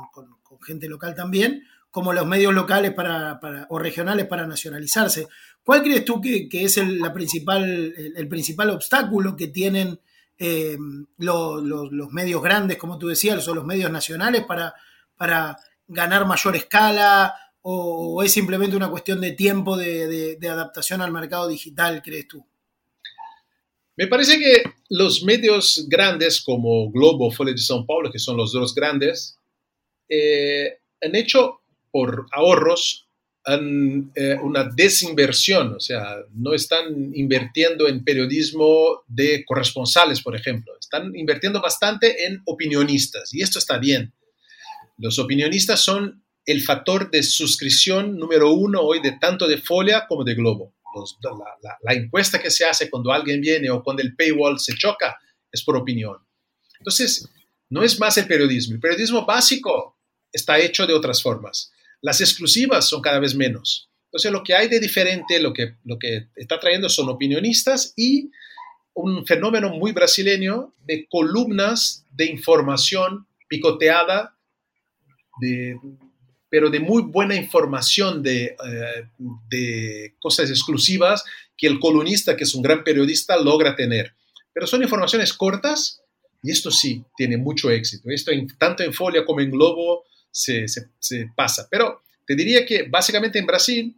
gente 0.66 0.88
local 0.88 1.14
también, 1.14 1.62
como 1.90 2.12
los 2.12 2.26
medios 2.26 2.52
locales 2.52 2.92
para, 2.92 3.40
o 3.70 3.78
regionales 3.78 4.26
para 4.26 4.46
nacionalizarse. 4.46 5.28
¿Cuál 5.62 5.82
crees 5.82 6.04
tú 6.04 6.20
que, 6.20 6.48
es 6.52 6.76
el, 6.76 6.98
la 6.98 7.12
principal, 7.12 7.94
el, 7.96 8.28
principal 8.28 8.70
obstáculo 8.70 9.34
que 9.34 9.48
tienen 9.48 9.98
eh, 10.38 10.76
los 11.18 12.12
medios 12.12 12.42
grandes, 12.42 12.76
como 12.76 12.98
tú 12.98 13.08
decías, 13.08 13.46
o 13.48 13.54
los 13.54 13.64
medios 13.64 13.90
nacionales 13.90 14.44
para, 14.44 14.74
para 15.16 15.56
ganar 15.90 16.26
mayor 16.26 16.56
escala 16.56 17.34
o, 17.62 18.22
es 18.22 18.32
simplemente 18.32 18.76
una 18.76 18.88
cuestión 18.88 19.20
de 19.20 19.32
tiempo 19.32 19.76
de, 19.76 20.38
adaptación 20.48 21.02
al 21.02 21.12
mercado 21.12 21.48
digital, 21.48 22.00
crees 22.02 22.28
tú? 22.28 22.44
Me 23.96 24.06
parece 24.06 24.38
que 24.38 24.62
los 24.88 25.22
medios 25.24 25.86
grandes 25.88 26.40
como 26.40 26.90
Globo, 26.90 27.30
Folha 27.30 27.52
de 27.52 27.58
São 27.58 27.84
Paulo, 27.84 28.10
que 28.10 28.18
son 28.18 28.36
los 28.36 28.52
dos 28.52 28.74
grandes, 28.74 29.36
eh, 30.08 30.78
han 31.02 31.14
hecho 31.14 31.60
por 31.90 32.26
ahorros 32.32 33.10
eh, 33.46 34.36
una 34.42 34.64
desinversión, 34.64 35.74
o 35.74 35.80
sea, 35.80 36.16
no 36.34 36.54
están 36.54 37.12
invirtiendo 37.14 37.88
en 37.88 38.04
periodismo 38.04 39.02
de 39.06 39.44
corresponsales, 39.44 40.22
por 40.22 40.36
ejemplo, 40.36 40.72
están 40.78 41.14
invirtiendo 41.14 41.60
bastante 41.60 42.26
en 42.26 42.40
opinionistas 42.46 43.34
y 43.34 43.42
esto 43.42 43.58
está 43.58 43.78
bien. 43.78 44.12
Los 45.00 45.18
opinionistas 45.18 45.80
son 45.80 46.22
el 46.44 46.60
factor 46.62 47.10
de 47.10 47.22
suscripción 47.22 48.18
número 48.18 48.52
uno 48.52 48.82
hoy 48.82 49.00
de 49.00 49.12
tanto 49.12 49.48
de 49.48 49.56
Folia 49.56 50.06
como 50.06 50.24
de 50.24 50.34
Globo. 50.34 50.74
la, 51.82 51.94
encuesta 51.94 52.38
que 52.38 52.50
se 52.50 52.66
hace 52.66 52.90
cuando 52.90 53.10
alguien 53.10 53.40
viene 53.40 53.70
o 53.70 53.82
cuando 53.82 54.02
el 54.02 54.14
paywall 54.14 54.58
se 54.58 54.74
choca 54.74 55.18
es 55.50 55.62
por 55.62 55.76
opinión. 55.76 56.18
Entonces, 56.78 57.26
no 57.70 57.82
es 57.82 57.98
más 57.98 58.18
el 58.18 58.26
periodismo. 58.26 58.74
El 58.74 58.80
periodismo 58.80 59.24
básico 59.24 59.96
está 60.30 60.58
hecho 60.58 60.86
de 60.86 60.92
otras 60.92 61.22
formas. 61.22 61.72
Las 62.02 62.20
exclusivas 62.20 62.86
son 62.86 63.00
cada 63.00 63.20
vez 63.20 63.34
menos. 63.34 63.88
Entonces, 64.06 64.30
lo 64.32 64.42
que 64.42 64.54
hay 64.54 64.68
de 64.68 64.80
diferente, 64.80 65.40
lo 65.40 65.54
que, 65.54 65.76
lo 65.84 65.98
que 65.98 66.28
está 66.36 66.60
trayendo 66.60 66.90
son 66.90 67.08
opinionistas 67.08 67.94
y 67.96 68.30
un 68.92 69.24
fenómeno 69.24 69.70
muy 69.70 69.92
brasileño 69.92 70.74
de 70.84 71.06
columnas 71.08 72.04
de 72.10 72.26
información 72.26 73.26
picoteada 73.48 74.36
pero 76.50 76.68
de 76.68 76.80
muy 76.80 77.02
buena 77.02 77.36
información 77.36 78.22
eh, 78.26 78.56
de, 79.48 80.14
cosas 80.20 80.50
exclusivas 80.50 81.24
que 81.56 81.68
el 81.68 81.78
columnista, 81.78 82.36
que 82.36 82.44
es 82.44 82.54
un 82.54 82.62
gran 82.62 82.82
periodista, 82.82 83.36
logra 83.36 83.76
tener. 83.76 84.14
Pero 84.52 84.66
son 84.66 84.82
informaciones 84.82 85.32
cortas 85.32 86.02
y 86.42 86.50
esto 86.50 86.70
sí 86.70 87.04
tiene 87.16 87.36
mucho 87.36 87.70
éxito. 87.70 88.10
Esto 88.10 88.32
tanto 88.58 88.82
en 88.82 88.92
Folia 88.92 89.24
como 89.24 89.40
en 89.40 89.50
Globo 89.50 90.04
se, 90.30 90.66
pasa. 91.36 91.68
Pero 91.70 92.02
te 92.26 92.34
diría 92.34 92.66
que 92.66 92.82
básicamente 92.82 93.38
en 93.38 93.46
Brasil 93.46 93.96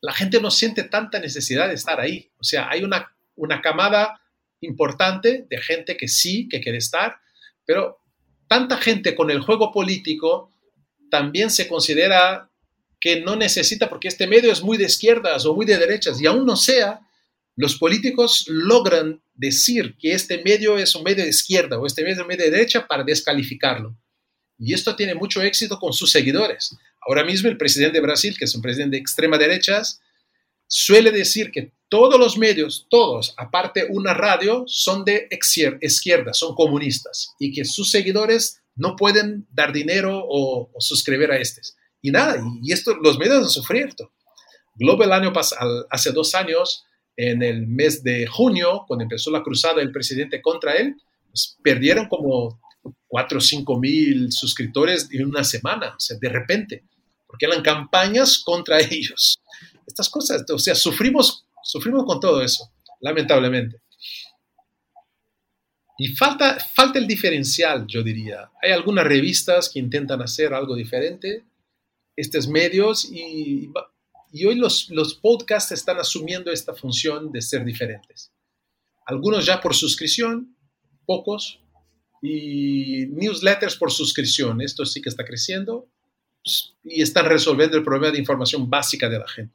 la 0.00 0.12
gente 0.12 0.40
no 0.40 0.50
siente 0.50 0.84
tanta 0.84 1.18
necesidad 1.18 1.68
de 1.68 1.74
estar 1.74 2.00
ahí. 2.00 2.30
O 2.38 2.44
sea, 2.44 2.70
hay 2.70 2.84
una, 2.84 3.12
una 3.34 3.60
camada 3.60 4.20
importante 4.60 5.46
de 5.48 5.58
gente 5.58 5.96
que 5.96 6.06
sí, 6.06 6.48
que 6.48 6.60
quiere 6.60 6.78
estar, 6.78 7.18
pero 7.66 7.99
tanta 8.50 8.78
gente 8.78 9.14
con 9.14 9.30
el 9.30 9.40
juego 9.40 9.70
político 9.70 10.52
también 11.08 11.50
se 11.50 11.68
considera 11.68 12.50
que 13.00 13.20
no 13.20 13.36
necesita, 13.36 13.88
porque 13.88 14.08
este 14.08 14.26
medio 14.26 14.50
es 14.50 14.60
muy 14.60 14.76
de 14.76 14.86
izquierdas 14.86 15.46
o 15.46 15.54
muy 15.54 15.64
de 15.64 15.78
derechas, 15.78 16.20
y 16.20 16.26
aún 16.26 16.44
no 16.44 16.56
sea, 16.56 17.00
los 17.54 17.78
políticos 17.78 18.46
logran 18.48 19.22
decir 19.34 19.96
que 20.00 20.14
este 20.14 20.42
medio 20.42 20.78
es 20.78 20.96
un 20.96 21.04
medio 21.04 21.22
de 21.22 21.30
izquierda 21.30 21.78
o 21.78 21.86
este 21.86 22.02
medio 22.02 22.16
es 22.16 22.20
un 22.22 22.26
medio 22.26 22.44
de 22.44 22.50
derecha 22.50 22.88
para 22.88 23.04
descalificarlo. 23.04 23.96
Y 24.58 24.74
esto 24.74 24.96
tiene 24.96 25.14
mucho 25.14 25.40
éxito 25.42 25.78
con 25.78 25.92
sus 25.92 26.10
seguidores. 26.10 26.76
Ahora 27.06 27.24
mismo 27.24 27.48
el 27.48 27.56
presidente 27.56 27.98
de 27.98 28.02
Brasil, 28.02 28.36
que 28.36 28.46
es 28.46 28.54
un 28.54 28.62
presidente 28.62 28.96
de 28.96 29.00
extrema 29.00 29.38
derecha, 29.38 29.80
suele 30.66 31.12
decir 31.12 31.52
que 31.52 31.72
todos 31.90 32.18
los 32.18 32.38
medios, 32.38 32.86
todos, 32.88 33.34
aparte 33.36 33.86
una 33.90 34.14
radio, 34.14 34.64
son 34.66 35.04
de 35.04 35.28
izquierda, 35.82 36.32
son 36.32 36.54
comunistas 36.54 37.34
y 37.38 37.52
que 37.52 37.64
sus 37.64 37.90
seguidores 37.90 38.62
no 38.76 38.96
pueden 38.96 39.46
dar 39.50 39.72
dinero 39.72 40.24
o, 40.26 40.70
suscribir 40.78 41.30
a 41.32 41.36
estos. 41.36 41.76
Y 42.00 42.10
nada, 42.10 42.42
y 42.62 42.72
esto 42.72 42.96
los 43.02 43.18
medios 43.18 43.42
han 43.42 43.48
sufrido. 43.48 44.12
Globo 44.76 45.04
el 45.04 45.12
año 45.12 45.32
pasado, 45.32 45.86
hace 45.90 46.12
dos 46.12 46.34
años, 46.34 46.84
en 47.16 47.42
el 47.42 47.66
mes 47.66 48.02
de 48.02 48.26
junio, 48.26 48.84
cuando 48.86 49.02
empezó 49.02 49.30
la 49.30 49.42
cruzada 49.42 49.74
del 49.74 49.92
presidente 49.92 50.40
contra 50.40 50.74
él, 50.76 50.96
pues, 51.28 51.58
perdieron 51.62 52.08
como 52.08 52.60
4 53.08 53.36
o 53.36 53.40
5 53.40 53.78
mil 53.78 54.32
suscriptores 54.32 55.08
en 55.12 55.26
una 55.26 55.44
semana, 55.44 55.94
o 55.96 56.00
sea, 56.00 56.16
de 56.18 56.28
repente, 56.28 56.84
porque 57.26 57.46
eran 57.46 57.62
campañas 57.62 58.38
contra 58.38 58.78
ellos 58.90 59.40
estas 59.90 60.08
cosas. 60.08 60.44
O 60.50 60.58
sea, 60.58 60.74
sufrimos, 60.74 61.44
sufrimos 61.62 62.04
con 62.04 62.20
todo 62.20 62.42
eso, 62.42 62.70
lamentablemente. 63.00 63.82
Y 65.98 66.08
falta, 66.16 66.58
falta 66.58 66.98
el 66.98 67.06
diferencial, 67.06 67.86
yo 67.86 68.02
diría. 68.02 68.50
Hay 68.62 68.72
algunas 68.72 69.04
revistas 69.04 69.68
que 69.68 69.78
intentan 69.78 70.22
hacer 70.22 70.54
algo 70.54 70.74
diferente, 70.74 71.44
estos 72.16 72.48
medios, 72.48 73.04
y, 73.10 73.70
y 74.32 74.44
hoy 74.46 74.54
los, 74.54 74.88
los 74.90 75.14
podcasts 75.14 75.72
están 75.72 75.98
asumiendo 75.98 76.50
esta 76.50 76.74
función 76.74 77.30
de 77.32 77.42
ser 77.42 77.64
diferentes. 77.64 78.32
Algunos 79.06 79.44
ya 79.44 79.60
por 79.60 79.74
suscripción, 79.74 80.56
pocos, 81.04 81.60
y 82.22 83.06
newsletters 83.06 83.76
por 83.76 83.90
suscripción. 83.90 84.60
Esto 84.60 84.84
sí 84.84 85.00
que 85.00 85.08
está 85.08 85.24
creciendo 85.24 85.88
pues, 86.42 86.74
y 86.84 87.02
están 87.02 87.26
resolviendo 87.26 87.76
el 87.76 87.82
problema 87.82 88.12
de 88.12 88.18
información 88.18 88.68
básica 88.68 89.08
de 89.08 89.18
la 89.18 89.28
gente. 89.28 89.54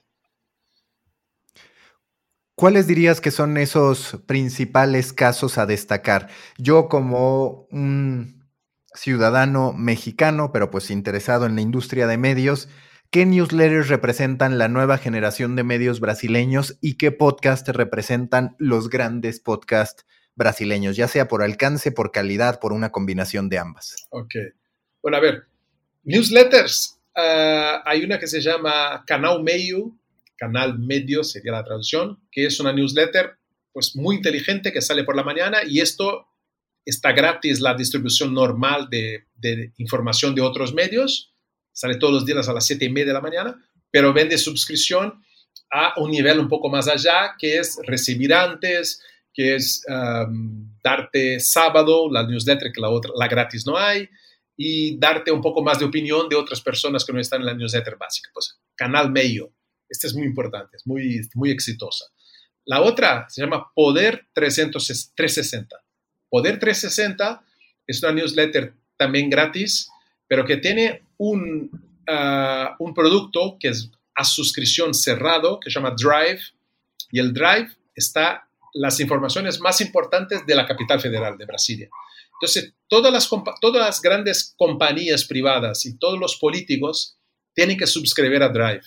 ¿Cuáles 2.55 2.87
dirías 2.87 3.19
que 3.19 3.31
son 3.31 3.57
esos 3.57 4.21
principales 4.27 5.11
casos 5.11 5.57
a 5.57 5.65
destacar? 5.65 6.29
Yo 6.57 6.87
como 6.87 7.67
un 7.69 8.47
ciudadano 8.93 9.73
mexicano, 9.73 10.53
pero 10.53 10.71
pues 10.71 10.89
interesado 10.89 11.45
en 11.47 11.55
la 11.55 11.61
industria 11.61 12.07
de 12.07 12.17
medios, 12.17 12.69
¿qué 13.11 13.25
newsletters 13.25 13.89
representan 13.89 14.57
la 14.57 14.69
nueva 14.69 14.97
generación 14.97 15.57
de 15.57 15.65
medios 15.65 15.99
brasileños 15.99 16.77
y 16.79 16.95
qué 16.95 17.11
podcast 17.11 17.67
representan 17.67 18.55
los 18.57 18.89
grandes 18.89 19.41
podcasts 19.41 20.05
brasileños, 20.35 20.95
ya 20.95 21.09
sea 21.09 21.27
por 21.27 21.43
alcance, 21.43 21.91
por 21.91 22.13
calidad, 22.13 22.61
por 22.61 22.71
una 22.71 22.89
combinación 22.89 23.49
de 23.49 23.59
ambas? 23.59 24.07
Ok. 24.11 24.33
Bueno, 25.01 25.17
a 25.17 25.19
ver, 25.19 25.43
newsletters. 26.03 27.01
Ah, 27.13 27.83
hay 27.85 28.05
una 28.05 28.17
que 28.17 28.27
se 28.27 28.39
llama 28.39 29.03
Canal 29.05 29.43
Medio, 29.43 29.93
Canal 30.37 30.79
Medio 30.79 31.23
sería 31.23 31.53
la 31.53 31.63
traducción, 31.63 32.19
que 32.31 32.45
es 32.45 32.59
una 32.59 32.73
newsletter 32.73 33.37
pues 33.71 33.95
muy 33.95 34.15
inteligente 34.15 34.71
que 34.71 34.81
sale 34.81 35.03
por 35.03 35.15
la 35.15 35.23
mañana 35.23 35.59
y 35.67 35.81
esto 35.81 36.27
está 36.85 37.11
gratis 37.11 37.59
la 37.59 37.73
distribución 37.73 38.33
normal 38.33 38.87
de, 38.89 39.25
información 39.77 40.35
de 40.35 40.41
otros 40.41 40.73
medios, 40.73 41.33
sale 41.73 41.97
todos 41.97 42.13
los 42.13 42.25
días 42.25 42.47
a 42.47 42.53
las 42.53 42.65
7 42.65 42.85
y 42.85 42.89
media 42.89 43.07
de 43.07 43.13
la 43.13 43.21
mañana, 43.21 43.61
pero 43.91 44.13
vende 44.13 44.37
suscripción 44.37 45.21
a 45.71 45.99
un 45.99 46.11
nivel 46.11 46.39
un 46.39 46.47
poco 46.47 46.69
más 46.69 46.87
allá, 46.87 47.35
que 47.37 47.57
es 47.57 47.77
recibir 47.85 48.33
antes, 48.33 49.01
que 49.33 49.55
es 49.55 49.83
darte 50.83 51.39
sábado 51.39 52.09
la 52.09 52.25
newsletter 52.25 52.71
que 52.71 52.81
la 52.81 52.89
otra, 52.89 53.11
la 53.15 53.27
gratis 53.27 53.65
no 53.65 53.77
hay, 53.77 54.07
y 54.55 54.97
darte 54.97 55.31
un 55.31 55.41
poco 55.41 55.61
más 55.61 55.79
de 55.79 55.85
opinión 55.85 56.29
de 56.29 56.35
otras 56.35 56.61
personas 56.61 57.03
que 57.03 57.11
no 57.11 57.19
están 57.19 57.41
en 57.41 57.47
la 57.47 57.53
newsletter 57.53 57.97
básica. 57.97 58.29
Pues 58.33 58.57
canal 58.75 59.11
medio, 59.11 59.51
este 59.95 60.07
es 60.07 60.13
muy 60.13 60.25
importante, 60.25 60.77
es 60.77 60.85
muy, 60.85 61.27
muy 61.33 61.51
exitosa. 61.51 62.05
La 62.65 62.81
otra 62.81 63.27
se 63.29 63.41
llama 63.41 63.71
Poder 63.73 64.27
360. 64.33 65.75
Poder 66.29 66.59
360 66.59 67.43
es 67.87 68.03
una 68.03 68.11
newsletter 68.11 68.73
también 68.97 69.29
gratis, 69.29 69.89
pero 70.27 70.45
que 70.45 70.57
tiene 70.57 71.03
un, 71.17 71.69
ah, 72.07 72.75
un 72.79 72.93
producto 72.93 73.57
que 73.59 73.69
es 73.69 73.89
a 74.15 74.23
suscripción 74.23 74.93
cerrado, 74.93 75.59
que 75.59 75.69
se 75.69 75.79
llama 75.79 75.95
Drive, 75.97 76.41
y 77.11 77.19
el 77.19 77.33
Drive 77.33 77.69
está 77.93 78.47
las 78.73 78.99
informaciones 78.99 79.59
más 79.59 79.79
importantes 79.81 80.45
de 80.45 80.55
la 80.55 80.65
capital 80.65 80.99
federal 80.99 81.37
de 81.37 81.45
Brasilia. 81.45 81.89
Entonces, 82.33 82.73
todas 82.89 83.11
las, 83.11 83.29
todas 83.61 83.85
las 83.85 84.01
grandes 84.01 84.53
compañías 84.57 85.25
privadas 85.25 85.85
y 85.85 85.97
todos 85.97 86.19
los 86.19 86.37
políticos 86.37 87.17
tienen 87.53 87.77
que 87.77 87.87
suscribir 87.87 88.43
a 88.43 88.49
Drive. 88.49 88.83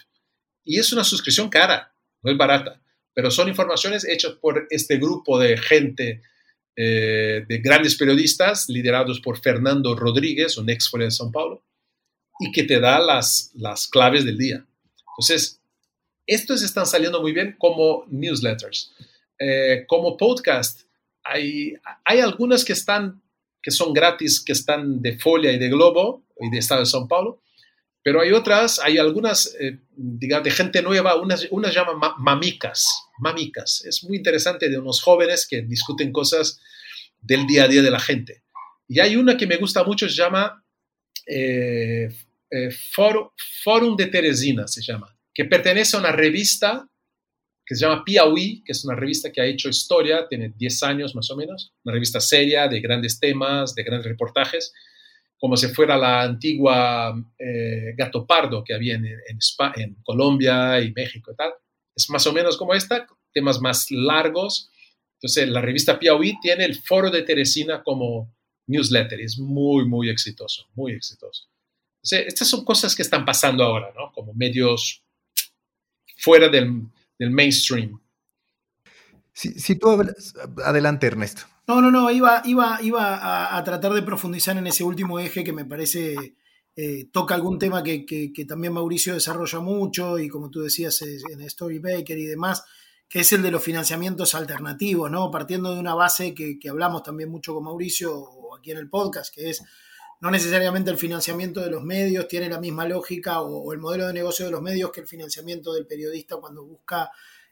Y 0.68 0.78
es 0.78 0.92
una 0.92 1.02
suscripción 1.02 1.48
cara, 1.48 1.94
no 2.22 2.30
es 2.30 2.36
barata, 2.36 2.78
pero 3.14 3.30
son 3.30 3.48
informaciones 3.48 4.06
hechas 4.06 4.34
por 4.34 4.66
este 4.68 4.98
grupo 4.98 5.38
de 5.38 5.56
gente 5.56 6.20
eh, 6.76 7.46
de 7.48 7.58
grandes 7.60 7.96
periodistas 7.96 8.68
liderados 8.68 9.18
por 9.20 9.40
Fernando 9.40 9.96
Rodríguez, 9.96 10.58
un 10.58 10.68
ex 10.68 10.90
de 10.92 11.06
São 11.06 11.32
Paulo, 11.32 11.64
y 12.38 12.52
que 12.52 12.64
te 12.64 12.80
da 12.80 12.98
las, 12.98 13.50
las 13.54 13.86
claves 13.88 14.26
del 14.26 14.36
día. 14.36 14.66
Entonces, 15.12 15.58
estos 16.26 16.62
están 16.62 16.84
saliendo 16.84 17.22
muy 17.22 17.32
bien 17.32 17.56
como 17.58 18.04
newsletters. 18.10 18.92
Eh, 19.38 19.84
como 19.86 20.18
podcast, 20.18 20.82
hay, 21.24 21.76
hay 22.04 22.20
algunas 22.20 22.62
que, 22.62 22.74
están, 22.74 23.22
que 23.62 23.70
son 23.70 23.94
gratis, 23.94 24.44
que 24.44 24.52
están 24.52 25.00
de 25.00 25.18
Folia 25.18 25.50
y 25.50 25.58
de 25.58 25.70
Globo 25.70 26.26
y 26.38 26.50
de 26.50 26.58
Estado 26.58 26.82
de 26.82 26.86
São 26.86 27.08
Paulo, 27.08 27.40
pero 28.03 28.20
hay 28.20 28.32
otras, 28.32 28.78
hay 28.78 28.99
algunas, 28.99 29.55
eh, 29.61 29.80
digamos, 29.96 30.44
de 30.44 30.51
gente 30.51 30.82
nueva, 30.82 31.16
unas, 31.16 31.46
unas 31.51 31.74
llaman 31.74 31.96
mamicas, 32.18 32.86
mamicas. 33.18 33.84
Es 33.84 34.05
muy 34.05 34.16
interesante 34.16 34.68
de 34.68 34.78
unos 34.78 35.03
jóvenes 35.03 35.46
que 35.49 35.62
discuten 35.62 36.12
cosas 36.12 36.61
del 37.20 37.46
día 37.46 37.64
a 37.64 37.68
día 37.68 37.82
de 37.82 37.90
la 37.90 38.01
gente. 38.01 38.42
Y 38.86 39.01
hay 39.01 39.16
una 39.16 39.36
que 39.36 39.46
me 39.46 39.57
gusta 39.57 39.84
mucho, 39.84 40.09
se 40.09 40.14
llama 40.14 40.64
eh, 41.26 42.09
eh 42.51 42.70
Fórum 43.62 43.96
de 43.96 44.07
Teresina, 44.07 44.66
se 44.66 44.82
llama, 44.82 45.14
que 45.34 45.44
pertenece 45.44 45.96
a 45.96 46.01
una 46.01 46.12
revista 46.12 46.88
que 47.68 47.74
se 47.74 47.84
llama 47.84 48.03
Piauí, 48.03 48.62
que 48.64 48.72
es 48.72 48.82
una 48.86 48.96
revista 48.96 49.30
que 49.30 49.42
ha 49.42 49.44
hecho 49.44 49.68
historia, 49.68 50.26
tiene 50.26 50.55
10 50.57 50.82
años 50.84 51.14
más 51.14 51.30
o 51.30 51.36
menos, 51.36 51.74
una 51.84 51.92
revista 51.92 52.18
seria 52.18 52.66
de 52.66 52.80
grandes 52.80 53.20
temas, 53.20 53.74
de 53.74 53.82
grandes 53.82 54.09
reportajes, 54.09 54.72
como 55.39 55.57
si 55.57 55.68
fuera 55.68 55.97
la 55.97 56.22
antigua 56.22 57.14
eh, 57.39 57.95
Gato 57.97 58.26
Pardo 58.26 58.64
que 58.64 58.74
había 58.74 58.95
en, 58.95 59.07
en, 59.07 59.95
Colombia 60.03 60.80
y 60.80 60.93
México 60.93 61.32
y 61.32 61.36
tal. 61.36 61.53
Es 61.95 62.11
más 62.11 62.26
o 62.26 62.32
menos 62.32 62.57
como 62.57 62.74
esta, 62.74 63.07
temas 63.32 63.61
más 63.61 63.91
largos. 63.91 64.70
Entonces, 65.14 65.49
la 65.49 65.61
revista 65.61 65.99
Piauí 65.99 66.39
tiene 66.41 66.64
el 66.64 66.76
foro 66.76 67.11
de 67.11 67.22
Teresina 67.22 67.82
como 67.82 68.34
newsletter. 68.66 69.20
Es 69.20 69.39
muy, 69.39 69.86
muy 69.86 70.11
exitoso, 70.11 70.66
muy 70.74 70.93
exitoso. 70.93 71.49
Entonces, 72.03 72.28
estas 72.28 72.49
son 72.49 72.64
cosas 72.64 72.95
que 72.95 73.03
están 73.03 73.24
pasando 73.24 73.64
ahora, 73.64 73.93
¿no? 73.97 74.12
Como 74.12 74.32
medios 74.34 75.03
fuera 76.16 76.49
del, 76.49 76.82
del 77.18 77.30
mainstream. 77.30 78.01
Si, 79.32 79.76
tú 79.76 79.89
hablas, 79.89 80.34
adelante 80.64 81.07
Ernesto. 81.07 81.43
No, 81.68 81.82
no, 81.82 81.90
no, 81.90 82.10
iba, 82.10 82.40
iba, 82.46 82.78
iba 82.80 83.54
a, 83.54 83.62
tratar 83.62 83.92
de 83.92 84.00
profundizar 84.00 84.56
en 84.56 84.66
ese 84.66 84.82
último 84.84 85.20
eje 85.20 85.44
que 85.44 85.52
me 85.52 85.66
parece 85.66 86.34
eh, 86.74 87.10
toca 87.12 87.34
algún 87.34 87.58
tema 87.58 87.82
que, 87.82 88.46
también 88.48 88.72
Mauricio 88.72 89.12
desarrolla 89.12 89.60
mucho 89.60 90.18
y 90.18 90.30
como 90.30 90.48
tú 90.48 90.62
decías 90.62 91.02
en 91.02 91.48
Storybaker 91.48 92.16
y 92.16 92.24
demás, 92.24 92.64
que 93.06 93.20
es 93.20 93.30
el 93.34 93.42
de 93.42 93.50
los 93.50 93.62
financiamientos 93.62 94.34
alternativos, 94.34 95.10
¿no? 95.10 95.30
Partiendo 95.30 95.74
de 95.74 95.80
una 95.80 95.94
base 95.94 96.34
que, 96.34 96.58
hablamos 96.70 97.02
también 97.02 97.28
mucho 97.28 97.52
con 97.52 97.64
Mauricio 97.64 98.54
aquí 98.58 98.70
en 98.70 98.78
el 98.78 98.88
podcast, 98.88 99.34
que 99.34 99.50
es 99.50 99.62
no 100.22 100.30
necesariamente 100.30 100.90
el 100.90 100.96
financiamiento 100.96 101.60
de 101.60 101.70
los 101.70 101.84
medios 101.84 102.28
tiene 102.28 102.48
la 102.48 102.58
misma 102.58 102.88
lógica 102.88 103.42
o, 103.42 103.74
el 103.74 103.78
modelo 103.78 104.06
de 104.06 104.14
negocio 104.14 104.46
de 104.46 104.52
los 104.52 104.62
medios 104.62 104.90
que 104.90 105.02
el 105.02 105.06
financiamiento 105.06 105.74
del 105.74 105.86
periodista 105.86 106.36
cuando 106.36 106.64
busca 106.64 107.10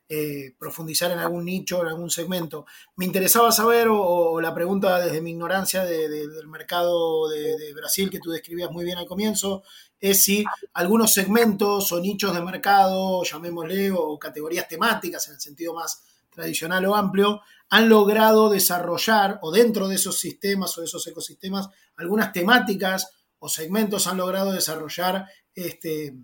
eh, 0.08 0.54
profundizar 0.56 1.10
en 1.10 1.18
algún 1.18 1.44
nicho, 1.44 1.82
en 1.82 1.88
algún 1.88 2.10
segmento. 2.10 2.64
Me 2.94 3.04
interesaba 3.04 3.50
saber, 3.50 3.88
o, 3.90 4.40
la 4.40 4.54
pregunta 4.54 5.00
desde 5.00 5.20
mi 5.20 5.32
ignorancia 5.32 5.84
del 5.84 6.46
mercado 6.46 7.28
de, 7.28 7.74
Brasil 7.74 8.08
que 8.08 8.20
tú 8.20 8.30
describías 8.30 8.70
muy 8.70 8.84
bien 8.84 8.98
al 8.98 9.06
comienzo, 9.06 9.64
es 9.98 10.22
si 10.22 10.44
algunos 10.74 11.12
segmentos 11.12 11.90
o 11.90 12.00
nichos 12.00 12.32
de 12.34 12.40
mercado, 12.40 13.24
llamémosle, 13.24 13.90
o 13.90 14.16
categorías 14.18 14.68
temáticas 14.68 15.26
en 15.26 15.34
el 15.34 15.40
sentido 15.40 15.74
más 15.74 16.02
tradicional 16.30 16.84
o 16.86 16.94
amplio, 16.94 17.40
han 17.70 17.88
logrado 17.88 18.48
desarrollar, 18.48 19.40
o 19.42 19.50
dentro 19.50 19.88
de 19.88 19.96
esos 19.96 20.20
sistemas 20.20 20.76
o 20.78 20.82
de 20.82 20.86
esos 20.86 21.04
ecosistemas, 21.06 21.68
algunas 21.96 22.32
temáticas 22.32 23.10
o 23.40 23.48
segmentos 23.48 24.06
han 24.06 24.18
logrado 24.18 24.52
desarrollar 24.52 25.26
este, 25.54 26.14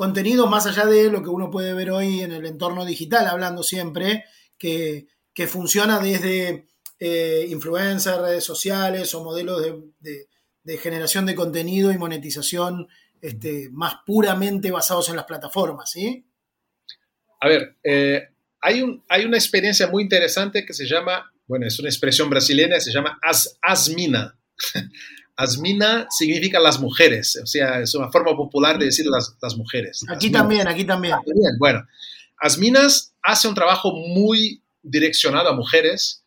contenidos 0.00 0.48
más 0.48 0.64
allá 0.64 0.86
de 0.86 1.10
lo 1.10 1.22
que 1.22 1.28
uno 1.28 1.50
puede 1.50 1.74
ver 1.74 1.90
hoy 1.90 2.22
en 2.22 2.32
el 2.32 2.46
entorno 2.46 2.86
digital, 2.86 3.26
hablando 3.26 3.62
siempre, 3.62 4.24
que, 4.56 5.06
funciona 5.46 5.98
desde 5.98 6.68
eh, 6.98 7.44
influencers, 7.50 8.16
redes 8.16 8.42
sociales 8.42 9.14
o 9.14 9.22
modelos 9.22 9.62
de, 9.98 10.78
generación 10.78 11.26
de 11.26 11.34
contenido 11.34 11.92
y 11.92 11.98
monetización 11.98 12.88
este, 13.20 13.68
más 13.72 13.96
puramente 14.06 14.70
basados 14.70 15.10
en 15.10 15.16
las 15.16 15.26
plataformas, 15.26 15.90
¿sí? 15.90 16.24
A 17.38 17.48
ver, 17.48 17.76
eh, 17.84 18.26
hay, 18.62 18.80
un, 18.80 19.04
hay 19.06 19.26
una 19.26 19.36
experiencia 19.36 19.86
muy 19.86 20.02
interesante 20.02 20.64
que 20.64 20.72
se 20.72 20.86
llama, 20.86 21.30
bueno, 21.46 21.66
es 21.66 21.78
una 21.78 21.90
expresión 21.90 22.30
brasileña, 22.30 22.80
se 22.80 22.90
llama 22.90 23.18
as, 23.20 23.58
asmina. 23.60 24.38
Asmina 25.40 26.06
significa 26.10 26.60
las 26.60 26.80
mujeres, 26.80 27.40
o 27.42 27.46
sea, 27.46 27.80
es 27.80 27.94
una 27.94 28.10
forma 28.10 28.36
popular 28.36 28.78
de 28.78 28.86
decir 28.86 29.06
las, 29.06 29.34
las 29.40 29.56
mujeres. 29.56 30.02
Aquí 30.08 30.30
también, 30.30 30.68
aquí 30.68 30.84
también. 30.84 31.16
Bueno, 31.58 31.86
Asminas 32.36 33.14
hace 33.22 33.48
un 33.48 33.54
trabajo 33.54 33.92
muy 33.92 34.62
direccionado 34.82 35.48
a 35.48 35.56
mujeres. 35.56 36.24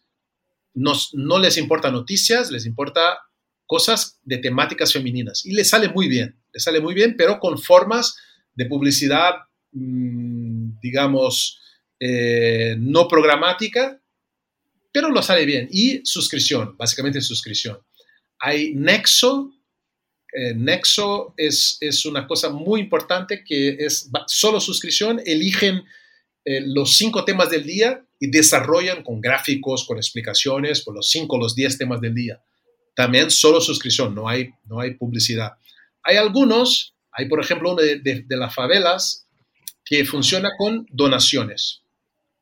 Nos, 0.73 1.11
no 1.13 1.37
les 1.37 1.57
importa 1.57 1.91
noticias, 1.91 2.49
les 2.49 2.65
importa 2.65 3.19
cosas 3.67 4.19
de 4.23 4.39
temáticas 4.39 4.91
femeninas. 4.91 5.45
Y 5.45 5.53
le 5.53 5.63
sale 5.63 5.89
muy 5.89 6.07
bien, 6.07 6.35
le 6.51 6.59
sale 6.59 6.81
muy 6.81 6.95
bien, 6.95 7.15
pero 7.15 7.39
con 7.39 7.59
formas 7.59 8.15
de 8.55 8.65
publicidad, 8.65 9.33
mm, 9.73 10.79
digamos, 10.81 11.59
eh, 11.99 12.75
no 12.79 13.07
programática, 13.07 13.99
pero 14.91 15.09
lo 15.09 15.21
sale 15.21 15.45
bien. 15.45 15.67
Y 15.71 16.01
suscripción, 16.03 16.75
básicamente 16.77 17.21
suscripción. 17.21 17.77
Hay 18.45 18.73
Nexo. 18.75 19.53
Eh, 20.33 20.53
Nexo 20.53 21.33
es, 21.37 21.77
es, 21.79 22.05
una 22.05 22.27
cosa 22.27 22.49
muy 22.49 22.81
importante 22.81 23.41
que 23.41 23.77
es 23.79 24.09
solo 24.27 24.59
suscripción. 24.59 25.21
Eligen 25.25 25.85
eh, 26.43 26.59
los 26.65 26.97
cinco 26.97 27.23
temas 27.23 27.49
del 27.49 27.63
día 27.63 28.05
y 28.19 28.29
desarrollan 28.29 29.01
con 29.01 29.21
gráficos, 29.21 29.85
con 29.87 29.95
explicaciones, 29.95 30.81
por 30.81 30.93
los 30.93 31.09
cinco, 31.09 31.37
los 31.37 31.55
diez 31.55 31.77
temas 31.77 32.01
del 32.01 32.15
día. 32.15 32.41
También 32.93 33.31
solo 33.31 33.61
suscripción, 33.61 34.13
no 34.13 34.27
hay, 34.27 34.49
no 34.65 34.81
hay 34.81 34.95
publicidad. 34.95 35.53
Hay 36.03 36.17
algunos, 36.17 36.95
hay 37.13 37.29
por 37.29 37.39
ejemplo 37.39 37.71
uno 37.71 37.81
de, 37.81 38.25
las 38.27 38.53
favelas 38.53 39.25
que 39.85 40.03
funciona 40.03 40.49
con 40.57 40.85
donaciones 40.91 41.79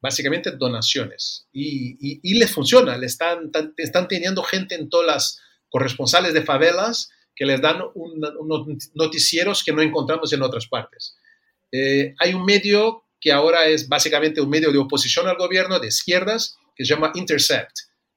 básicamente 0.04 0.50
donaciones. 0.50 1.46
Y, 1.54 2.20
y, 2.24 2.34
les 2.34 2.52
funciona, 2.52 2.98
le 2.98 3.06
están, 3.06 3.52
están 3.78 4.08
teniendo 4.08 4.42
gente 4.42 4.74
en 4.74 4.90
todas 4.90 5.06
las 5.06 5.40
corresponsales 5.72 6.34
de 6.34 6.44
favelas 6.44 7.10
que 7.36 7.46
les 7.46 7.60
dan 7.60 7.82
unos 7.96 8.68
noticieros 8.94 9.64
que 9.64 9.72
no 9.72 9.82
encontramos 9.82 10.32
en 10.34 10.44
otras 10.44 10.68
partes. 10.68 11.16
Eh, 11.72 12.14
hay 12.20 12.34
un 12.34 12.46
medio 12.46 13.06
que 13.20 13.32
ahora 13.32 13.68
es 13.68 13.88
básicamente 13.88 14.42
un 14.42 14.50
medio 14.50 14.72
de 14.72 14.78
oposición 14.78 15.28
al 15.28 15.38
gobierno 15.38 15.80
de 15.80 15.88
izquierdas 15.88 16.58
que 16.76 16.86
se 16.86 16.94
llama 16.94 17.12
Intercept, 17.16 17.72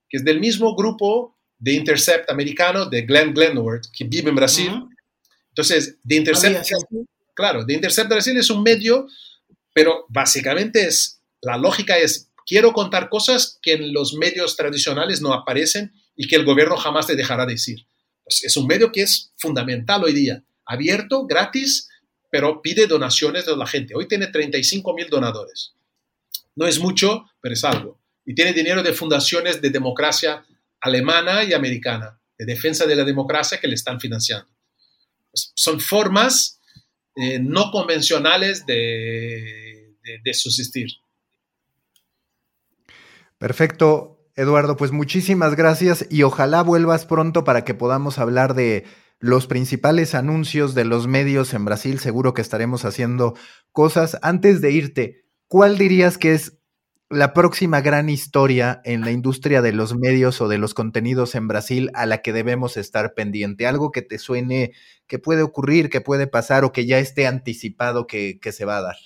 que 0.09 0.19
es 0.19 0.25
del 0.25 0.41
mismo 0.41 0.75
grupo 0.75 1.39
de 1.59 1.73
Intercept 1.73 2.31
americano 2.31 2.87
de 2.87 3.03
Glenn 3.03 3.33
Glenward, 3.33 3.83
que 3.97 4.05
vive 4.05 4.31
en 4.31 4.37
Brasil. 4.37 4.73
Entonces, 5.51 5.97
de 6.03 6.17
Intercept, 6.17 6.67
claro, 7.35 7.65
de 7.65 7.75
Intercept 7.75 8.09
Brasil 8.09 8.37
es 8.37 8.51
un 8.51 8.63
medio, 8.63 9.07
pero 9.73 10.07
básicamente 10.09 10.87
es, 10.87 11.21
la 11.41 11.57
lógica 11.57 11.97
es, 11.97 12.31
quiero 12.47 12.73
contar 12.73 13.09
cosas 13.09 13.59
que 13.63 13.75
en 13.75 13.93
los 13.93 14.15
medios 14.15 14.57
tradicionales 14.57 15.23
no 15.23 15.33
aparecen 15.33 15.93
y 16.17 16.29
que 16.29 16.37
el 16.37 16.45
gobierno 16.45 16.77
jamás 16.77 17.07
te 17.07 17.17
dejará 17.17 17.47
decir. 17.47 17.87
Pues 18.25 18.45
es 18.45 18.57
un 18.57 18.67
medio 18.67 18.91
que 18.93 19.03
es 19.03 19.33
fundamental 19.37 20.03
hoy 20.05 20.13
día, 20.13 20.43
abierto, 20.65 21.27
gratis, 21.27 21.89
pero 22.31 22.63
pide 22.63 22.87
donaciones 22.87 23.47
de 23.47 23.57
la 23.57 23.67
gente. 23.67 23.95
Hoy 23.95 24.09
tiene 24.09 24.29
35 24.29 24.95
mil 24.95 25.09
donadores. 25.09 25.75
No 26.57 26.67
es 26.67 26.79
mucho, 26.79 27.27
pero 27.41 27.55
es 27.55 27.65
algo. 27.65 28.01
Y 28.25 28.35
tiene 28.35 28.53
dinero 28.53 28.83
de 28.83 28.93
fundaciones 28.93 29.61
de 29.61 29.71
democracia 29.71 30.45
alemana 30.81 31.45
y 31.45 31.53
americana, 31.53 32.21
de 32.39 32.47
defensa 32.47 32.87
de 32.87 32.97
la 32.97 33.05
democracia 33.05 33.61
que 33.61 33.69
le 33.69 33.75
están 33.75 34.01
financiando. 34.01 34.49
Pues 35.31 35.53
son 35.55 35.81
formas 35.81 36.61
eh, 37.17 37.39
no 37.39 37.71
convencionales 37.71 38.65
de, 38.67 39.97
de 40.23 40.35
subsistir. 40.35 40.89
Perfecto, 43.39 44.14
Eduardo, 44.37 44.77
pues 44.77 44.91
muchísimas 44.91 45.55
gracias 45.55 46.07
y 46.11 46.25
ojalá 46.25 46.63
vuelvas 46.63 47.07
pronto 47.07 47.45
para 47.45 47.65
que 47.65 47.75
podamos 47.75 48.19
hablar 48.19 48.55
de 48.55 48.85
los 49.21 49.47
principales 49.47 50.17
anuncios 50.17 50.75
de 50.75 50.85
los 50.85 51.07
medios 51.07 51.55
en 51.55 51.65
Brasil. 51.65 52.01
Seguro 52.01 52.35
que 52.35 52.43
estaremos 52.43 52.85
haciendo 52.85 53.35
cosas. 53.71 54.19
Antes 54.23 54.61
de 54.61 54.73
irte, 54.73 55.25
¿cuál 55.47 55.79
dirías 55.79 56.19
que 56.19 56.35
es 56.35 56.59
la 57.11 57.33
próxima 57.33 57.81
gran 57.81 58.09
historia 58.09 58.81
en 58.85 59.03
la 59.03 59.13
industria 59.13 59.63
de 59.63 59.73
los 59.73 59.95
medios 59.95 60.41
o 60.41 60.49
de 60.49 60.59
los 60.59 60.75
contenidos 60.75 61.37
en 61.37 61.47
Brasil 61.47 61.93
a 61.95 62.05
la 62.05 62.21
que 62.21 62.33
debemos 62.33 62.77
estar 62.77 63.15
pendiente? 63.15 63.69
Algo 63.69 63.93
que 63.93 64.03
te 64.03 64.19
suene 64.19 64.73
que 65.07 65.21
puede 65.21 65.43
ocurrir, 65.43 65.91
que 65.91 66.01
puede 66.01 66.27
pasar 66.27 66.65
o 66.65 66.73
que 66.73 66.87
ya 66.87 66.99
esté 66.99 67.29
anticipado 67.29 68.09
que, 68.09 68.41
que 68.41 68.51
se 68.51 68.65
va 68.65 68.79
a 68.79 68.83
dar. 68.83 68.97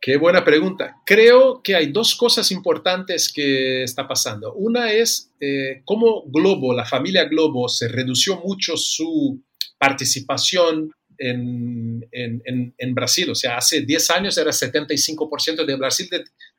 Qué 0.00 0.16
buena 0.16 0.42
pregunta. 0.42 0.96
Creo 1.04 1.62
que 1.62 1.74
hay 1.74 1.92
dos 1.92 2.14
cosas 2.14 2.50
importantes 2.50 3.30
que 3.30 3.82
está 3.82 4.08
pasando. 4.08 4.54
Una 4.54 4.90
es 4.92 5.30
eh, 5.40 5.82
cómo 5.84 6.24
Globo, 6.26 6.72
la 6.72 6.86
familia 6.86 7.24
Globo, 7.24 7.68
se 7.68 7.86
redució 7.86 8.40
mucho 8.40 8.78
su 8.78 9.42
participación 9.78 10.90
en, 11.18 12.94
Brasil. 12.94 13.28
O 13.30 13.34
sea, 13.34 13.58
hace 13.58 13.82
10 13.82 14.10
años 14.10 14.38
era 14.38 14.50
75% 14.50 15.66
de 15.66 15.76
Brasil 15.76 16.08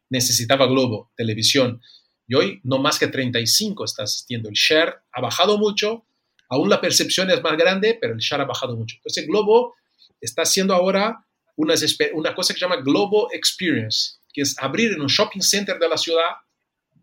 necesitaba 0.10 0.68
Globo, 0.68 1.12
televisión. 1.16 1.82
Y 2.28 2.36
hoy 2.36 2.62
no 2.64 2.78
más 2.78 3.00
que 3.00 3.08
35 3.08 3.86
está 3.86 4.04
asistiendo. 4.04 4.50
El 4.50 4.56
share 4.56 4.98
ha 5.12 5.22
bajado 5.22 5.58
mucho. 5.58 6.06
Aún 6.48 6.70
la 6.70 6.80
percepción 6.80 7.32
es 7.32 7.42
más 7.42 7.58
grande, 7.58 7.98
pero 8.00 8.14
el 8.14 8.20
share 8.20 8.42
ha 8.42 8.46
bajado 8.46 8.76
mucho. 8.78 8.98
Entonces, 8.98 9.26
Globo 9.26 9.74
está 10.20 10.44
haciendo 10.44 10.76
ahora 10.76 11.26
una, 11.62 12.36
cosa 12.36 12.54
que 12.54 12.60
se 12.60 12.66
llama 12.66 12.82
Global 12.82 13.28
Experience, 13.34 14.16
que 14.34 14.42
es 14.42 14.56
abrir 14.60 14.92
en 14.92 15.02
un 15.02 15.08
shopping 15.08 15.42
center 15.42 15.78
de 15.78 15.90
la 15.90 15.98
ciudad 15.98 16.36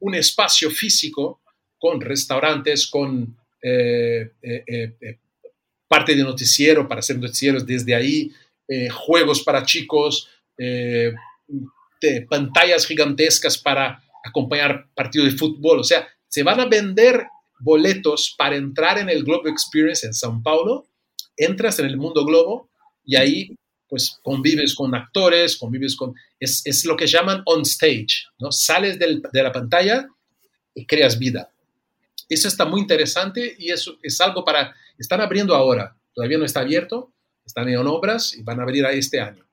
un 0.00 0.14
espacio 0.14 0.70
físico 0.70 1.40
con 1.78 2.00
restaurantes, 2.00 2.86
con 2.86 3.36
eh, 3.62 4.32
eh, 4.42 4.64
eh, 4.68 5.18
parte 5.86 6.14
de 6.14 6.22
noticiero 6.22 6.86
para 6.86 7.00
hacer 7.00 7.18
noticieros 7.18 7.66
desde 7.66 7.94
ahí, 7.94 8.32
juegos 8.92 9.42
para 9.42 9.64
chicos, 9.64 10.28
pantallas 12.28 12.86
gigantescas 12.86 13.56
para 13.56 14.02
acompañar 14.22 14.88
partidos 14.94 15.32
de 15.32 15.38
fútbol. 15.38 15.80
O 15.80 15.84
sea, 15.84 16.06
se 16.28 16.42
van 16.42 16.60
a 16.60 16.66
vender 16.66 17.26
boletos 17.60 18.34
para 18.36 18.56
entrar 18.56 18.98
en 18.98 19.08
el 19.08 19.24
Global 19.24 19.50
Experience 19.50 20.06
en 20.06 20.12
São 20.12 20.42
Paulo, 20.42 20.86
entras 21.36 21.78
en 21.78 21.86
el 21.86 21.96
mundo 21.96 22.26
globo 22.26 22.68
y 23.04 23.16
ahí 23.16 23.56
pues 23.88 24.18
convives 24.22 24.74
con 24.74 24.94
actores, 24.94 25.56
convives 25.56 25.96
con... 25.96 26.14
Es, 26.38 26.62
es 26.64 26.84
lo 26.84 26.96
que 26.96 27.06
llaman 27.06 27.42
on 27.46 27.62
stage, 27.62 28.26
¿no? 28.38 28.52
Sales 28.52 28.98
del, 28.98 29.22
de 29.32 29.42
la 29.42 29.52
pantalla 29.52 30.06
y 30.74 30.86
creas 30.86 31.18
vida. 31.18 31.50
Eso 32.28 32.48
está 32.48 32.64
muy 32.64 32.80
interesante 32.80 33.56
y 33.58 33.70
eso 33.70 33.98
es 34.02 34.20
algo 34.20 34.44
para... 34.44 34.74
Están 34.98 35.20
abriendo 35.20 35.54
ahora, 35.54 35.96
todavía 36.12 36.38
no 36.38 36.44
está 36.44 36.60
abierto, 36.60 37.12
están 37.46 37.68
en 37.68 37.78
obras 37.78 38.34
y 38.34 38.42
van 38.42 38.60
a 38.60 38.64
abrir 38.64 38.84
este 38.86 39.20
año. 39.20 39.44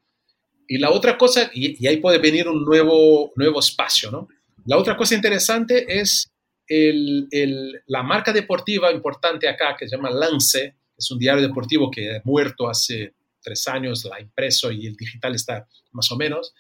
Y 0.68 0.78
la 0.80 0.92
otra 0.92 1.18
cosa, 1.18 1.50
y, 1.54 1.86
ahí 1.88 1.98
puede 1.98 2.18
venir 2.18 2.48
un 2.48 2.66
nuevo, 2.66 3.32
nuevo 3.36 3.60
espacio, 3.60 4.12
¿no? 4.12 4.28
La 4.66 4.78
otra 4.78 4.98
cosa 4.98 5.14
interesante 5.14 6.00
es 6.00 6.28
el, 6.68 7.28
el, 7.30 7.84
la 7.86 8.02
marca 8.02 8.34
deportiva 8.34 8.92
importante 8.92 9.48
acá 9.48 9.76
que 9.78 9.88
se 9.88 9.96
llama 9.96 10.10
Lance, 10.10 10.76
es 10.98 11.12
un 11.12 11.20
diario 11.20 11.42
deportivo 11.42 11.92
que 11.92 12.16
ha 12.16 12.22
muerto 12.24 12.68
hace 12.68 13.14
tres 13.46 13.68
años, 13.68 14.04
la 14.04 14.20
impreso 14.20 14.72
y 14.72 14.88
el 14.88 14.96
digital 14.96 15.36
está 15.36 15.68
más 15.92 16.12
o 16.12 16.18
menos, 16.18 16.54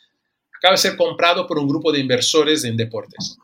acaba 0.57 0.73
de 0.73 0.77
ser 0.77 0.95
comprado 0.95 1.47
por 1.47 1.57
un 1.57 1.67
grupo 1.67 1.91
de 1.91 1.99
inversores 1.99 2.63
en 2.63 2.77
deportes. 2.77 3.37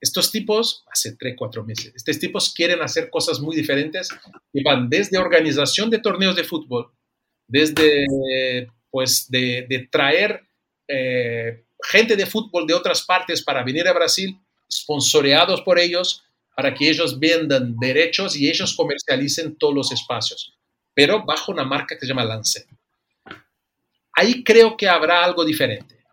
Estos 0.00 0.30
tipos, 0.30 0.84
hace 0.92 1.16
tres, 1.16 1.34
cuatro 1.36 1.64
meses, 1.64 1.92
estos 1.96 2.18
tipos 2.18 2.52
quieren 2.52 2.82
hacer 2.82 3.08
cosas 3.10 3.40
muy 3.40 3.56
diferentes 3.56 4.10
y 4.52 4.62
van 4.62 4.88
desde 4.90 5.18
organización 5.18 5.88
de 5.88 5.98
torneos 5.98 6.36
de 6.36 6.44
fútbol, 6.44 6.92
desde, 7.48 8.06
pues, 8.90 9.26
de, 9.28 9.88
traer 9.90 10.42
eh, 10.86 11.64
gente 11.82 12.14
de 12.14 12.26
fútbol 12.26 12.66
de 12.66 12.74
otras 12.74 13.02
partes 13.02 13.42
para 13.42 13.64
venir 13.64 13.88
a 13.88 13.94
Brasil, 13.94 14.38
sponsoreados 14.70 15.62
por 15.62 15.78
ellos, 15.78 16.22
para 16.54 16.74
que 16.74 16.88
ellos 16.88 17.18
vendan 17.18 17.76
derechos 17.78 18.36
y 18.36 18.48
ellos 18.48 18.74
comercialicen 18.74 19.56
todos 19.56 19.74
los 19.74 19.92
espacios 19.92 20.55
pero 20.96 21.26
bajo 21.26 21.52
una 21.52 21.64
marca 21.64 21.94
que 21.94 22.00
se 22.00 22.06
llama 22.06 22.24
Lance. 22.24 22.66
Ahí 24.14 24.42
creo 24.42 24.78
que 24.78 24.88
habrá 24.88 25.22
algo 25.22 25.44
diferente. 25.44 26.06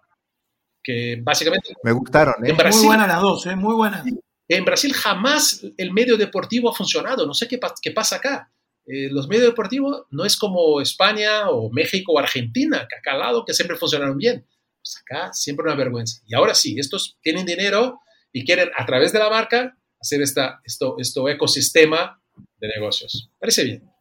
Que 0.83 1.17
básicamente. 1.23 1.73
Me 1.83 1.93
gustaron, 1.93 2.45
¿eh? 2.45 2.53
muy 2.53 2.85
buena 2.85 3.07
las 3.07 3.21
dos, 3.21 3.45
¿eh? 3.45 3.55
Muy 3.55 3.75
buena. 3.75 4.03
En 4.49 4.65
Brasil 4.65 4.93
jamás 4.93 5.65
el 5.77 5.93
medio 5.93 6.17
deportivo 6.17 6.69
ha 6.69 6.75
funcionado. 6.75 7.25
No 7.25 7.33
sé 7.33 7.47
qué, 7.47 7.57
qué 7.81 7.91
pasa 7.91 8.17
acá. 8.17 8.51
Eh, 8.85 9.07
los 9.09 9.29
medios 9.29 9.45
deportivos 9.45 10.03
no 10.11 10.25
es 10.25 10.35
como 10.35 10.81
España 10.81 11.49
o 11.49 11.71
México 11.71 12.11
o 12.11 12.19
Argentina, 12.19 12.85
que 12.89 12.97
acá 12.97 13.13
al 13.13 13.19
lado, 13.19 13.45
que 13.45 13.53
siempre 13.53 13.77
funcionaron 13.77 14.17
bien. 14.17 14.45
Pues 14.81 15.01
acá 15.01 15.31
siempre 15.31 15.65
una 15.65 15.75
vergüenza. 15.75 16.21
Y 16.27 16.35
ahora 16.35 16.53
sí, 16.53 16.75
estos 16.77 17.17
tienen 17.21 17.45
dinero 17.45 18.01
y 18.33 18.43
quieren 18.43 18.69
a 18.75 18.85
través 18.85 19.13
de 19.13 19.19
la 19.19 19.29
marca 19.29 19.77
hacer 20.01 20.21
esta, 20.21 20.59
esto, 20.65 20.95
esto 20.99 21.29
ecosistema 21.29 22.21
de 22.57 22.67
negocios. 22.67 23.31
Parece 23.39 23.63
bien. 23.63 23.92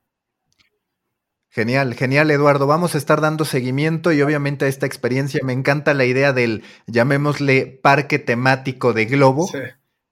Genial, 1.55 1.92
genial 1.92 2.30
Eduardo. 2.30 2.66
Vamos 2.66 2.94
a 2.94 2.98
estar 2.98 3.20
dando 3.20 3.44
seguimiento 3.44 4.11
y 4.11 4.22
obviamente 4.22 4.64
a 4.64 4.68
esta 4.68 4.86
experiencia. 4.86 5.42
Me 5.44 5.53
encanta 5.53 5.92
la 5.92 6.07
idea 6.07 6.32
del, 6.32 6.64
llamémosle, 6.86 7.78
parque 7.82 8.18
temático 8.18 8.94
de 8.94 9.05
Globo, 9.05 9.50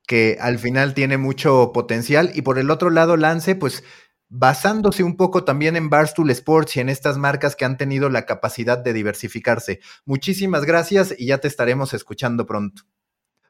que 0.06 0.36
al 0.38 0.58
final 0.58 0.92
tiene 0.92 1.16
mucho 1.16 1.72
potencial. 1.72 2.30
Y 2.34 2.42
por 2.42 2.58
el 2.58 2.70
otro 2.70 2.90
lado, 2.90 3.16
Lance, 3.16 3.54
pues 3.54 3.84
basándose 4.28 5.02
un 5.02 5.16
poco 5.16 5.42
también 5.42 5.76
en 5.76 5.88
Barstool 5.88 6.28
Sports 6.28 6.76
y 6.76 6.80
en 6.80 6.90
estas 6.90 7.16
marcas 7.16 7.56
que 7.56 7.64
han 7.64 7.78
tenido 7.78 8.10
la 8.10 8.26
capacidad 8.26 8.76
de 8.76 8.92
diversificarse. 8.92 9.80
Muchísimas 10.04 10.66
gracias 10.66 11.14
y 11.16 11.28
ya 11.28 11.38
te 11.38 11.48
estaremos 11.48 11.94
escuchando 11.94 12.44
pronto. 12.44 12.82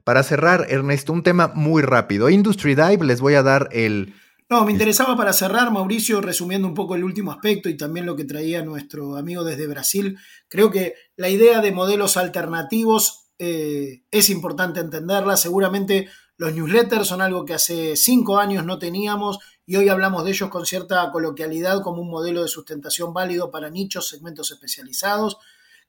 Para 0.04 0.22
cerrar, 0.22 0.66
Ernesto, 0.68 1.12
un 1.12 1.24
tema 1.24 1.50
muy 1.56 1.82
rápido. 1.82 2.30
Industry 2.30 2.76
Dive, 2.76 3.04
les 3.04 3.20
voy 3.20 3.34
a 3.34 3.42
dar 3.42 3.68
el 3.72 4.14
no, 4.50 4.64
me 4.64 4.72
interesaba 4.72 5.16
para 5.16 5.32
cerrar, 5.32 5.70
Mauricio, 5.70 6.20
resumiendo 6.20 6.66
un 6.66 6.74
poco 6.74 6.96
el 6.96 7.04
último 7.04 7.30
aspecto 7.30 7.68
y 7.68 7.76
también 7.76 8.04
lo 8.04 8.16
que 8.16 8.24
traía 8.24 8.64
nuestro 8.64 9.16
amigo 9.16 9.44
desde 9.44 9.68
Brasil. 9.68 10.18
Creo 10.48 10.72
que 10.72 10.94
la 11.16 11.28
idea 11.28 11.60
de 11.60 11.70
modelos 11.70 12.16
alternativos 12.16 13.30
eh, 13.38 14.02
es 14.10 14.28
importante 14.28 14.80
entenderla. 14.80 15.36
Seguramente 15.36 16.08
los 16.36 16.52
newsletters 16.52 17.06
son 17.06 17.22
algo 17.22 17.44
que 17.44 17.54
hace 17.54 17.94
cinco 17.94 18.38
años 18.38 18.64
no 18.64 18.80
teníamos 18.80 19.38
y 19.66 19.76
hoy 19.76 19.88
hablamos 19.88 20.24
de 20.24 20.30
ellos 20.32 20.50
con 20.50 20.66
cierta 20.66 21.08
coloquialidad 21.12 21.80
como 21.80 22.02
un 22.02 22.10
modelo 22.10 22.42
de 22.42 22.48
sustentación 22.48 23.14
válido 23.14 23.52
para 23.52 23.70
nichos, 23.70 24.08
segmentos 24.08 24.50
especializados. 24.50 25.36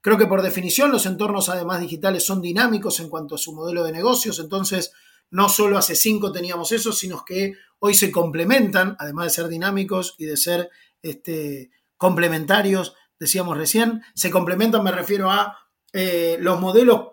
Creo 0.00 0.18
que 0.18 0.26
por 0.26 0.40
definición 0.40 0.92
los 0.92 1.06
entornos 1.06 1.48
además 1.48 1.80
digitales 1.80 2.24
son 2.24 2.40
dinámicos 2.40 3.00
en 3.00 3.08
cuanto 3.08 3.34
a 3.34 3.38
su 3.38 3.52
modelo 3.54 3.82
de 3.82 3.90
negocios, 3.90 4.38
entonces 4.38 4.92
no 5.32 5.48
solo 5.48 5.78
hace 5.78 5.96
cinco 5.96 6.30
teníamos 6.30 6.70
eso, 6.72 6.92
sino 6.92 7.24
que 7.24 7.54
hoy 7.80 7.94
se 7.94 8.12
complementan, 8.12 8.96
además 8.98 9.24
de 9.26 9.30
ser 9.30 9.48
dinámicos 9.48 10.14
y 10.18 10.26
de 10.26 10.36
ser 10.36 10.70
este, 11.02 11.70
complementarios, 11.96 12.94
decíamos 13.18 13.56
recién, 13.56 14.02
se 14.14 14.30
complementan, 14.30 14.84
me 14.84 14.92
refiero 14.92 15.30
a 15.30 15.58
eh, 15.92 16.36
los 16.40 16.60
modelos 16.60 17.12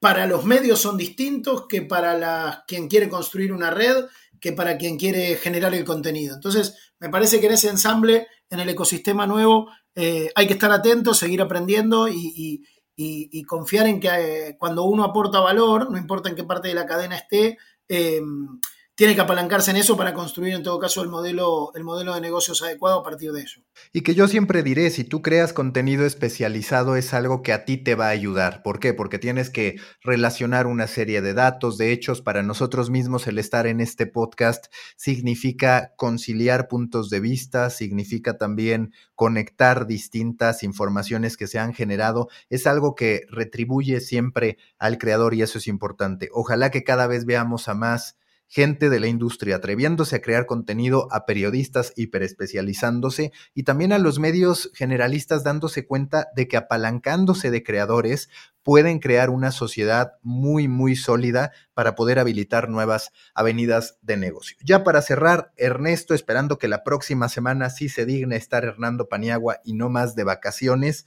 para 0.00 0.26
los 0.26 0.44
medios 0.44 0.80
son 0.80 0.96
distintos 0.96 1.66
que 1.68 1.82
para 1.82 2.16
la, 2.16 2.64
quien 2.66 2.88
quiere 2.88 3.08
construir 3.08 3.52
una 3.52 3.70
red 3.70 4.06
que 4.40 4.52
para 4.52 4.78
quien 4.78 4.96
quiere 4.96 5.36
generar 5.36 5.74
el 5.74 5.84
contenido. 5.84 6.34
Entonces, 6.34 6.92
me 7.00 7.08
parece 7.08 7.40
que 7.40 7.46
en 7.46 7.52
ese 7.52 7.68
ensamble, 7.68 8.28
en 8.48 8.60
el 8.60 8.68
ecosistema 8.68 9.26
nuevo, 9.26 9.68
eh, 9.94 10.30
hay 10.34 10.46
que 10.46 10.52
estar 10.52 10.70
atentos, 10.70 11.18
seguir 11.18 11.42
aprendiendo 11.42 12.08
y, 12.08 12.64
confiar 13.46 13.86
en 13.86 14.00
que 14.00 14.08
eh, 14.08 14.56
cuando 14.58 14.84
uno 14.84 15.04
aporta 15.04 15.40
valor, 15.40 15.90
no 15.90 15.98
importa 15.98 16.28
en 16.28 16.34
qué 16.34 16.44
parte 16.44 16.68
de 16.68 16.74
la 16.74 16.86
cadena 16.86 17.16
esté, 17.16 17.56
eh, 17.88 18.20
tiene 18.98 19.14
que 19.14 19.20
apalancarse 19.20 19.70
en 19.70 19.76
eso 19.76 19.96
para 19.96 20.12
construir 20.12 20.54
en 20.54 20.64
todo 20.64 20.80
caso 20.80 21.04
el 21.04 21.08
modelo, 21.08 21.70
el 21.76 21.84
modelo 21.84 22.16
de 22.16 22.20
negocios 22.20 22.62
adecuado 22.62 22.98
a 22.98 23.04
partir 23.04 23.30
de 23.30 23.42
eso. 23.42 23.60
Y 23.92 24.00
que 24.00 24.16
yo 24.16 24.26
siempre 24.26 24.64
diré, 24.64 24.90
si 24.90 25.04
tú 25.04 25.22
creas 25.22 25.52
contenido 25.52 26.04
especializado 26.04 26.96
es 26.96 27.14
algo 27.14 27.44
que 27.44 27.52
a 27.52 27.64
ti 27.64 27.76
te 27.76 27.94
va 27.94 28.06
a 28.06 28.10
ayudar. 28.10 28.60
¿Por 28.64 28.80
qué? 28.80 28.94
Porque 28.94 29.20
tienes 29.20 29.50
que 29.50 29.76
relacionar 30.02 30.66
una 30.66 30.88
serie 30.88 31.22
de 31.22 31.32
datos, 31.32 31.78
de 31.78 31.92
hechos. 31.92 32.22
Para 32.22 32.42
nosotros 32.42 32.90
mismos 32.90 33.28
el 33.28 33.38
estar 33.38 33.68
en 33.68 33.80
este 33.80 34.08
podcast 34.08 34.66
significa 34.96 35.94
conciliar 35.96 36.66
puntos 36.66 37.08
de 37.08 37.20
vista, 37.20 37.70
significa 37.70 38.36
también 38.36 38.92
conectar 39.14 39.86
distintas 39.86 40.64
informaciones 40.64 41.36
que 41.36 41.46
se 41.46 41.60
han 41.60 41.72
generado. 41.72 42.26
Es 42.50 42.66
algo 42.66 42.96
que 42.96 43.26
retribuye 43.30 44.00
siempre 44.00 44.58
al 44.76 44.98
creador 44.98 45.34
y 45.34 45.42
eso 45.42 45.58
es 45.58 45.68
importante. 45.68 46.30
Ojalá 46.32 46.72
que 46.72 46.82
cada 46.82 47.06
vez 47.06 47.26
veamos 47.26 47.68
a 47.68 47.74
más 47.74 48.16
gente 48.48 48.88
de 48.88 48.98
la 48.98 49.06
industria 49.06 49.56
atreviéndose 49.56 50.16
a 50.16 50.22
crear 50.22 50.46
contenido, 50.46 51.06
a 51.12 51.26
periodistas 51.26 51.92
hiperespecializándose 51.96 53.30
y 53.54 53.62
también 53.62 53.92
a 53.92 53.98
los 53.98 54.18
medios 54.18 54.70
generalistas 54.74 55.44
dándose 55.44 55.86
cuenta 55.86 56.28
de 56.34 56.48
que 56.48 56.56
apalancándose 56.56 57.50
de 57.50 57.62
creadores 57.62 58.30
pueden 58.62 58.98
crear 58.98 59.30
una 59.30 59.52
sociedad 59.52 60.14
muy, 60.22 60.66
muy 60.66 60.96
sólida 60.96 61.52
para 61.74 61.94
poder 61.94 62.18
habilitar 62.18 62.68
nuevas 62.68 63.12
avenidas 63.34 63.98
de 64.02 64.16
negocio. 64.16 64.56
Ya 64.62 64.82
para 64.82 65.02
cerrar, 65.02 65.52
Ernesto, 65.56 66.14
esperando 66.14 66.58
que 66.58 66.68
la 66.68 66.84
próxima 66.84 67.28
semana 67.28 67.70
sí 67.70 67.88
se 67.88 68.06
digne 68.06 68.36
estar 68.36 68.64
Hernando 68.64 69.08
Paniagua 69.08 69.60
y 69.62 69.74
no 69.74 69.90
más 69.90 70.14
de 70.16 70.24
vacaciones, 70.24 71.06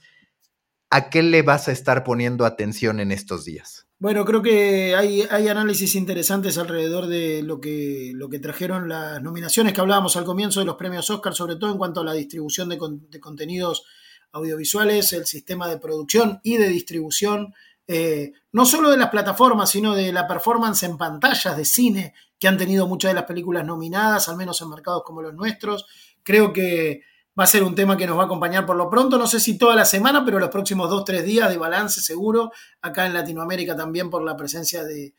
¿a 0.90 1.10
qué 1.10 1.22
le 1.22 1.42
vas 1.42 1.68
a 1.68 1.72
estar 1.72 2.04
poniendo 2.04 2.46
atención 2.46 3.00
en 3.00 3.12
estos 3.12 3.44
días? 3.44 3.86
Bueno, 4.02 4.24
creo 4.24 4.42
que 4.42 4.96
hay, 4.96 5.48
análisis 5.48 5.94
interesantes 5.94 6.58
alrededor 6.58 7.06
de 7.06 7.40
lo 7.44 7.60
que, 7.60 8.10
lo 8.12 8.28
que 8.28 8.40
trajeron 8.40 8.88
las 8.88 9.22
nominaciones 9.22 9.72
que 9.72 9.80
hablábamos 9.80 10.16
al 10.16 10.24
comienzo 10.24 10.58
de 10.58 10.66
los 10.66 10.74
premios 10.74 11.08
Oscar, 11.08 11.36
sobre 11.36 11.54
todo 11.54 11.70
en 11.70 11.78
cuanto 11.78 12.00
a 12.00 12.04
la 12.04 12.12
distribución 12.12 12.68
de, 12.68 12.78
contenidos 13.20 13.84
audiovisuales, 14.32 15.12
el 15.12 15.24
sistema 15.24 15.68
de 15.68 15.78
producción 15.78 16.40
y 16.42 16.56
de 16.56 16.66
distribución, 16.66 17.54
eh, 17.86 18.32
no 18.50 18.66
solo 18.66 18.90
de 18.90 18.96
las 18.96 19.10
plataformas, 19.10 19.70
sino 19.70 19.94
de 19.94 20.12
la 20.12 20.26
performance 20.26 20.82
en 20.82 20.98
pantallas 20.98 21.56
de 21.56 21.64
cine 21.64 22.14
que 22.40 22.48
han 22.48 22.58
tenido 22.58 22.88
muchas 22.88 23.12
de 23.12 23.14
las 23.14 23.26
películas 23.26 23.64
nominadas, 23.64 24.28
al 24.28 24.36
menos 24.36 24.60
en 24.62 24.68
mercados 24.68 25.04
como 25.04 25.22
los 25.22 25.34
nuestros. 25.34 25.86
Creo 26.24 26.52
que 26.52 27.02
va 27.38 27.44
a 27.44 27.46
ser 27.46 27.62
un 27.62 27.74
tema 27.74 27.96
que 27.96 28.06
nos 28.06 28.18
va 28.18 28.22
a 28.22 28.26
acompañar 28.26 28.66
por 28.66 28.76
lo 28.76 28.90
pronto, 28.90 29.18
no 29.18 29.26
sé 29.26 29.40
si 29.40 29.56
toda 29.56 29.74
la 29.74 29.84
semana, 29.84 30.24
pero 30.24 30.38
los 30.38 30.50
próximos 30.50 30.90
dos, 30.90 31.04
tres 31.04 31.24
días 31.24 31.48
de 31.48 31.56
balance 31.56 32.00
seguro, 32.00 32.50
acá 32.80 33.06
en 33.06 33.14
Latinoamérica 33.14 33.76
también 33.76 34.10
por 34.10 34.22
la 34.22 34.36
presencia 34.36 34.84
de, 34.84 35.14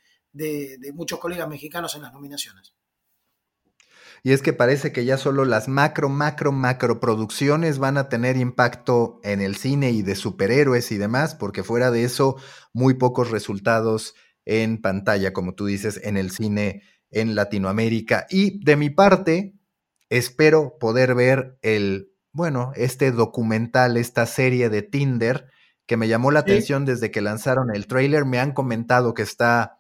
muchos 0.93 1.19
colegas 1.19 1.47
mexicanos 1.47 1.95
en 1.95 2.03
las 2.03 2.13
nominaciones. 2.13 2.73
Y 4.25 4.31
es 4.31 4.41
que 4.41 4.53
parece 4.53 4.93
que 4.93 5.03
ya 5.03 5.17
solo 5.17 5.43
las 5.43 5.67
macro, 5.67 6.07
macro, 6.07 6.53
macro 6.53 7.01
producciones 7.01 7.77
van 7.77 7.97
a 7.97 8.07
tener 8.07 8.37
impacto 8.37 9.19
en 9.23 9.41
el 9.41 9.57
cine 9.57 9.91
y 9.91 10.01
de 10.01 10.15
superhéroes 10.15 10.93
y 10.93 10.97
demás, 10.97 11.35
porque 11.35 11.61
fuera 11.61 11.91
de 11.91 12.05
eso, 12.05 12.37
muy 12.71 12.93
pocos 12.93 13.31
resultados 13.31 14.15
en 14.45 14.81
pantalla, 14.81 15.33
como 15.33 15.55
tú 15.55 15.65
dices, 15.65 15.99
en 16.03 16.15
el 16.15 16.31
cine 16.31 16.83
en 17.11 17.35
Latinoamérica. 17.35 18.25
Y 18.29 18.63
de 18.63 18.77
mi 18.77 18.89
parte, 18.89 19.55
Espero 20.13 20.77
poder 20.77 21.15
ver 21.15 21.57
el, 21.63 22.11
bueno, 22.33 22.71
este 22.75 23.11
documental, 23.11 23.97
esta 23.97 24.27
serie 24.27 24.69
de 24.69 24.83
Tinder 24.83 25.49
que 25.87 25.97
me 25.97 26.07
llamó 26.07 26.29
la 26.29 26.41
atención 26.41 26.85
desde 26.85 27.09
que 27.09 27.19
lanzaron 27.19 27.73
el 27.73 27.87
trailer. 27.87 28.23
Me 28.23 28.37
han 28.37 28.51
comentado 28.51 29.15
que 29.15 29.23
está 29.23 29.79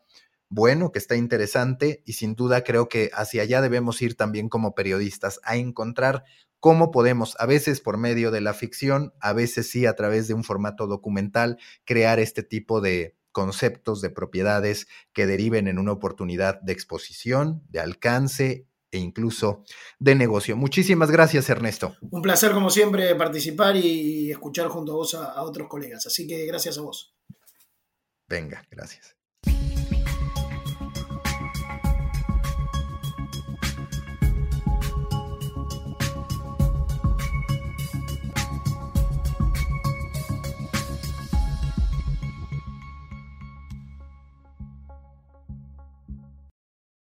bueno, 0.49 0.91
que 0.91 0.97
está 0.97 1.15
interesante 1.17 2.01
y 2.03 2.13
sin 2.13 2.33
duda 2.33 2.63
creo 2.63 2.89
que 2.89 3.11
hacia 3.13 3.43
allá 3.43 3.61
debemos 3.61 4.01
ir 4.01 4.17
también 4.17 4.49
como 4.49 4.73
periodistas 4.73 5.39
a 5.43 5.55
encontrar 5.55 6.23
cómo 6.59 6.89
podemos, 6.89 7.35
a 7.37 7.45
veces 7.45 7.79
por 7.79 7.99
medio 7.99 8.31
de 8.31 8.41
la 8.41 8.55
ficción, 8.55 9.13
a 9.19 9.33
veces 9.33 9.69
sí 9.69 9.85
a 9.85 9.93
través 9.93 10.27
de 10.27 10.33
un 10.33 10.43
formato 10.43 10.87
documental, 10.87 11.59
crear 11.85 12.17
este 12.17 12.41
tipo 12.41 12.81
de 12.81 13.15
conceptos, 13.31 14.01
de 14.01 14.09
propiedades 14.09 14.87
que 15.13 15.27
deriven 15.27 15.67
en 15.67 15.77
una 15.77 15.91
oportunidad 15.91 16.59
de 16.61 16.73
exposición, 16.73 17.61
de 17.69 17.81
alcance 17.81 18.65
e 18.93 18.99
incluso 18.99 19.63
de 19.99 20.15
negocio. 20.15 20.55
Muchísimas 20.55 21.09
gracias, 21.09 21.49
Ernesto. 21.49 21.95
Un 22.11 22.21
placer, 22.21 22.51
como 22.51 22.69
siempre, 22.69 23.15
participar 23.15 23.75
y 23.75 24.31
escuchar 24.31 24.67
junto 24.67 24.93
a 24.93 24.95
vos 24.95 25.15
a, 25.15 25.31
a 25.33 25.43
otros 25.43 25.67
colegas. 25.67 26.05
Así 26.05 26.27
que 26.27 26.45
gracias 26.45 26.77
a 26.77 26.81
vos. 26.81 27.15
Venga, 28.29 28.65
gracias. 28.69 29.17